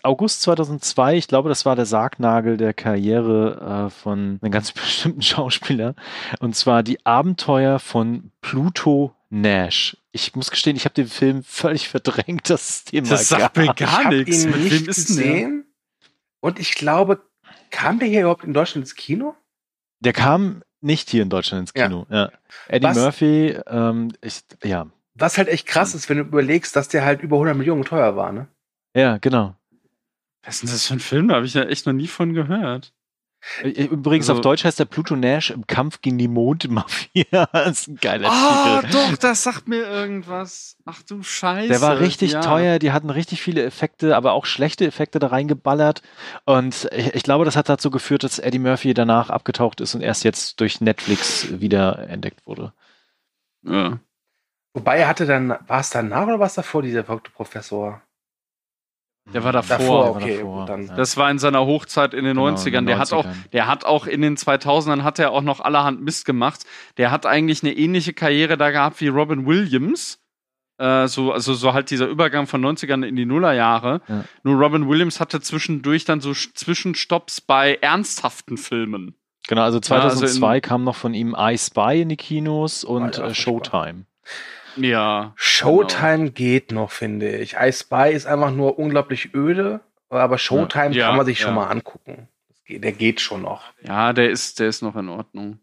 [0.04, 5.22] August 2002, ich glaube, das war der Sargnagel der Karriere äh, von einem ganz bestimmten
[5.22, 5.96] Schauspieler.
[6.40, 9.98] Und zwar die Abenteuer von Pluto Nash.
[10.12, 13.10] Ich muss gestehen, ich habe den Film völlig verdrängt, das Thema.
[13.10, 14.46] Das sagt mir gar nichts.
[14.46, 15.66] Ihn nicht gesehen.
[16.40, 17.22] Und ich glaube,
[17.70, 19.36] kam der hier überhaupt in Deutschland ins Kino?
[20.00, 22.06] Der kam nicht hier in Deutschland ins Kino.
[22.10, 22.24] Ja.
[22.24, 22.32] ja.
[22.68, 22.98] Eddie Was?
[22.98, 24.88] Murphy, ähm, ich, ja.
[25.16, 28.16] Was halt echt krass ist, wenn du überlegst, dass der halt über 100 Millionen teuer
[28.16, 28.48] war, ne?
[28.96, 29.56] Ja, genau.
[30.50, 31.28] Was ist denn das für ein Film?
[31.28, 32.91] Da habe ich ja echt noch nie von gehört.
[33.64, 37.24] Übrigens, also, auf Deutsch heißt der Pluto Nash im Kampf gegen die Mondmafia.
[37.54, 38.93] das ist ein geiler oh, Titel.
[38.93, 40.76] doch, das sagt mir irgendwas.
[40.86, 41.68] Ach du Scheiße.
[41.68, 42.41] Der war richtig ja.
[42.41, 46.02] teuer, die hatten richtig viele Effekte, aber auch schlechte Effekte da reingeballert.
[46.45, 50.02] Und ich, ich, glaube, das hat dazu geführt, dass Eddie Murphy danach abgetaucht ist und
[50.02, 52.74] erst jetzt durch Netflix wieder entdeckt wurde.
[53.62, 54.00] Ja.
[54.74, 58.02] Wobei er hatte dann, war es danach oder war es davor, dieser verrückte Professor?
[59.34, 59.77] Der war davor.
[59.77, 60.65] davor okay, davor.
[60.65, 62.86] Dann, das war in seiner Hochzeit in den genau, 90ern.
[62.86, 62.99] Der 90ern.
[62.99, 66.65] hat auch, der hat auch in den 2000ern hat er auch noch allerhand Mist gemacht.
[66.97, 70.19] Der hat eigentlich eine ähnliche Karriere da gehabt wie Robin Williams.
[70.77, 74.01] Äh, so, also so halt dieser Übergang von 90ern in die Nullerjahre.
[74.07, 74.23] Ja.
[74.43, 79.15] Nur Robin Williams hatte zwischendurch dann so Zwischenstopps bei ernsthaften Filmen.
[79.47, 83.17] Genau, also 2002 ja, also kam noch von ihm I Spy in die Kinos und
[83.17, 84.05] äh, Showtime.
[84.84, 85.34] Ja.
[85.36, 86.32] Showtime genau.
[86.32, 87.55] geht noch, finde ich.
[87.59, 91.07] I Spy ist einfach nur unglaublich öde, aber Showtime ja.
[91.07, 92.27] kann man sich schon mal angucken.
[92.65, 93.63] Geht, der geht schon noch.
[93.82, 95.59] Ja, der ist, der ist noch in Ordnung.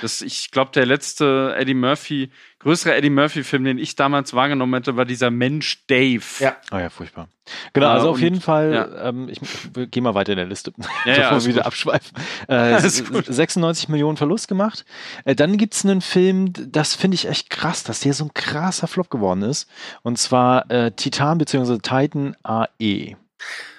[0.00, 2.30] Das, ich glaube, der letzte Eddie Murphy,
[2.66, 6.24] größere Eddie Murphy-Film, den ich damals wahrgenommen hätte, war dieser Mensch Dave.
[6.40, 6.56] Ja.
[6.72, 7.28] Oh ja, furchtbar.
[7.72, 9.08] Genau, also auf jeden Fall, ja.
[9.08, 10.72] ähm, ich, ich gehe mal weiter in der Liste,
[11.04, 11.66] ja, bevor ja, wir wieder gut.
[11.66, 12.18] abschweifen.
[12.48, 14.84] Äh, 96 Millionen Verlust gemacht.
[15.24, 18.88] Äh, dann gibt's einen Film, das finde ich echt krass, dass der so ein krasser
[18.88, 19.68] Flop geworden ist.
[20.02, 21.78] Und zwar äh, Titan bzw.
[21.78, 23.16] Titan AE.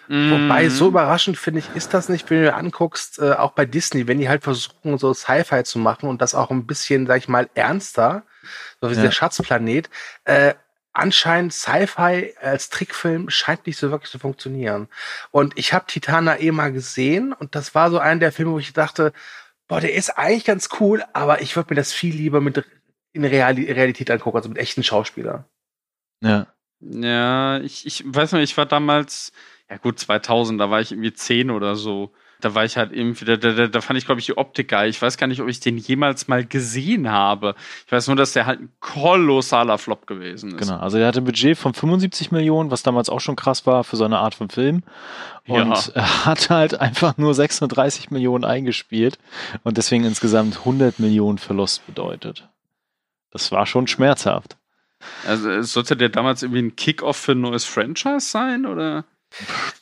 [0.10, 0.92] Wobei, so mhm.
[0.92, 4.20] überraschend finde ich, ist das nicht, wenn du dir anguckst, äh, auch bei Disney, wenn
[4.20, 7.50] die halt versuchen, so Sci-Fi zu machen und das auch ein bisschen, sag ich mal,
[7.56, 8.24] ernster,
[8.82, 9.02] so wie ja.
[9.02, 9.90] der Schatzplanet,
[10.26, 10.54] äh,
[10.94, 14.88] anscheinend Sci-Fi als Trickfilm scheint nicht so wirklich zu funktionieren.
[15.32, 18.60] Und ich habe Titana eh mal gesehen und das war so einer der Filme, wo
[18.60, 19.14] ich dachte,
[19.68, 22.66] boah, der ist eigentlich ganz cool, aber ich würde mir das viel lieber mit
[23.14, 25.46] in Reali Realität angucken, also mit echten Schauspielern.
[26.22, 26.48] Ja.
[26.80, 29.32] Ja, ich, ich weiß nicht, ich war damals,
[29.70, 32.14] ja gut, 2000, da war ich irgendwie 10 oder so.
[32.42, 34.90] Da war ich halt irgendwie, da, da, da fand ich, glaube ich, die Optik geil.
[34.90, 37.56] Ich weiß gar nicht, ob ich den jemals mal gesehen habe.
[37.86, 40.68] Ich weiß nur, dass der halt ein kolossaler Flop gewesen ist.
[40.68, 43.84] Genau, also er hatte ein Budget von 75 Millionen, was damals auch schon krass war
[43.84, 44.84] für so eine Art von Film.
[45.48, 45.92] Und ja.
[45.96, 49.18] er hat halt einfach nur 36 Millionen eingespielt
[49.64, 52.48] und deswegen insgesamt 100 Millionen Verlust bedeutet.
[53.32, 54.58] Das war schon schmerzhaft.
[55.28, 59.06] Also sollte der damals irgendwie ein Kick-Off für ein neues Franchise sein, oder?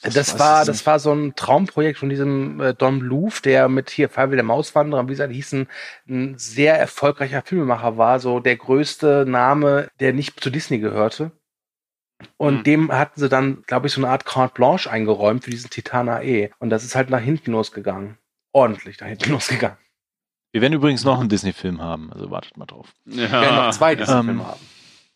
[0.01, 3.89] Das, das war, das war so ein Traumprojekt von diesem äh, Don Bluth, der mit
[3.89, 5.67] hier Fabio der Mauswanderer, wie gesagt, hieß ein,
[6.09, 11.31] ein sehr erfolgreicher Filmemacher war, so der größte Name, der nicht zu Disney gehörte.
[12.37, 12.63] Und mhm.
[12.63, 16.09] dem hatten sie dann, glaube ich, so eine Art Carte Blanche eingeräumt für diesen Titan
[16.09, 16.49] AE.
[16.59, 18.17] Und das ist halt nach hinten losgegangen.
[18.51, 19.77] Ordentlich nach hinten losgegangen.
[20.51, 22.93] Wir werden übrigens noch einen Disney-Film haben, also wartet mal drauf.
[23.05, 23.23] Ja.
[23.23, 24.59] Wir werden noch zwei Disney-Filme ähm, haben.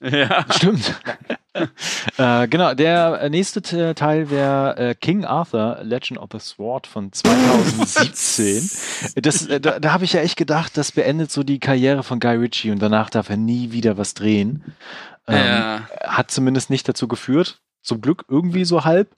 [0.01, 0.45] Ja.
[0.49, 0.95] Stimmt.
[2.17, 8.69] äh, genau, der nächste Teil wäre äh, King Arthur, Legend of the Sword von 2017.
[9.15, 12.19] das, äh, da da habe ich ja echt gedacht, das beendet so die Karriere von
[12.19, 14.63] Guy Ritchie und danach darf er nie wieder was drehen.
[15.27, 15.89] Ähm, ja.
[16.03, 17.59] Hat zumindest nicht dazu geführt.
[17.81, 19.15] Zum Glück irgendwie so halb.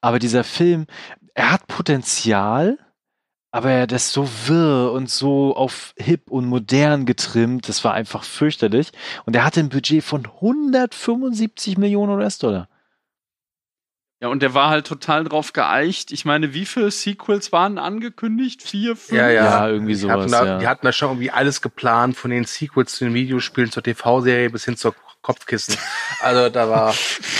[0.00, 0.86] Aber dieser Film,
[1.34, 2.78] er hat Potenzial,
[3.54, 8.24] aber er das so wirr und so auf hip und modern getrimmt, das war einfach
[8.24, 8.90] fürchterlich.
[9.26, 12.68] Und er hatte ein Budget von 175 Millionen US-Dollar.
[14.20, 16.10] Ja, und der war halt total drauf geeicht.
[16.10, 18.60] Ich meine, wie viele Sequels waren angekündigt?
[18.60, 19.16] Vier, fünf?
[19.16, 20.26] Ja, ja, ja irgendwie sowas.
[20.26, 20.58] Die hatten, da, ja.
[20.58, 24.50] die hatten da schon irgendwie alles geplant, von den Sequels zu den Videospielen zur TV-Serie
[24.50, 25.76] bis hin zur Kopfkissen.
[26.18, 26.92] Also da war.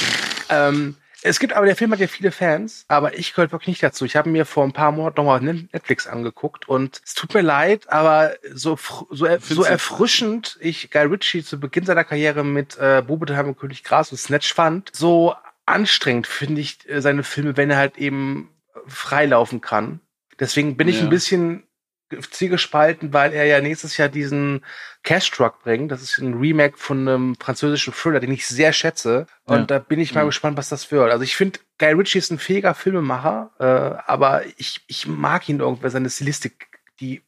[0.49, 0.95] ähm,
[1.27, 4.05] es gibt aber, der Film hat ja viele Fans, aber ich gehöre wirklich nicht dazu.
[4.05, 7.91] Ich habe mir vor ein paar Monaten nochmal Netflix angeguckt und es tut mir leid,
[7.91, 8.79] aber so,
[9.11, 13.85] so, so erfrischend ich Guy Ritchie zu Beginn seiner Karriere mit äh, Bubetheim und König
[13.85, 18.51] Gras und Snatch fand, so anstrengend finde ich äh, seine Filme, wenn er halt eben
[18.87, 20.01] freilaufen kann.
[20.39, 21.05] Deswegen bin ich ja.
[21.05, 21.63] ein bisschen
[22.21, 24.65] zielgespalten, weil er ja nächstes Jahr diesen
[25.03, 25.93] Cash Truck bringt.
[25.93, 29.27] Das ist ein Remake von einem französischen Thriller, den ich sehr schätze.
[29.45, 29.65] Und ja.
[29.65, 30.29] da bin ich mal mhm.
[30.29, 31.11] gespannt, was das wird.
[31.11, 35.61] Also ich finde, Guy Ritchie ist ein fähiger Filmemacher, äh, aber ich, ich mag ihn
[35.61, 36.69] irgendwie, seine Stilistik,
[37.01, 37.23] die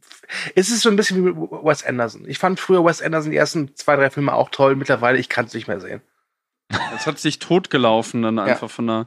[0.54, 2.24] es ist so ein bisschen wie Wes Anderson.
[2.26, 4.76] Ich fand früher Wes Anderson die ersten zwei, drei Filme auch toll.
[4.76, 6.00] Mittlerweile, ich kann es nicht mehr sehen.
[6.94, 8.68] Es hat sich totgelaufen dann einfach ja.
[8.68, 9.06] von der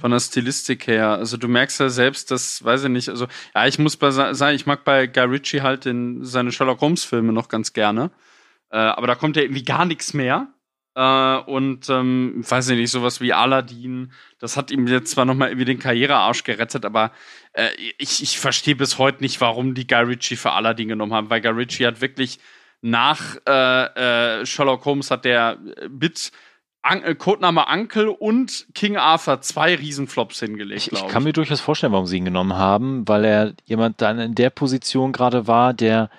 [0.00, 1.10] Von der Stilistik her.
[1.10, 4.56] Also du merkst ja selbst, dass, weiß ich nicht, also ja, ich muss bei, sagen,
[4.56, 8.10] ich mag bei Guy Ritchie halt den, seine Sherlock Holmes Filme noch ganz gerne.
[8.70, 10.48] Äh, aber da kommt ja irgendwie gar nichts mehr.
[10.96, 15.50] Äh, und ähm, weiß ich nicht, sowas wie Aladdin, das hat ihm jetzt zwar nochmal
[15.50, 17.12] irgendwie den Karrierearsch gerettet, aber
[17.52, 17.68] äh,
[17.98, 21.42] ich, ich verstehe bis heute nicht, warum die Guy Ritchie für Aladdin genommen haben, weil
[21.42, 22.40] Guy Ritchie hat wirklich
[22.80, 25.58] nach äh, äh, Sherlock Holmes hat der
[25.90, 26.32] mit
[26.86, 30.86] An äh, Codename Uncle und King Arthur zwei Riesenflops hingelegt.
[30.86, 34.18] Ich, ich kann mir durchaus vorstellen, warum sie ihn genommen haben, weil er jemand dann
[34.18, 36.10] in der Position gerade war, der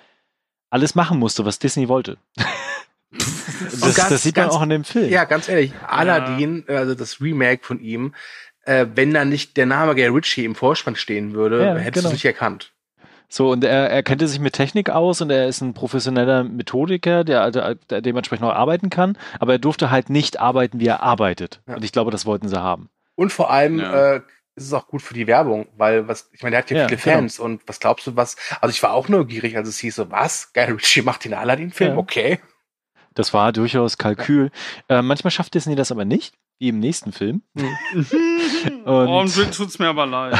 [0.70, 2.18] alles machen musste, was Disney wollte.
[3.10, 5.10] das, ganz, das, sieht man auch in dem Film.
[5.10, 8.14] Ja, ganz ehrlich, Aladdin, also das Remake von ihm,
[8.64, 12.10] äh, wenn da nicht der Name Gary Ritchie im Vorspann stehen würde, ja, hättest genau.
[12.10, 12.72] du nicht erkannt.
[13.28, 17.24] So, und er, er kannte sich mit Technik aus und er ist ein professioneller Methodiker,
[17.24, 21.02] der, der, der dementsprechend auch arbeiten kann, aber er durfte halt nicht arbeiten, wie er
[21.02, 21.60] arbeitet.
[21.66, 21.76] Ja.
[21.76, 22.88] Und ich glaube, das wollten sie haben.
[23.16, 24.14] Und vor allem ja.
[24.14, 24.20] äh,
[24.54, 26.88] ist es auch gut für die Werbung, weil was, ich meine, der hat ja, ja
[26.88, 27.16] viele genau.
[27.16, 27.46] Fans genau.
[27.46, 30.52] und was glaubst du, was, also ich war auch neugierig, als es hieß so, was?
[30.54, 31.98] Guy Ritchie macht den Aladdin-Film?
[31.98, 32.40] Okay.
[33.14, 34.50] Das war durchaus Kalkül.
[34.88, 37.42] Äh, manchmal schafft Disney das aber nicht, wie im nächsten Film.
[37.54, 40.36] und, oh, tut's mir aber leid.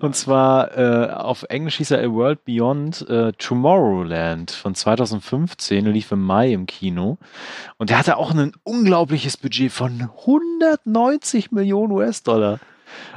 [0.00, 6.10] und zwar äh, auf Englisch hieß er A World Beyond äh, Tomorrowland von 2015, lief
[6.12, 7.18] im Mai im Kino.
[7.78, 12.58] Und der hatte auch ein unglaubliches Budget von 190 Millionen US-Dollar.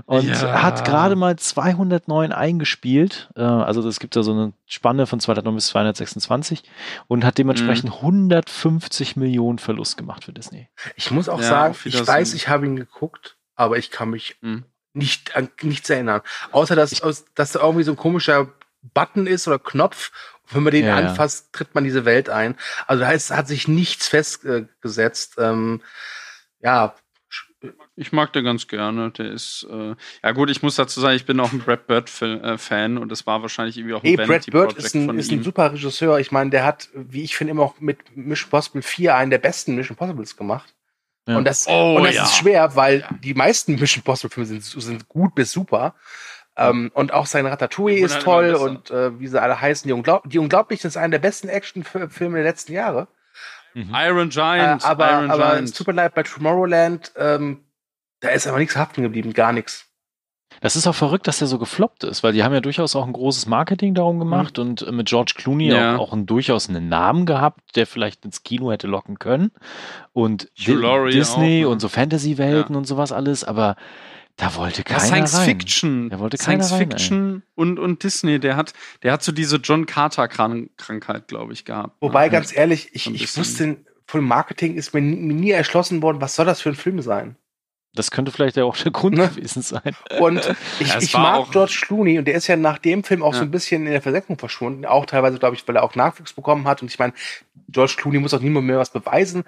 [0.06, 0.62] Und ja.
[0.62, 3.30] hat gerade mal 209 eingespielt.
[3.36, 6.64] Äh, also es gibt da so eine Spanne von 209 bis 226
[7.08, 7.95] und hat dementsprechend mhm.
[7.95, 10.70] 150 Millionen Verlust gemacht für Disney.
[10.95, 14.38] Ich muss auch ja, sagen, ich weiß, ich habe ihn geguckt, aber ich kann mich
[14.41, 14.66] mhm.
[14.94, 16.22] nicht an nichts erinnern.
[16.52, 17.02] Außer, dass,
[17.36, 18.50] dass da irgendwie so ein komischer
[18.94, 20.12] Button ist oder Knopf.
[20.52, 22.56] wenn man den ja, anfasst, tritt man diese Welt ein.
[22.88, 25.36] Also da heißt, hat sich nichts festgesetzt.
[25.38, 25.82] Ähm,
[26.60, 26.95] ja,
[27.95, 29.11] ich mag den ganz gerne.
[29.11, 32.98] Der ist, äh, ja gut, ich muss dazu sagen, ich bin auch ein Brad Bird-Fan
[32.98, 35.73] und das war wahrscheinlich irgendwie auch ein hey, Brad Bird ist ein, ist ein super
[35.73, 36.19] Regisseur.
[36.19, 39.38] Ich meine, der hat, wie ich finde, immer auch mit Mission Possible 4 einen der
[39.38, 40.73] besten Mission Possibles gemacht.
[41.27, 41.38] Ja.
[41.38, 42.23] Und das, oh, und das ja.
[42.23, 43.10] ist schwer, weil ja.
[43.23, 45.95] die meisten Mission Possible Filme sind, sind gut bis super.
[46.56, 49.88] Ähm, und auch sein Ratatouille ist toll und äh, wie sie alle heißen.
[49.88, 53.07] Die, Unglaub die Unglaublichen ist einer der besten Actionfilme der letzten Jahre.
[53.74, 53.91] Mhm.
[53.94, 54.84] Iron Giant.
[54.84, 55.70] Äh, aber Iron aber Giant.
[55.70, 57.64] es tut mir leid, bei Tomorrowland ähm,
[58.24, 59.90] da ist aber nichts haften geblieben, gar nichts.
[60.62, 63.06] Das ist auch verrückt, dass der so gefloppt ist, weil die haben ja durchaus auch
[63.06, 64.64] ein großes Marketing darum gemacht mhm.
[64.64, 65.98] und äh, mit George Clooney ja.
[65.98, 69.52] auch, auch einen, durchaus einen Namen gehabt, der vielleicht ins Kino hätte locken können.
[70.14, 70.78] Und Di
[71.12, 71.68] Disney auch, ne?
[71.68, 72.78] und so Fantasy-Welten ja.
[72.78, 73.76] und sowas alles, aber
[74.38, 75.45] da wollte keiner ja, Science rein.
[75.45, 76.10] Fiction.
[76.10, 78.73] Da wollte Science keiner Fiction rein, und, und Disney, der hat,
[79.03, 81.95] der hat so diese John Carter-Krankheit, glaube ich, gehabt.
[82.01, 82.31] Wobei, ne?
[82.31, 83.77] ganz ehrlich, ich, ich wusste,
[84.07, 87.35] von Marketing ist mir nie erschlossen worden, was soll das für ein Film sein?
[87.95, 89.30] Das könnte vielleicht ja auch der Grund ne?
[89.30, 89.95] gewesen sein.
[90.19, 90.39] Und
[90.80, 93.39] ich, ja, ich mag George Clooney und der ist ja nach dem Film auch ja.
[93.39, 94.85] so ein bisschen in der Versenkung verschwunden.
[94.85, 96.81] Auch teilweise, glaube ich, weil er auch Nachwuchs bekommen hat.
[96.81, 97.14] Und ich meine,
[97.69, 99.43] George Clooney muss auch niemand mehr was beweisen.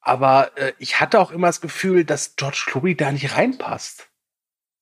[0.00, 4.08] Aber äh, ich hatte auch immer das Gefühl, dass George Clooney da nicht reinpasst.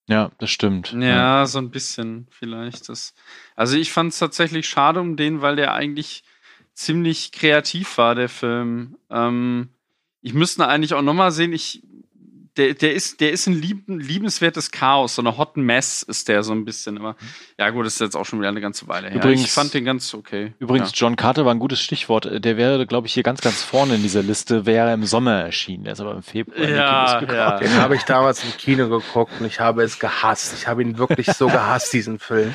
[0.09, 0.93] Ja, das stimmt.
[0.93, 1.47] Ja, ja.
[1.47, 2.89] so ein bisschen vielleicht.
[2.89, 3.15] Das,
[3.55, 6.25] also ich fand es tatsächlich schade um den, weil der eigentlich
[6.75, 8.97] ziemlich kreativ war, der Film.
[9.11, 9.69] Ähm,
[10.21, 11.83] ich müsste eigentlich auch nochmal sehen, ich
[12.57, 16.43] der, der ist, der ist ein lieb, liebenswertes Chaos, so eine Hot Mess ist der
[16.43, 16.99] so ein bisschen.
[16.99, 17.17] Aber
[17.59, 19.17] ja, gut, das ist jetzt auch schon wieder eine ganze Weile her.
[19.17, 20.53] Übrigens, ich fand den ganz okay.
[20.59, 21.07] Übrigens, ja.
[21.07, 22.29] John Carter war ein gutes Stichwort.
[22.45, 25.41] Der wäre, glaube ich, hier ganz, ganz vorne in dieser Liste, wäre er im Sommer
[25.41, 25.85] erschienen.
[25.85, 26.69] Der ist aber im Februar.
[26.69, 27.59] Ja, ja.
[27.59, 30.55] Den habe ich damals im Kino geguckt und ich habe es gehasst.
[30.55, 32.55] Ich habe ihn wirklich so gehasst, diesen Film.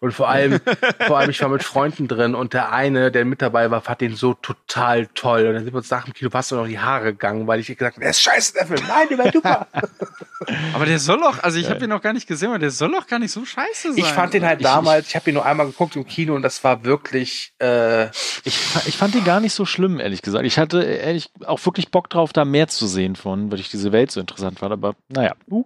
[0.00, 0.60] Und vor allem,
[1.06, 4.00] vor allem, ich war mit Freunden drin und der eine, der mit dabei war, fand
[4.00, 5.46] den so total toll.
[5.46, 7.66] Und dann sind wir uns nach dem Kino fast noch die Haare gegangen, weil ich
[7.66, 8.82] gesagt habe, der ist scheiße, der Film.
[8.86, 9.66] Nein, der war super.
[10.74, 12.90] aber der soll doch, also ich habe ihn noch gar nicht gesehen, aber der soll
[12.92, 13.98] doch gar nicht so scheiße sein.
[13.98, 16.42] Ich fand den halt damals, ich, ich habe ihn nur einmal geguckt im Kino und
[16.42, 17.52] das war wirklich.
[17.60, 18.06] Äh
[18.44, 20.44] ich, ich fand ihn gar nicht so schlimm, ehrlich gesagt.
[20.44, 23.92] Ich hatte ehrlich auch wirklich Bock drauf, da mehr zu sehen von, weil ich diese
[23.92, 24.72] Welt so interessant fand.
[24.72, 25.34] Aber naja.
[25.50, 25.64] Uh.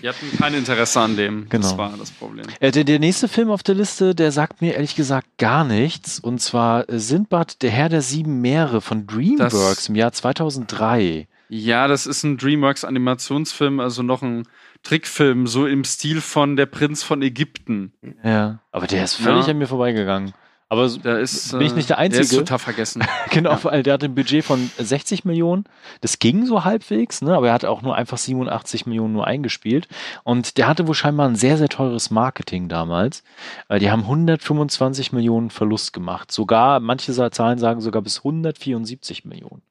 [0.00, 1.48] Die hatten kein Interesse an dem.
[1.48, 1.62] Genau.
[1.62, 2.46] Das war das Problem.
[2.60, 6.18] Äh, der, der nächste Film auf der Liste, der sagt mir ehrlich gesagt gar nichts.
[6.18, 11.28] Und zwar Sindbad, der Herr der sieben Meere von DreamWorks das, im Jahr 2003.
[11.48, 14.48] Ja, das ist ein DreamWorks Animationsfilm, also noch ein
[14.82, 17.92] Trickfilm, so im Stil von Der Prinz von Ägypten.
[18.22, 19.52] Ja, aber der ist völlig ja.
[19.52, 20.34] an mir vorbeigegangen.
[20.74, 22.26] Aber da ist, bin ich nicht der Einzige.
[22.26, 23.04] Der ist total vergessen.
[23.30, 23.64] genau, ja.
[23.64, 25.64] weil der hat ein Budget von 60 Millionen.
[26.00, 27.32] Das ging so halbwegs, ne?
[27.32, 29.86] aber er hat auch nur einfach 87 Millionen nur eingespielt.
[30.24, 33.22] Und der hatte wohl scheinbar ein sehr, sehr teures Marketing damals.
[33.70, 36.32] Die haben 125 Millionen Verlust gemacht.
[36.32, 39.62] Sogar, manche Zahlen sagen sogar bis 174 Millionen.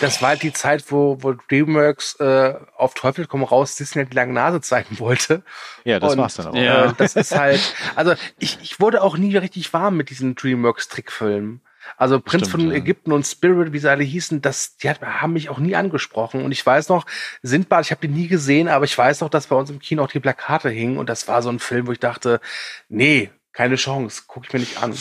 [0.00, 4.14] Das war halt die Zeit, wo, wo DreamWorks äh, auf Teufel komm raus Disney die
[4.14, 5.42] lange Nase zeigen wollte.
[5.84, 6.54] Ja, das Und, war's dann auch.
[6.54, 6.86] Ja.
[6.86, 7.60] Äh, das ist halt,
[7.94, 11.60] also ich, ich wurde auch nie richtig warm mit diesen DreamWorks-Trickfilmen.
[11.96, 12.76] Also Prinz Stimmt, von ja.
[12.76, 16.44] Ägypten und Spirit, wie sie alle hießen, das, die hat, haben mich auch nie angesprochen.
[16.44, 17.06] Und ich weiß noch,
[17.42, 20.04] Sindbad, ich habe die nie gesehen, aber ich weiß noch, dass bei uns im Kino
[20.04, 20.98] auch die Plakate hingen.
[20.98, 22.40] Und das war so ein Film, wo ich dachte,
[22.88, 24.94] nee, keine Chance, guck ich mir nicht an.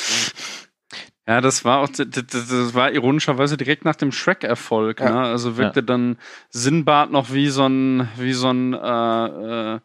[1.28, 5.02] Ja, das war auch, das, war ironischerweise direkt nach dem Shrek-Erfolg.
[5.02, 5.12] Ja.
[5.12, 5.20] Ne?
[5.20, 6.18] Also wirkte dann
[6.49, 9.80] Sinbad noch wie so ein, wie so ein äh, äh,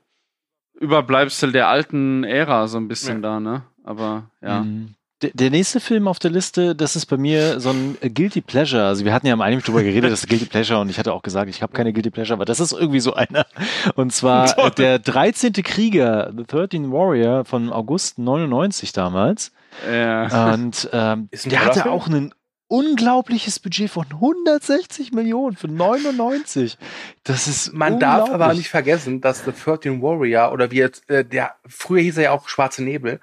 [0.79, 3.31] Überbleibsel der alten Ära, so ein bisschen Ja.
[3.31, 3.63] da, ne?
[3.83, 4.61] Aber ja.
[4.61, 4.95] Mhm.
[5.35, 8.87] Der, nächste Film auf der Liste, das ist bei mir so ein Guilty Pleasure.
[8.87, 11.13] Also wir hatten ja am einigen drüber geredet, das ist Guilty Pleasure und ich hatte
[11.13, 13.47] auch gesagt, ich habe keine Guilty Pleasure, aber das ist irgendwie so einer.
[13.95, 15.53] Und zwar der 13.
[15.53, 19.53] Krieger, The 13 Warrior von August 99 damals.
[19.91, 20.53] Ja.
[20.55, 22.33] Und ähm, Ist ein der hatte auch ein
[22.69, 26.79] unglaubliches Budget von 160 Millionen für 99.
[27.23, 31.23] Das ist Man darf aber nicht vergessen, dass The 13 Warrior oder wie jetzt, äh,
[31.23, 33.21] der, früher hieß er ja auch Schwarze Nebel,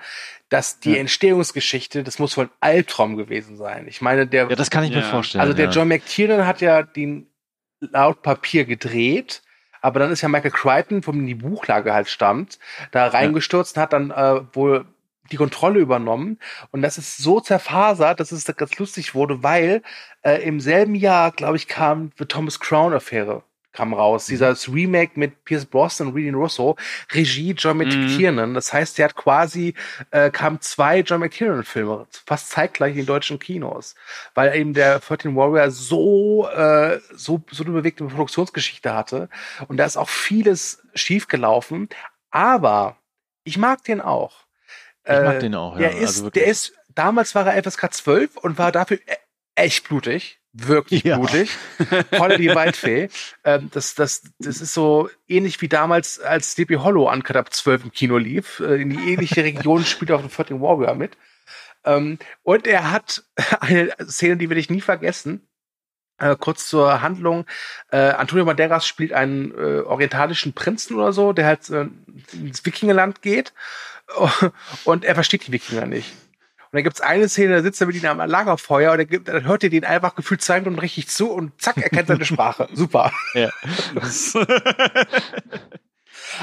[0.50, 0.98] dass die Ja.
[0.98, 3.88] Entstehungsgeschichte, das muss wohl ein Albtraum gewesen sein.
[3.88, 5.04] Ich meine, der, Ja, das kann ich mir Ja.
[5.04, 5.42] vorstellen.
[5.42, 5.72] also der ja.
[5.72, 7.26] John McTiernan hat ja den
[7.80, 9.42] laut Papier gedreht,
[9.82, 12.60] aber dann ist ja Michael Crichton, von dem die Buchlage halt stammt,
[12.92, 14.86] da reingestürzt und hat dann äh, wohl
[15.32, 16.40] die Kontrolle übernommen.
[16.72, 19.82] Und das ist so zerfasert, dass es ganz lustig wurde, weil
[20.24, 24.26] äh, im selben Jahr, glaube ich, kam The Thomas Crown Affäre kam raus.
[24.26, 26.76] Dieses Remake mit Pierce Brosnan und Reading Russo,
[27.14, 27.84] Regie John Mhm.
[27.84, 28.54] McTiernan.
[28.54, 29.74] Das heißt, der hat quasi,
[30.12, 33.96] äh, kam zwei John McTiernan-Filme, fast zeitgleich in den deutschen Kinos.
[34.34, 39.30] Weil eben der 13 Warrior so, äh, so, so eine bewegte Produktionsgeschichte hatte.
[39.68, 41.90] Und da ist auch vieles schiefgelaufen.
[42.32, 42.98] Aber
[43.44, 44.49] ich mag den auch.
[45.04, 45.90] Ich mag Äh, den auch, ja.
[45.90, 49.16] Der ist, also der ist, damals war er FSK 12 und war dafür e-
[49.56, 50.40] echt blutig.
[50.52, 51.18] Wirklich Ja.
[51.18, 51.52] blutig.
[52.12, 53.10] Voll die Waldfee.
[53.44, 57.86] Ähm, das, das, das ist so ähnlich wie damals, als Sleepy Hollow Uncut ab 12
[57.86, 58.60] im Kino lief.
[58.60, 61.18] Äh, in die ähnliche Region spielt auch The 13 Warrior mit.
[61.86, 63.24] Ähm, und er hat
[63.62, 65.48] eine Szene, die werde ich nie vergessen.
[66.18, 67.46] Äh, kurz zur Handlung.
[67.92, 71.88] Äh, Antonio Banderas spielt einen äh, orientalischen Prinzen oder so, der halt äh,
[72.34, 73.54] ins Wikingerland geht.
[74.86, 76.12] Und er versteht die Wikinger nicht.
[76.72, 79.28] Und dann gibt's eine Szene, da sitzt er mit ihnen am Lagerfeuer und er gibt,
[79.28, 82.26] dann hört er den einfach gefühlt zwei Minuten richtig zu und zack, er kennt seine
[82.26, 82.70] Sprache.
[82.74, 83.12] Super.
[83.34, 83.50] Ja.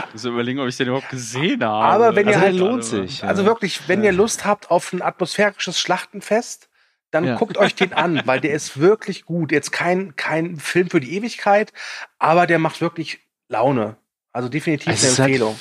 [0.09, 1.85] Ich muss überlegen, ob ich den überhaupt gesehen habe.
[1.85, 3.23] Aber wenn ihr Also halt der lohnt sich.
[3.25, 3.49] Also ja.
[3.49, 6.69] wirklich, wenn ihr Lust habt auf ein atmosphärisches Schlachtenfest,
[7.13, 7.37] dann Ja.
[7.37, 9.53] guckt euch den an, weil der ist wirklich gut.
[9.53, 11.73] Jetzt kein, kein Film für die Ewigkeit,
[12.19, 13.97] aber der macht wirklich Laune.
[14.33, 15.59] Also definitiv Es eine halt- Empfehlung.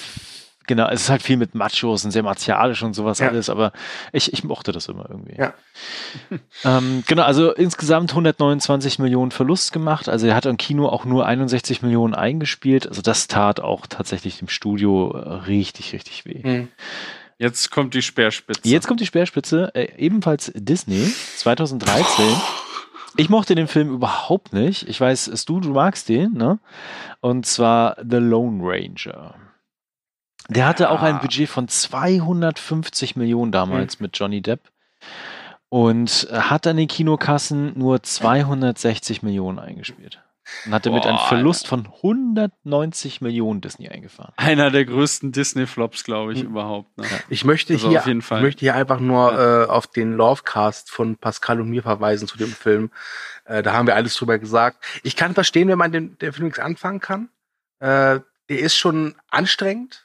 [0.68, 3.28] Genau, es ist halt viel mit Machos und sehr martialisch und sowas Ja.
[3.28, 3.72] alles, aber
[4.12, 5.36] ich, ich mochte das immer irgendwie.
[5.38, 5.54] Ja.
[6.64, 10.08] Ähm, genau, also insgesamt 129 Millionen Verlust gemacht.
[10.10, 12.88] Also er hat im Kino auch nur 61 Millionen eingespielt.
[12.88, 16.42] Also das tat auch tatsächlich dem Studio äh, richtig, richtig weh.
[16.42, 16.68] Hm.
[17.38, 18.62] Jetzt kommt die Speerspitze.
[18.64, 21.06] Jetzt kommt die Speerspitze, äh, ebenfalls Disney,
[21.36, 22.26] 2013.
[23.18, 24.88] Ich mochte den Film überhaupt nicht.
[24.88, 26.60] Ich weiß, du, du magst den, ne?
[27.22, 29.36] Und zwar The Lone Ranger.
[30.50, 31.22] Der hatte auch ein Ja.
[31.22, 34.62] Budget von 250 Millionen damals mit Johnny Depp
[35.70, 40.22] und äh, hat an den Kinokassen nur 260 Millionen eingespielt.
[40.68, 44.32] Und hatte mit einem Boah, Verlust von 190 Millionen Disney eingefahren.
[44.38, 46.50] Einer der größten Disney-Flops, glaube ich, Hm.
[46.50, 46.96] überhaupt.
[47.00, 47.06] Ne?
[47.30, 48.38] Ich möchte Also hier, auf jeden Fall.
[48.40, 52.38] ich möchte hier einfach nur äh, auf den Lovecast von Pascal und mir verweisen zu
[52.38, 52.92] dem Film.
[53.46, 54.86] Äh, da haben wir alles drüber gesagt.
[55.02, 57.30] Ich kann verstehen, wenn man den, der Film nichts anfangen kann.
[57.80, 60.05] Äh, der ist schon anstrengend,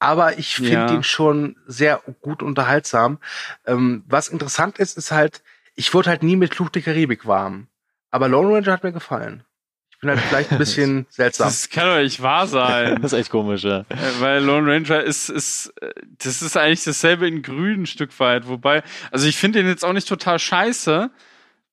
[0.00, 0.92] aber ich finde Ja.
[0.92, 3.18] ihn schon sehr gut unterhaltsam.
[3.66, 5.42] Ähm, was interessant ist, ist halt,
[5.76, 7.68] ich wurde halt nie mit Fluch der Karibik warm.
[8.10, 9.44] Aber Lone Ranger hat mir gefallen.
[9.92, 11.46] Ich bin halt vielleicht ein bisschen seltsam.
[11.48, 12.98] Das kann doch nicht wahr sein.
[13.02, 13.80] Das ist echt komisch, ja.
[13.90, 18.18] Äh, Weil Lone Ranger ist, ist, äh, das ist eigentlich dasselbe in grün ein Stück
[18.18, 18.48] weit.
[18.48, 18.82] Wobei,
[19.12, 21.10] also ich finde den jetzt auch nicht total scheiße.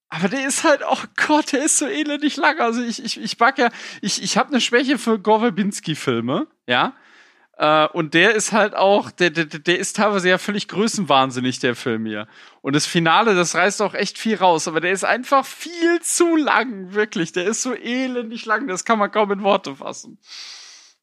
[0.09, 0.97] Aber der ist halt, oh
[1.27, 2.59] Gott, der ist so elendig lang.
[2.59, 3.69] Also ich, ich, ich mag ja,
[4.01, 6.93] ich, ich habe eine Schwäche für Gore Verbinski-Filme, ja.
[7.59, 11.75] Äh, und der ist halt auch, der, der, der ist teilweise ja völlig größenwahnsinnig, der
[11.75, 12.27] Film hier.
[12.61, 16.35] Und das Finale, das reißt auch echt viel raus, aber der ist einfach viel zu
[16.35, 17.31] lang, wirklich.
[17.31, 20.19] Der ist so elendig lang, das kann man kaum in Worte fassen.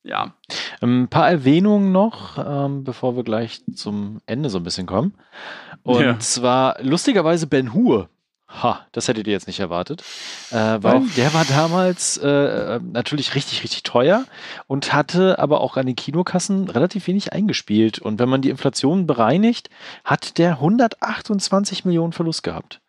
[0.05, 0.35] Ja.
[0.83, 5.15] Ein paar Erwähnungen noch, ähm, bevor wir gleich zum Ende so ein bisschen kommen.
[5.83, 6.19] Und Ja.
[6.19, 8.11] zwar lustigerweise Ben Hur.
[8.63, 10.03] Ha, das hättet ihr jetzt nicht erwartet.
[10.51, 11.15] Äh, weil Doch.
[11.17, 14.25] der war damals äh, natürlich richtig, richtig teuer
[14.67, 17.99] und hatte aber auch an den Kinokassen relativ wenig eingespielt.
[17.99, 19.71] Und wenn man die Inflation bereinigt,
[20.05, 22.81] hat der 128 Millionen Verlust gehabt.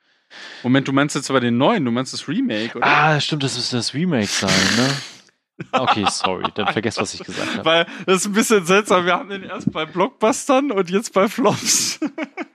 [0.64, 2.86] Moment, du meinst jetzt aber den neuen, du meinst das Remake, oder?
[2.86, 4.90] Ah, stimmt, das ist das Remake sein, ne?
[5.72, 7.66] Okay, sorry, dann vergesst, was ich gesagt habe.
[7.66, 9.06] Weil das ist ein bisschen seltsam.
[9.06, 12.00] Wir haben den erst bei Blockbustern und jetzt bei Flops.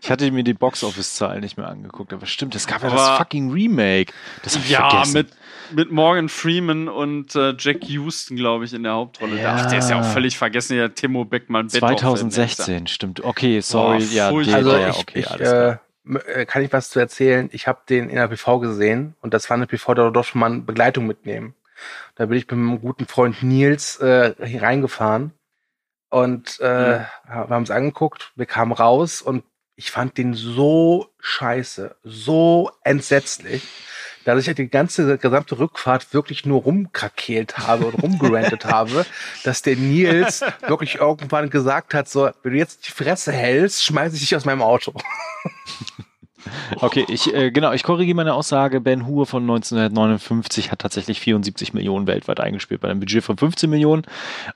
[0.02, 3.50] ich hatte mir die Box-Office-Zahlen nicht mehr angeguckt, aber stimmt, es gab ja das fucking
[3.50, 4.12] Remake.
[4.42, 5.14] Das hab ich ja, vergessen.
[5.14, 5.28] mit,
[5.72, 9.40] mit Morgan Freeman und äh, Jack Houston, glaube ich, in der Hauptrolle.
[9.40, 9.56] Ja.
[9.58, 11.70] Ach, der ist ja auch völlig vergessen, der Timo Beckmann.
[11.70, 13.24] 2016, stimmt.
[13.24, 13.98] Okay, sorry.
[13.98, 15.72] Boah, ja, Also ich, okay, ich alles klar.
[15.72, 17.48] äh, äh, kann ich was zu erzählen.
[17.52, 20.40] Ich habe den in der PV gesehen und das war eine PV, da doch schon
[20.40, 21.54] mal eine Begleitung mitnehmen.
[22.20, 25.32] Da bin ich mit meinem guten Freund Nils äh, hier reingefahren
[26.10, 27.06] und äh, Mhm.
[27.24, 29.42] wir haben es angeguckt, wir kamen raus und
[29.74, 33.66] ich fand den so scheiße, so entsetzlich,
[34.26, 39.06] dass ich halt die ganze gesamte Rückfahrt wirklich nur rumkrakeelt habe und rumgerantet habe,
[39.44, 44.12] dass der Nils wirklich irgendwann gesagt hat, so, wenn du jetzt die Fresse hältst, schmeiß
[44.12, 44.92] ich dich aus meinem Auto.
[46.76, 48.80] Okay, ich, äh, genau, ich korrigiere meine Aussage.
[48.80, 53.68] Ben Hur von 1959 hat tatsächlich 74 Millionen weltweit eingespielt bei einem Budget von 15
[53.68, 54.02] Millionen.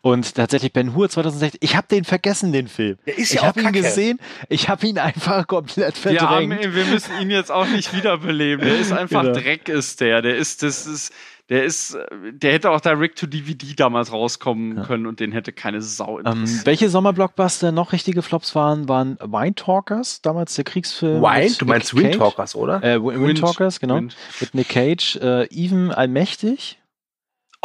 [0.01, 2.97] Und tatsächlich Ben Hur 2016, ich habe den vergessen, den Film.
[3.07, 6.49] Der ist ich ja auch habe ihn gesehen, ich habe ihn einfach komplett Wir, haben,
[6.51, 6.75] verdrängt.
[6.75, 8.65] wir müssen ihn jetzt auch nicht wiederbeleben.
[8.65, 9.35] Der ist einfach Genau.
[9.35, 10.23] Dreck, ist der.
[10.23, 11.13] Der ist, das ist,
[11.51, 11.97] der ist,
[12.33, 16.27] der hätte auch direct to DVD damals rauskommen können und den hätte keine Sau Ähm,
[16.27, 16.67] interessiert.
[16.67, 21.21] welche Sommerblockbuster noch richtige Flops waren, waren Wine Talkers, damals der Kriegsfilm.
[21.21, 21.51] Wine?
[21.51, 22.15] mit Du meinst Wind.
[22.15, 22.83] Talkers, oder?
[22.83, 23.97] Äh, Wind- Talkers, genau.
[23.97, 24.17] Wind.
[24.41, 25.17] Mit Nick Cage.
[25.17, 26.79] Äh, Even Allmächtig.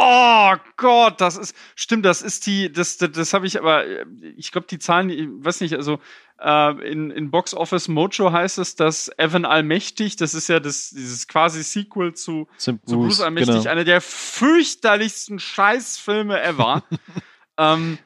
[0.02, 4.06] Oh Gott, das ist, stimmt, das ist die, das, das, das habe ich aber, äh,
[4.38, 6.00] ich glaube, die Zahlen, ich weiß nicht, also
[6.40, 10.92] äh, in, in Box Office Mojo heißt es, dass Evan Allmächtig, das ist ja das,
[10.92, 13.70] dieses quasi Sequel zu, zu Bruce Allmächtig, genau.
[13.70, 16.84] einer der fürchterlichsten Scheißfilme ever.
[17.58, 17.98] ähm,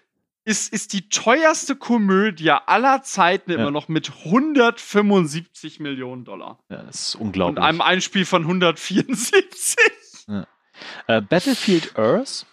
[0.45, 3.59] ist, ist die teuerste Komödie aller Zeiten Ja.
[3.59, 6.57] immer noch mit 175 Millionen Dollar.
[6.69, 7.63] Ja, das ist Und unglaublich.
[7.63, 9.77] einem Einspiel von 174.
[11.07, 12.45] Äh, Battlefield Earth.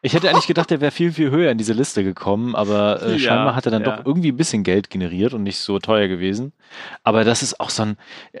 [0.00, 3.12] Ich hätte eigentlich gedacht, der wäre viel, viel höher in diese Liste gekommen, aber äh,
[3.14, 3.96] Ja, scheinbar hat er dann ja.
[3.96, 6.52] doch irgendwie ein bisschen Geld generiert und nicht so teuer gewesen.
[7.02, 7.96] Aber das ist auch so ein,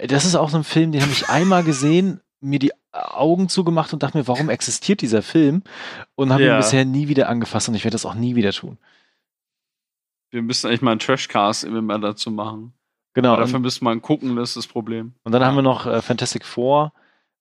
[0.06, 3.92] das ist auch so ein Film, den habe ich einmal gesehen, mir die Augen zugemacht
[3.92, 5.62] und dachte mir, warum existiert dieser Film?
[6.14, 6.54] Und habe Ja.
[6.54, 8.78] ihn bisher nie wieder angefasst und ich werde das auch nie wieder tun.
[10.30, 12.72] Wir müssen eigentlich mal einen Trashcast immer mal dazu machen.
[13.14, 13.32] Genau.
[13.32, 15.14] Aber dafür müssen wir mal gucken, das ist das Problem.
[15.24, 16.92] und dann haben wir noch äh, Fantastic Four,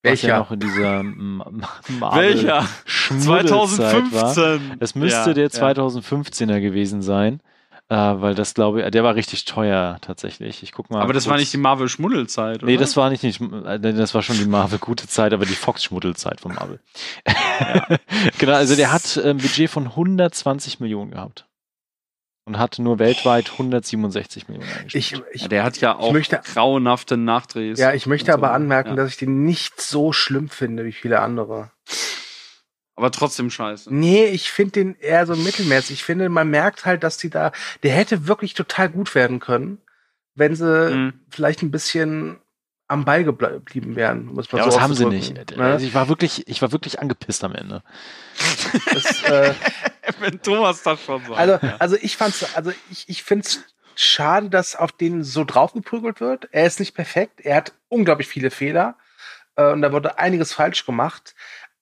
[0.03, 0.38] was ja Welcher?
[0.40, 2.68] noch in dieser Marvel Welcher?
[2.86, 4.34] Schmuddelzeit war.
[4.34, 4.78] 2015.
[4.80, 5.49] Es müsste Ja, der ja.
[5.49, 7.41] 2015er gewesen sein,
[7.90, 10.61] äh, weil das glaube ich, der war richtig teuer tatsächlich.
[10.64, 11.02] Ich guck mal.
[11.02, 11.41] Aber das war kurz.
[11.41, 12.65] nicht die Marvel-Schmuddelzeit, oder?
[12.65, 15.56] Nee, das war nicht, nicht äh, das war schon die Marvel gute Zeit, aber die
[15.56, 16.80] Fox Schmuddelzeit von Marvel.
[18.38, 21.45] genau, also der hat äh, ein Budget von 120 Millionen gehabt.
[22.48, 24.95] Und hat nur weltweit 167 Millionen eingespielt.
[24.95, 27.78] Ich, ich, ja, der hat ja auch möchte- grauenhafte Nachdrehs.
[27.78, 28.45] ja, ich möchte und so.
[28.45, 28.95] aber anmerken, Ja.
[28.95, 31.72] dass ich den nicht so schlimm finde wie viele andere.
[32.95, 33.94] Aber trotzdem scheiße.
[33.94, 35.98] Nee, ich finde den eher so mittelmäßig.
[35.98, 37.52] Ich finde, man merkt halt, dass die da,
[37.84, 39.80] der hätte wirklich total gut werden können,
[40.34, 41.14] wenn sie Mhm.
[41.30, 42.38] vielleicht ein bisschen
[42.88, 44.26] am Ball gebl- geblieben wären.
[44.26, 45.35] Muss man Ja, so das haben sie nicht.
[45.35, 45.64] Ne?
[45.64, 47.84] Also ich war wirklich, ich war wirklich angepisst am Ende.
[48.93, 49.53] Das, äh,
[50.19, 51.38] Wenn Thomas das schon sagt.
[51.38, 51.76] Also, ja.
[51.80, 53.61] also ich fand's, also ich, ich find's
[53.95, 56.47] schade, dass auf den so draufgeprügelt wird.
[56.51, 57.41] Er ist nicht perfekt.
[57.41, 58.95] Er hat unglaublich viele Fehler.
[59.55, 61.35] Äh, und da wurde einiges falsch gemacht.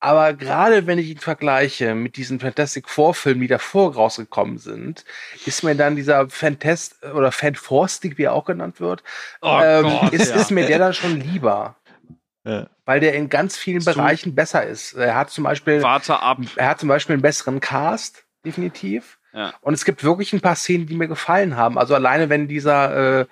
[0.06, 5.03] Aber gerade wenn ich ihn vergleiche mit diesen Fantastic Four Filmen, die davor rausgekommen sind,
[5.48, 9.02] ist mir dann dieser Fantast oder Fantastic, wie er auch genannt wird,
[9.41, 10.36] oh ähm, Gott, ist, ja.
[10.36, 11.76] ist mir der dann schon lieber.
[12.44, 12.68] Ja.
[12.86, 13.94] Weil der in ganz vielen So.
[13.94, 14.94] Bereichen besser ist.
[14.94, 16.38] Er hat zum Beispiel Warte ab.
[16.56, 19.18] er hat zum Beispiel einen besseren Cast, definitiv.
[19.34, 19.56] Ja.
[19.61, 21.80] Und es gibt wirklich ein paar Szenen, die mir gefallen haben.
[21.80, 23.26] Also alleine, wenn dieser, äh,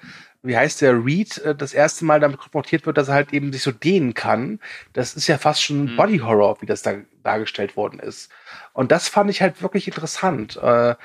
[0.43, 3.51] wie heißt der, Reed, äh, das erste Mal damit konfrontiert wird, dass er halt eben
[3.51, 4.59] sich so dehnen kann,
[4.93, 5.95] das ist ja fast schon Mhm.
[5.95, 6.93] Body Horror, wie das da
[7.23, 8.29] dargestellt worden ist.
[8.73, 10.57] Und das fand ich halt wirklich interessant.
[10.57, 10.95] Äh,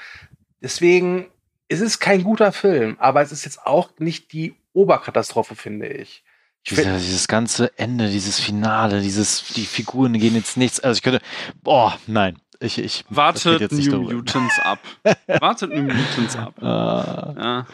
[0.60, 1.28] deswegen,
[1.68, 6.24] es ist kein guter Film, aber es ist jetzt auch nicht die Oberkatastrophe, finde ich.
[6.68, 10.80] Dieser, dieses ganze Ende, dieses Finale, dieses, die Figuren gehen jetzt nichts.
[10.80, 11.20] Also ich könnte,
[11.62, 12.36] boah, nein.
[12.60, 14.02] Ich, ich Wartet New.
[14.02, 14.80] Mutants ab.
[15.40, 16.54] Wartet New Mutants ab.
[16.60, 17.66] Äh, Ja.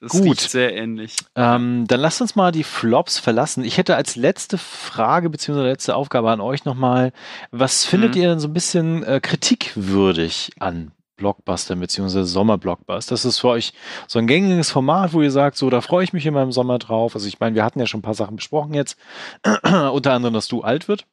[0.00, 0.40] Das Gut.
[0.40, 1.16] sehr ähnlich.
[1.34, 3.64] Ähm, dann lasst uns mal die Flops verlassen.
[3.64, 5.62] Ich hätte als letzte Frage bzw.
[5.62, 7.12] letzte Aufgabe an euch nochmal,
[7.50, 8.20] was findet Mhm.
[8.20, 12.24] ihr denn so ein bisschen äh, kritikwürdig an Blockbuster bzw.
[12.24, 13.14] Sommerblockbuster?
[13.14, 13.72] Das ist für euch
[14.08, 16.78] so ein gängiges Format, wo ihr sagt, so, da freue ich mich immer im Sommer
[16.78, 17.14] drauf.
[17.14, 18.98] Also ich meine, wir hatten ja schon ein paar Sachen besprochen jetzt,
[19.62, 21.06] unter anderem, dass du alt wird.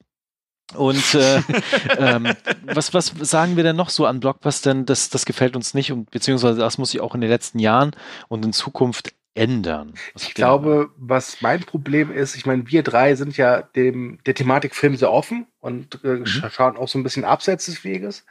[0.75, 1.41] Und äh,
[1.97, 2.33] ähm,
[2.63, 6.11] was, was sagen wir denn noch so an Blockbustern, das, das gefällt uns nicht und
[6.11, 7.91] beziehungsweise das muss sich auch in den letzten Jahren
[8.27, 9.93] und in Zukunft ändern?
[10.15, 14.75] ich glaube, was mein Problem ist, ich meine, wir drei sind ja dem, der Thematik
[14.75, 16.25] Film sehr offen und äh, mhm.
[16.25, 18.25] schauen auch so ein bisschen abseits des Weges.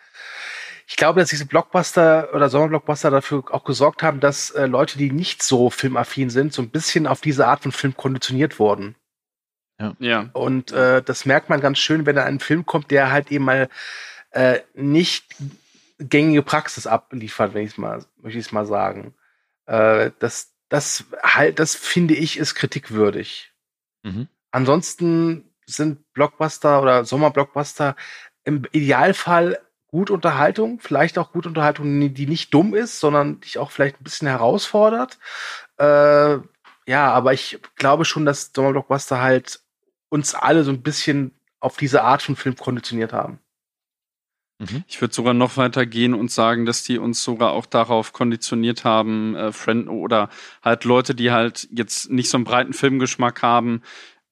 [0.91, 5.13] Ich glaube, dass diese Blockbuster oder Sommerblockbuster dafür auch gesorgt haben, dass äh, Leute, die
[5.13, 8.97] nicht so filmaffin sind, so ein bisschen auf diese Art von Film konditioniert wurden.
[9.81, 9.97] Ja.
[9.99, 10.31] ja.
[10.33, 13.45] Und äh, das merkt man ganz schön, wenn da ein Film kommt, der halt eben
[13.45, 13.69] mal
[14.31, 15.35] äh, nicht
[15.99, 19.15] gängige Praxis abliefert, wenn ich es mal, möchte ich es mal sagen.
[19.67, 23.53] Äh, das, das halt, das finde ich, ist kritikwürdig.
[24.03, 24.29] Mhm.
[24.51, 27.97] Ansonsten sind Blockbuster oder Sommerblockbuster
[28.45, 33.71] im Idealfall gut Unterhaltung, vielleicht auch gut Unterhaltung, die nicht dumm ist, sondern dich auch
[33.71, 35.19] vielleicht ein bisschen herausfordert.
[35.79, 36.39] Äh,
[36.87, 39.61] ja, aber ich glaube schon, dass Sommerblockbuster halt
[40.11, 43.39] uns alle so ein bisschen auf diese Art von Film konditioniert haben.
[44.59, 44.85] Mhm.
[44.87, 48.85] Ich würde sogar noch weiter gehen und sagen, dass die uns sogar auch darauf konditioniert
[48.85, 50.29] haben, äh, Friend oder
[50.63, 53.83] halt Leute, die halt jetzt nicht so einen breiten Filmgeschmack haben,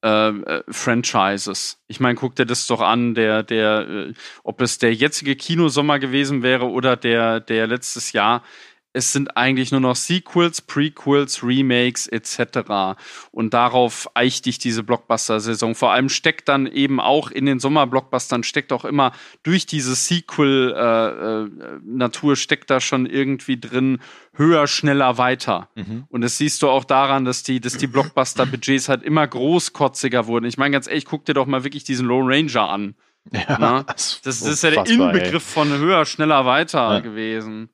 [0.03, 1.79] äh, äh, Franchises.
[1.87, 5.97] Ich meine, guck dir das doch an, der, der, äh, ob es der jetzige Kinosommer
[5.99, 8.43] gewesen wäre oder der, der letztes Jahr
[8.91, 12.97] es sind eigentlich nur noch Sequels, Prequels, Remakes etc.
[13.31, 15.75] Und darauf eicht dich diese Blockbuster-Saison.
[15.75, 19.11] Vor allem steckt dann eben auch in den Sommer-Blockbustern, steckt auch immer
[19.43, 23.99] durch diese Sequel-Natur, äh, äh, steckt da schon irgendwie drin,
[24.33, 25.69] höher, schneller, weiter.
[25.75, 26.05] Mhm.
[26.09, 30.45] Und das siehst du auch daran, dass die, dass die Blockbuster-Budgets halt immer großkotziger wurden.
[30.45, 32.95] Ich meine ganz ehrlich, guck dir doch mal wirklich diesen Lone Ranger an.
[33.31, 35.53] Ja, das, das, ist ja der Inbegriff ey.
[35.53, 36.99] von höher, schneller, weiter ja.
[37.01, 37.69] gewesen.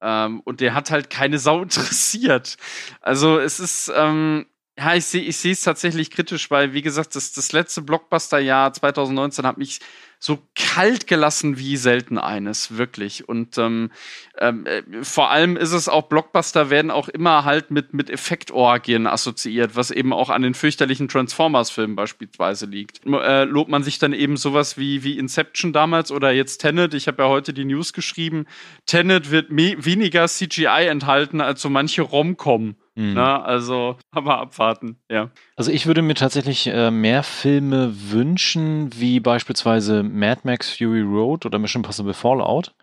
[0.00, 2.56] Ähm, und der hat halt keine Sau interessiert.
[3.00, 4.46] Also es ist, ähm,
[4.78, 8.72] ja, ich sehe ich sehe es tatsächlich kritisch, weil, wie gesagt, das, das letzte Blockbuster-Jahr
[8.72, 9.80] 2019 hat mich
[10.20, 13.28] so kalt gelassen wie selten eines, wirklich.
[13.28, 13.90] Und ähm,
[14.38, 19.06] ähm, äh, vor allem ist es auch, Blockbuster werden auch immer halt mit, mit Effektorgien
[19.06, 23.06] assoziiert, was eben auch an den fürchterlichen Transformers-Filmen beispielsweise liegt.
[23.06, 27.06] Äh, lobt man sich dann eben sowas wie, wie Inception damals oder jetzt Tenet, ich
[27.06, 28.46] habe ja heute die News geschrieben,
[28.86, 32.74] Tenet wird weniger CGI enthalten als so manche Rom-Com.
[32.98, 33.14] Mhm.
[33.14, 35.30] Na, also, aber abwarten, ja.
[35.54, 41.46] Also ich würde mir tatsächlich äh, mehr Filme wünschen, wie beispielsweise Mad Max Fury Road
[41.46, 42.74] oder Mission Impossible Fallout.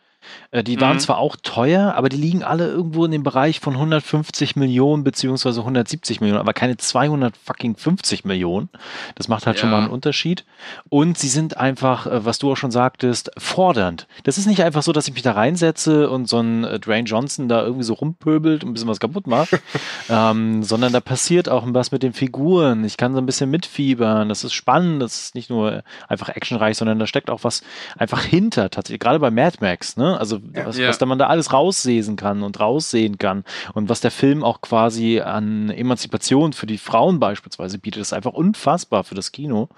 [0.52, 1.02] Äh, die waren mhm.
[1.02, 5.60] zwar auch teuer, aber die liegen alle irgendwo in dem Bereich von 150 Millionen beziehungsweise
[5.62, 8.70] 170 Millionen, aber keine 250 Millionen.
[9.16, 9.62] Das macht halt ja.
[9.62, 10.46] schon mal einen Unterschied.
[10.90, 14.08] Und sie sind einfach, äh, was du auch schon sagtest, fordernd.
[14.24, 17.08] Das ist nicht einfach so, dass ich mich da reinsetze und so ein äh, Dwayne
[17.08, 19.60] Johnson da irgendwie so rumpöbelt und ein bisschen was kaputt macht,
[20.10, 22.84] ähm, sondern da passiert auch was mit den Figuren.
[22.84, 24.30] Ich kann so ein bisschen mitfiebern.
[24.30, 25.02] Das ist spannend.
[25.02, 27.64] Das ist nicht nur einfach actionreich, sondern da steckt auch was
[27.98, 28.70] einfach hinter.
[28.70, 29.00] Tatsächlich.
[29.00, 30.15] Gerade bei Mad Max, ne?
[30.16, 30.88] Also was, ja.
[30.88, 33.44] was da man da alles rauslesen kann und raussehen kann
[33.74, 38.34] und was der Film auch quasi an Emanzipation für die Frauen beispielsweise bietet, ist einfach
[38.34, 39.70] unfassbar für das Kino.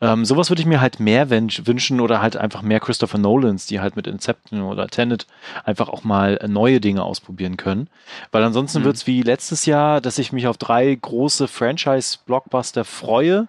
[0.00, 3.80] Ähm, sowas würde ich mir halt mehr wünschen oder halt einfach mehr Christopher Nolans, die
[3.80, 5.26] halt mit Inception oder Tenet
[5.64, 7.88] einfach auch mal neue Dinge ausprobieren können.
[8.32, 8.84] Weil ansonsten mhm.
[8.84, 13.48] wird es wie letztes Jahr, dass ich mich auf drei große Franchise-Blockbuster freue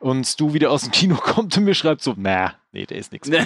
[0.00, 3.12] und du wieder aus dem Kino kommst und mir schreibst so, na, nee, der ist
[3.12, 3.30] nichts.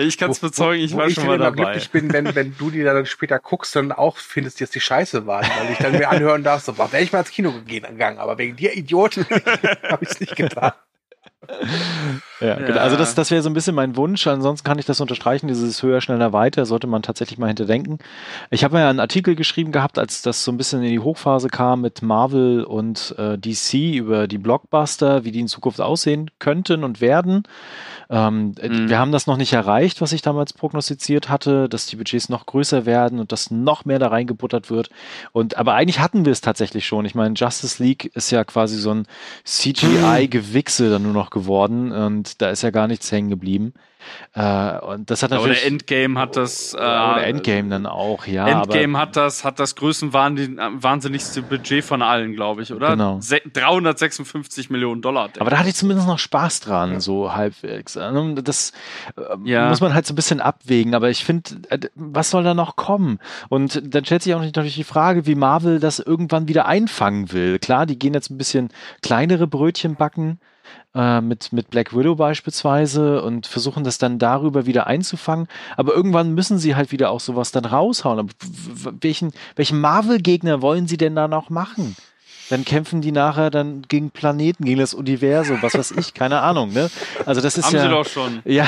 [0.00, 1.76] Ich kann es bezeugen, ich wo, wo war ich schon mal dabei.
[1.76, 5.26] Ich bin, wenn, wenn du die dann später guckst, dann auch findest, dass die scheiße
[5.26, 8.38] waren, weil ich dann mir anhören darf, so, wäre ich mal ins Kino gegangen, aber
[8.38, 9.24] wegen dir Idioten
[9.88, 10.72] habe ich es nicht getan.
[12.40, 12.80] Ja, genau.
[12.80, 14.26] Also das, das wäre so ein bisschen mein Wunsch.
[14.26, 17.98] Ansonsten kann ich das unterstreichen, dieses höher, schneller, weiter sollte man tatsächlich mal hinterdenken.
[18.50, 21.48] Ich habe ja einen Artikel geschrieben gehabt, als das so ein bisschen in die Hochphase
[21.48, 26.84] kam mit Marvel und äh, DC über die Blockbuster, wie die in Zukunft aussehen könnten
[26.84, 27.42] und werden.
[28.10, 28.88] Ähm, mhm.
[28.88, 32.44] Wir haben das noch nicht erreicht, was ich damals prognostiziert hatte, dass die Budgets noch
[32.44, 34.90] größer werden und dass noch mehr da reingebuttert wird.
[35.30, 37.04] Und aber eigentlich hatten wir es tatsächlich schon.
[37.04, 39.06] Ich meine, Justice League ist ja quasi so ein
[39.44, 43.74] CGI-Gewichse dann nur noch geworden und da ist ja gar nichts hängen geblieben.
[44.34, 45.58] Äh, und das hat natürlich.
[45.58, 46.74] Oder Endgame hat das.
[46.74, 48.46] Äh, oder Endgame dann auch, ja.
[48.62, 52.90] Endgame hat das, hat das größenwahnsinnigste Budget von allen, glaube ich, oder?
[52.90, 53.20] Genau.
[53.20, 55.30] 356 Millionen Dollar.
[55.38, 57.00] Aber da hatte ich zumindest noch Spaß dran, ja.
[57.00, 57.96] so halbwegs.
[57.96, 58.72] Also, das
[59.16, 59.68] äh, ja.
[59.68, 60.94] muss man halt so ein bisschen abwägen.
[60.94, 63.18] Aber ich finde, äh, was soll da noch kommen?
[63.48, 67.58] Und dann stellt sich auch natürlich die Frage, wie Marvel das irgendwann wieder einfangen will.
[67.58, 68.68] Klar, die gehen jetzt ein bisschen
[69.02, 70.38] kleinere Brötchen backen
[70.94, 75.46] äh, mit, mit Black Widow beispielsweise und versuchen das dann darüber wieder einzufangen.
[75.76, 78.18] Aber irgendwann müssen sie halt wieder auch sowas dann raushauen.
[78.18, 78.28] Aber
[79.00, 81.96] welchen, welchen Marvel-Gegner wollen sie denn da noch machen?
[82.50, 86.72] dann kämpfen die nachher dann gegen Planeten, gegen das Universum, was weiß ich, keine Ahnung,
[86.72, 86.90] ne?
[87.24, 87.82] Also das ist Haben ja.
[87.82, 88.42] sie doch schon.
[88.44, 88.66] Ja,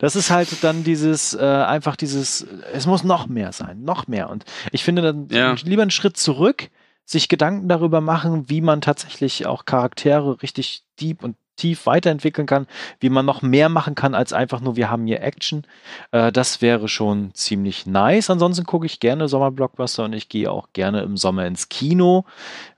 [0.00, 4.30] das ist halt dann dieses, äh, einfach dieses, es muss noch mehr sein, noch mehr.
[4.30, 5.54] Und ich finde dann Ja.
[5.62, 6.70] lieber einen Schritt zurück,
[7.04, 12.66] sich Gedanken darüber machen, wie man tatsächlich auch Charaktere richtig deep und tief weiterentwickeln kann,
[12.98, 15.64] wie man noch mehr machen kann als einfach nur, wir haben hier Action.
[16.10, 18.28] Äh, das wäre schon ziemlich nice.
[18.30, 22.24] Ansonsten gucke ich gerne Sommerblockbuster und ich gehe auch gerne im Sommer ins Kino,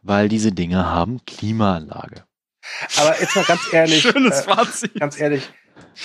[0.03, 2.25] weil diese Dinge haben Klimaanlage.
[2.99, 4.95] Aber jetzt mal ganz ehrlich, Schönes äh, Fazit.
[5.01, 5.49] ganz ehrlich,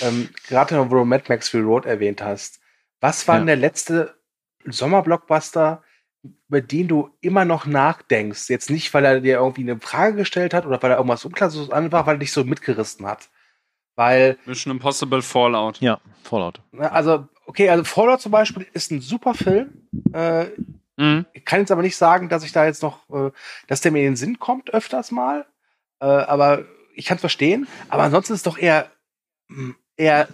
[0.01, 2.61] ähm, gerade wo du Mad Max Fury Road erwähnt hast,
[3.01, 3.39] was war Ja.
[3.41, 4.15] denn der letzte
[4.65, 5.83] Sommerblockbuster,
[6.47, 8.49] über den du immer noch nachdenkst?
[8.49, 11.49] Jetzt nicht, weil er dir irgendwie eine Frage gestellt hat oder weil er irgendwas unklar
[11.49, 13.29] so einfach, weil er dich so mitgerissen hat.
[13.95, 15.79] Weil, Mission Impossible Fallout.
[15.81, 16.61] Ja, Fallout.
[16.79, 19.87] also, okay, also Fallout zum Beispiel ist ein super Film.
[20.13, 20.47] Äh,
[20.97, 21.25] Mhm.
[21.33, 23.31] ich kann jetzt aber nicht sagen, dass ich da jetzt noch, äh,
[23.67, 25.47] dass der mir in den Sinn kommt öfters mal.
[25.99, 27.67] Äh, aber ich kann es verstehen.
[27.89, 28.91] Aber ansonsten ist es doch eher,
[29.47, 30.27] mh, eher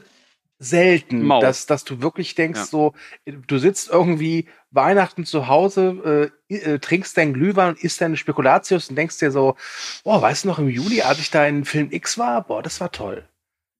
[0.59, 1.39] selten, Mau.
[1.39, 2.65] dass, dass du wirklich denkst, Ja.
[2.65, 2.93] so,
[3.25, 8.89] du sitzt irgendwie Weihnachten zu Hause, äh, äh, trinkst deinen Glühwein und isst deine Spekulatius
[8.89, 9.55] und denkst dir so,
[10.03, 12.81] boah, weißt du noch im Juli, als ich da in Film X war, boah, das
[12.81, 13.27] war toll.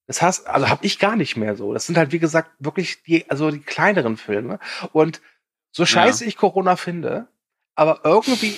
[0.05, 1.73] Das hast, also habe ich gar nicht mehr so.
[1.73, 4.59] Das sind halt, wie gesagt, wirklich die, also die kleineren Filme.
[4.93, 5.21] Und
[5.71, 7.27] so scheiße ich Corona finde,
[7.75, 8.55] aber irgendwie,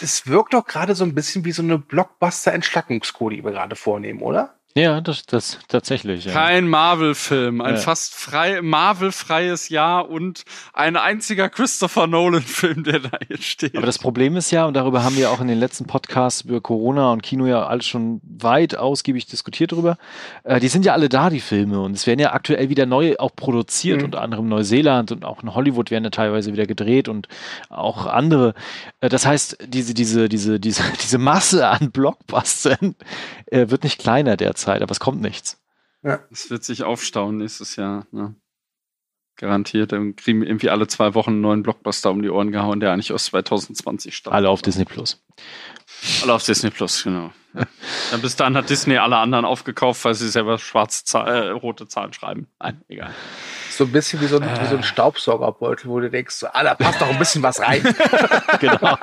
[0.00, 4.22] es wirkt doch gerade so ein bisschen wie so eine Blockbuster-Entschlackungskur, die wir gerade vornehmen,
[4.22, 4.57] oder?
[4.76, 6.26] Ja, das, das tatsächlich.
[6.26, 6.32] Ja.
[6.32, 7.80] Kein Marvel-Film, ein Ja.
[7.80, 13.76] fast frei, Marvel-freies Jahr und ein einziger Christopher Nolan-Film, der da jetzt steht.
[13.76, 16.60] Aber das Problem ist ja, und darüber haben wir auch in den letzten Podcasts über
[16.60, 19.96] Corona und Kino ja alles schon weit ausgiebig diskutiert drüber.
[20.44, 21.80] Äh, die sind ja alle da, die Filme.
[21.80, 24.04] Und es werden ja aktuell wieder neu auch produziert, Mhm.
[24.04, 27.26] unter anderem Neuseeland und auch in Hollywood werden ja teilweise wieder gedreht und
[27.68, 28.54] auch andere.
[29.00, 32.94] Äh, das heißt, diese, diese, diese, diese, diese Masse an Blockbustern
[33.46, 35.62] äh, wird nicht kleiner derzeit, aber es kommt nichts.
[36.30, 38.06] Es wird sich aufstauen nächstes Jahr.
[38.12, 38.34] Ne?
[39.36, 39.92] Garantiert.
[39.92, 42.92] Dann kriegen wir irgendwie alle zwei Wochen einen neuen Blockbuster um die Ohren gehauen, der
[42.92, 44.34] eigentlich aus 2020 stammt.
[44.34, 45.24] Alle auf Disney Plus.
[46.22, 47.32] Alle auf Disney Plus, genau.
[48.10, 51.88] Dann bis dahin hat Disney alle anderen aufgekauft, weil sie selber schwarze Zahl, äh, rote
[51.88, 52.46] Zahlen schreiben.
[52.60, 53.14] Nein, egal.
[53.70, 56.62] So ein bisschen wie so ein, wie so ein Staubsaugerbeutel, wo du denkst, so, ah,
[56.62, 57.82] da passt doch ein bisschen was rein.
[58.60, 58.98] genau.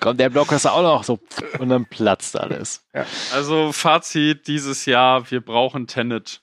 [0.00, 1.20] Kommt der Blockbuster auch noch so
[1.58, 2.84] und dann platzt alles.
[3.32, 6.42] Also Fazit dieses Jahr, wir brauchen Tenet.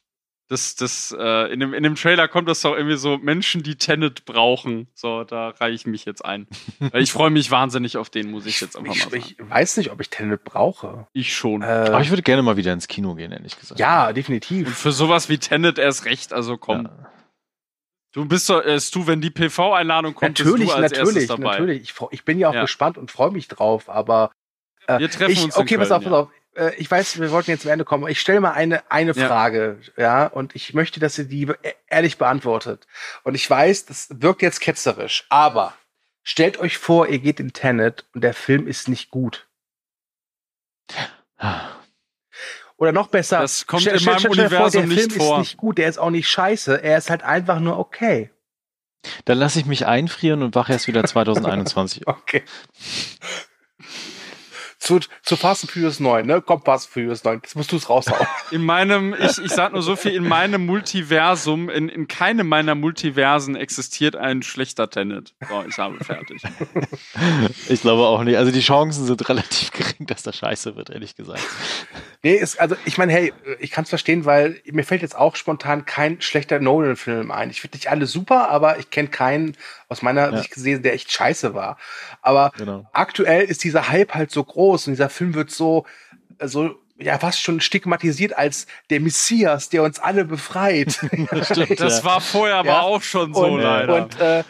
[0.49, 3.75] Das, das, äh, in, dem, in dem Trailer kommt das doch irgendwie so, Menschen, die
[3.75, 4.87] Tenet brauchen.
[4.93, 6.47] So, da reiche ich mich jetzt ein.
[6.79, 9.23] Weil ich freue mich wahnsinnig auf den, muss ich jetzt einfach Ich, mal sagen.
[9.27, 11.05] ich weiß nicht, ob ich Tenet brauche.
[11.11, 11.63] Ich schon.
[11.63, 13.77] Aber Äh, ich würde gerne mal wieder ins Kino gehen, ehrlich gesagt.
[13.79, 14.73] ja, Und definitiv.
[14.73, 16.85] für sowas wie Tenet erst recht, also komm.
[16.85, 17.11] Ja.
[18.13, 21.27] Du bist doch, äh, du, wenn die PV-Einladung kommt, Natürlich, bist du als natürlich, erstes
[21.27, 21.51] dabei.
[21.51, 21.81] natürlich.
[21.83, 22.61] Ich, freu- ich bin ja auch Ja.
[22.61, 24.31] gespannt und freue mich drauf, aber
[24.87, 26.19] äh, Wir treffen ich, uns in Okay, pass Köln, auf, pass ja.
[26.19, 26.29] auf.
[26.57, 28.03] Äh, Ich weiß, wir wollten jetzt zum Ende kommen.
[28.03, 29.27] aber Ich stelle mal eine, eine Ja.
[29.27, 31.55] Frage, ja, und ich möchte, dass ihr die e-
[31.87, 32.87] ehrlich beantwortet.
[33.23, 35.73] Und ich weiß, das wirkt jetzt ketzerisch, aber
[36.23, 39.47] stellt euch vor, ihr geht in Tenet und der Film ist nicht gut.
[42.77, 45.11] Oder noch besser, Das kommt stell- in stell- meinem stell dir vor, Universum der nicht
[45.11, 45.35] Film vor.
[45.37, 48.29] ist nicht gut, der ist auch nicht scheiße, er ist halt einfach nur okay.
[49.25, 52.07] Dann lasse ich mich einfrieren und wache erst wieder 2021.
[52.07, 52.43] Okay.
[54.87, 56.41] Zu, zu Fast and Furious 9, ne?
[56.41, 57.41] Komm, Fast and Furious 9.
[57.43, 58.25] Jetzt musst du es raushauen.
[58.51, 62.75] In meinem, ich, ich sag nur so viel, in meinem Multiversum, in, in keinem meiner
[62.75, 65.33] Multiversen existiert ein schlechter Tenet.
[65.49, 66.41] So, ich habe fertig.
[67.69, 68.37] Ich glaube auch nicht.
[68.37, 71.41] Also die Chancen sind relativ gering, dass das scheiße wird, ehrlich gesagt.
[72.23, 75.35] nee, ist, also ich meine, hey, ich kann es verstehen, weil mir fällt jetzt auch
[75.35, 77.49] spontan kein schlechter Nolan-Film ein.
[77.49, 79.57] Ich finde nicht alle super, aber ich kenne keinen
[79.89, 80.37] aus meiner Ja.
[80.37, 81.77] Sicht gesehen, der echt scheiße war.
[82.21, 82.85] Aber Genau.
[82.93, 85.85] aktuell ist dieser Hype halt so groß und dieser Film wird so,
[86.43, 90.93] so ja, fast schon stigmatisiert als der Messias, der uns alle befreit.
[91.43, 92.81] Stimmt, Das war vorher aber Ja.
[92.81, 94.03] auch schon so, und, leider.
[94.03, 94.43] Und äh,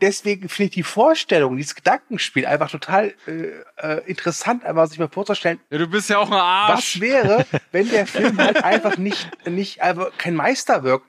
[0.00, 5.08] deswegen finde ich die Vorstellung, dieses Gedankenspiel einfach total äh, äh, interessant, einfach sich mal
[5.08, 6.94] vorzustellen, ja, du bist ja auch ein Arsch.
[6.96, 11.02] was wäre, wenn der Film halt einfach nicht, nicht einfach kein Meisterwerk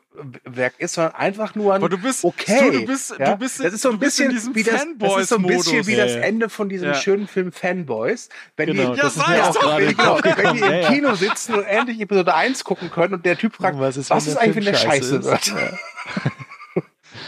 [0.45, 2.71] Werk ist, sondern einfach nur ein Aber du bist- okay.
[2.71, 3.31] du- du bist- ja?
[3.31, 5.27] du bist- das ist so ein du bist in bisschen diesem wie das, das ist
[5.27, 6.23] so ein bisschen wie das Ja, ja.
[6.23, 6.93] Ende von diesem Ja.
[6.95, 8.29] schönen Film Fanboys.
[8.55, 10.87] Wenn Genau, die, Ja, das mir es auch den Genau, wenn die im Ja, ja.
[10.89, 14.25] Kino sitzen und endlich Episode 1 gucken können und der Typ fragt, Was ist, was
[14.25, 15.53] wenn ist eigentlich, wenn der Scheiße scheiße wird?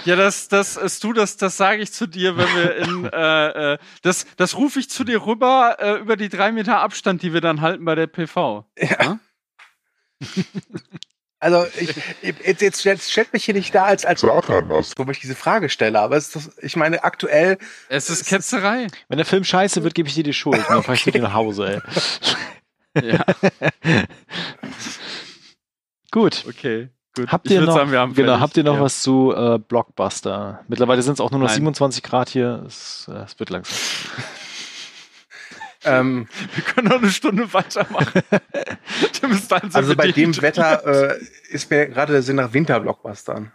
[0.05, 3.73] Ja, das, das ist du, das, das sage ich zu dir, wenn wir in, äh,
[3.73, 7.33] äh, das, das rufe ich zu dir rüber äh, über die drei Meter Abstand, die
[7.33, 8.65] wir dann halten bei der PV.
[8.79, 9.19] Ja?
[11.39, 11.93] Also ich,
[12.43, 15.99] jetzt, jetzt, jetzt stellt mich hier nicht da als als wo ich diese Frage stelle,
[15.99, 17.59] aber es ist, ich meine aktuell.
[17.89, 18.87] Es ist Ketzerei.
[19.07, 20.63] Wenn der Film scheiße wird, gebe ich dir die Schuld.
[20.67, 21.81] Dann fahre ich mit dir nach Hause,
[22.95, 23.03] ey.
[23.03, 23.23] Ja.
[26.11, 26.45] Gut.
[26.47, 26.89] Okay.
[27.17, 27.31] Gut.
[27.31, 28.41] Habt ihr noch, sagen, wir haben genau, fertig.
[28.41, 28.81] habt ihr noch Ja.
[28.81, 30.61] was zu äh, Blockbuster?
[30.67, 31.55] Mittlerweile sind es auch nur noch Nein.
[31.55, 32.63] 27 Grad hier.
[32.65, 33.75] Es, äh, es wird langsam.
[35.85, 38.21] Ähm, Wir können noch eine Stunde weitermachen.
[39.73, 40.35] Also bei dem.
[40.41, 40.85] Wetter
[41.15, 41.19] äh,
[41.49, 43.51] ist mir gerade der Sinn nach Winterblockbustern.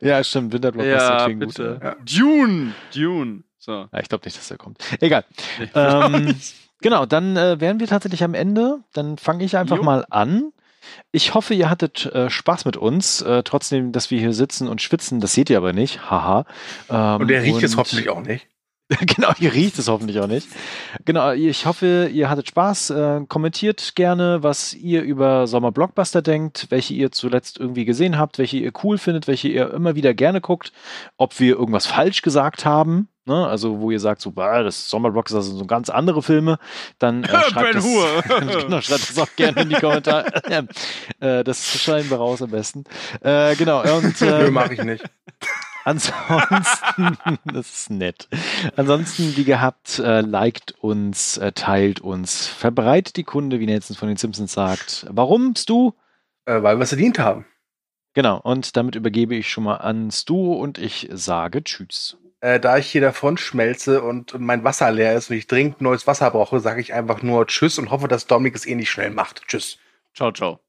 [0.00, 0.52] Ja, stimmt.
[0.52, 1.74] Winterblockbuster Ja, klingt bitte.
[1.74, 1.82] gut.
[1.82, 1.96] Ja.
[2.04, 2.74] Dune.
[2.94, 3.42] Dune.
[3.58, 3.72] So.
[3.92, 4.78] Ja, ich glaube nicht, dass der kommt.
[5.00, 5.24] Egal.
[5.58, 6.34] Nee, Ähm,
[6.80, 8.80] genau, dann äh, wären wir tatsächlich am Ende.
[8.92, 9.82] Dann fange ich einfach Jo.
[9.82, 10.52] mal an.
[11.12, 14.82] Ich hoffe, ihr hattet äh, Spaß mit uns, äh, trotzdem, dass wir hier sitzen und
[14.82, 15.20] schwitzen.
[15.20, 16.10] Das seht ihr aber nicht.
[16.10, 16.44] Haha.
[16.90, 18.46] Ähm, Und der riecht es und- hoffentlich auch nicht.
[19.00, 20.48] genau, ihr riecht es hoffentlich auch nicht.
[21.04, 22.88] Genau, ich hoffe, ihr hattet Spaß.
[22.90, 28.38] Äh, kommentiert gerne, was ihr über Sommer Blockbuster denkt, welche ihr zuletzt irgendwie gesehen habt,
[28.38, 30.72] welche ihr cool findet, welche ihr immer wieder gerne guckt,
[31.18, 33.08] ob wir irgendwas falsch gesagt haben.
[33.28, 33.46] Ne?
[33.46, 36.58] Also, wo ihr sagt, so, bah, das Sommer Blockbuster sind so ganz andere Filme,
[36.98, 37.84] dann äh, schreibt, Ben das,
[38.64, 40.26] genau, schreibt das auch gerne in die Kommentare.
[41.20, 42.84] äh, das schneiden wir raus am besten.
[43.20, 45.04] Äh, genau, und Nö, ähm, mache ich nicht.
[45.84, 48.28] Ansonsten, das ist nett.
[48.76, 54.08] Ansonsten, wie gehabt, äh, liked uns, äh, teilt uns, verbreitet die Kunde, wie Nelson von
[54.08, 55.06] den Simpsons sagt.
[55.08, 55.92] Warum, Stu?
[56.44, 57.46] Äh, weil wir es verdient haben.
[58.14, 62.18] Genau, und damit übergebe ich schon mal an Stu und ich sage Tschüss.
[62.40, 66.06] Äh, da ich hier davon schmelze und mein Wasser leer ist und ich dringend neues
[66.06, 69.10] Wasser brauche, sage ich einfach nur Tschüss und hoffe, dass Dominik es eh nicht schnell
[69.10, 69.42] macht.
[69.48, 69.78] Tschüss.
[70.14, 70.67] Ciao, ciao.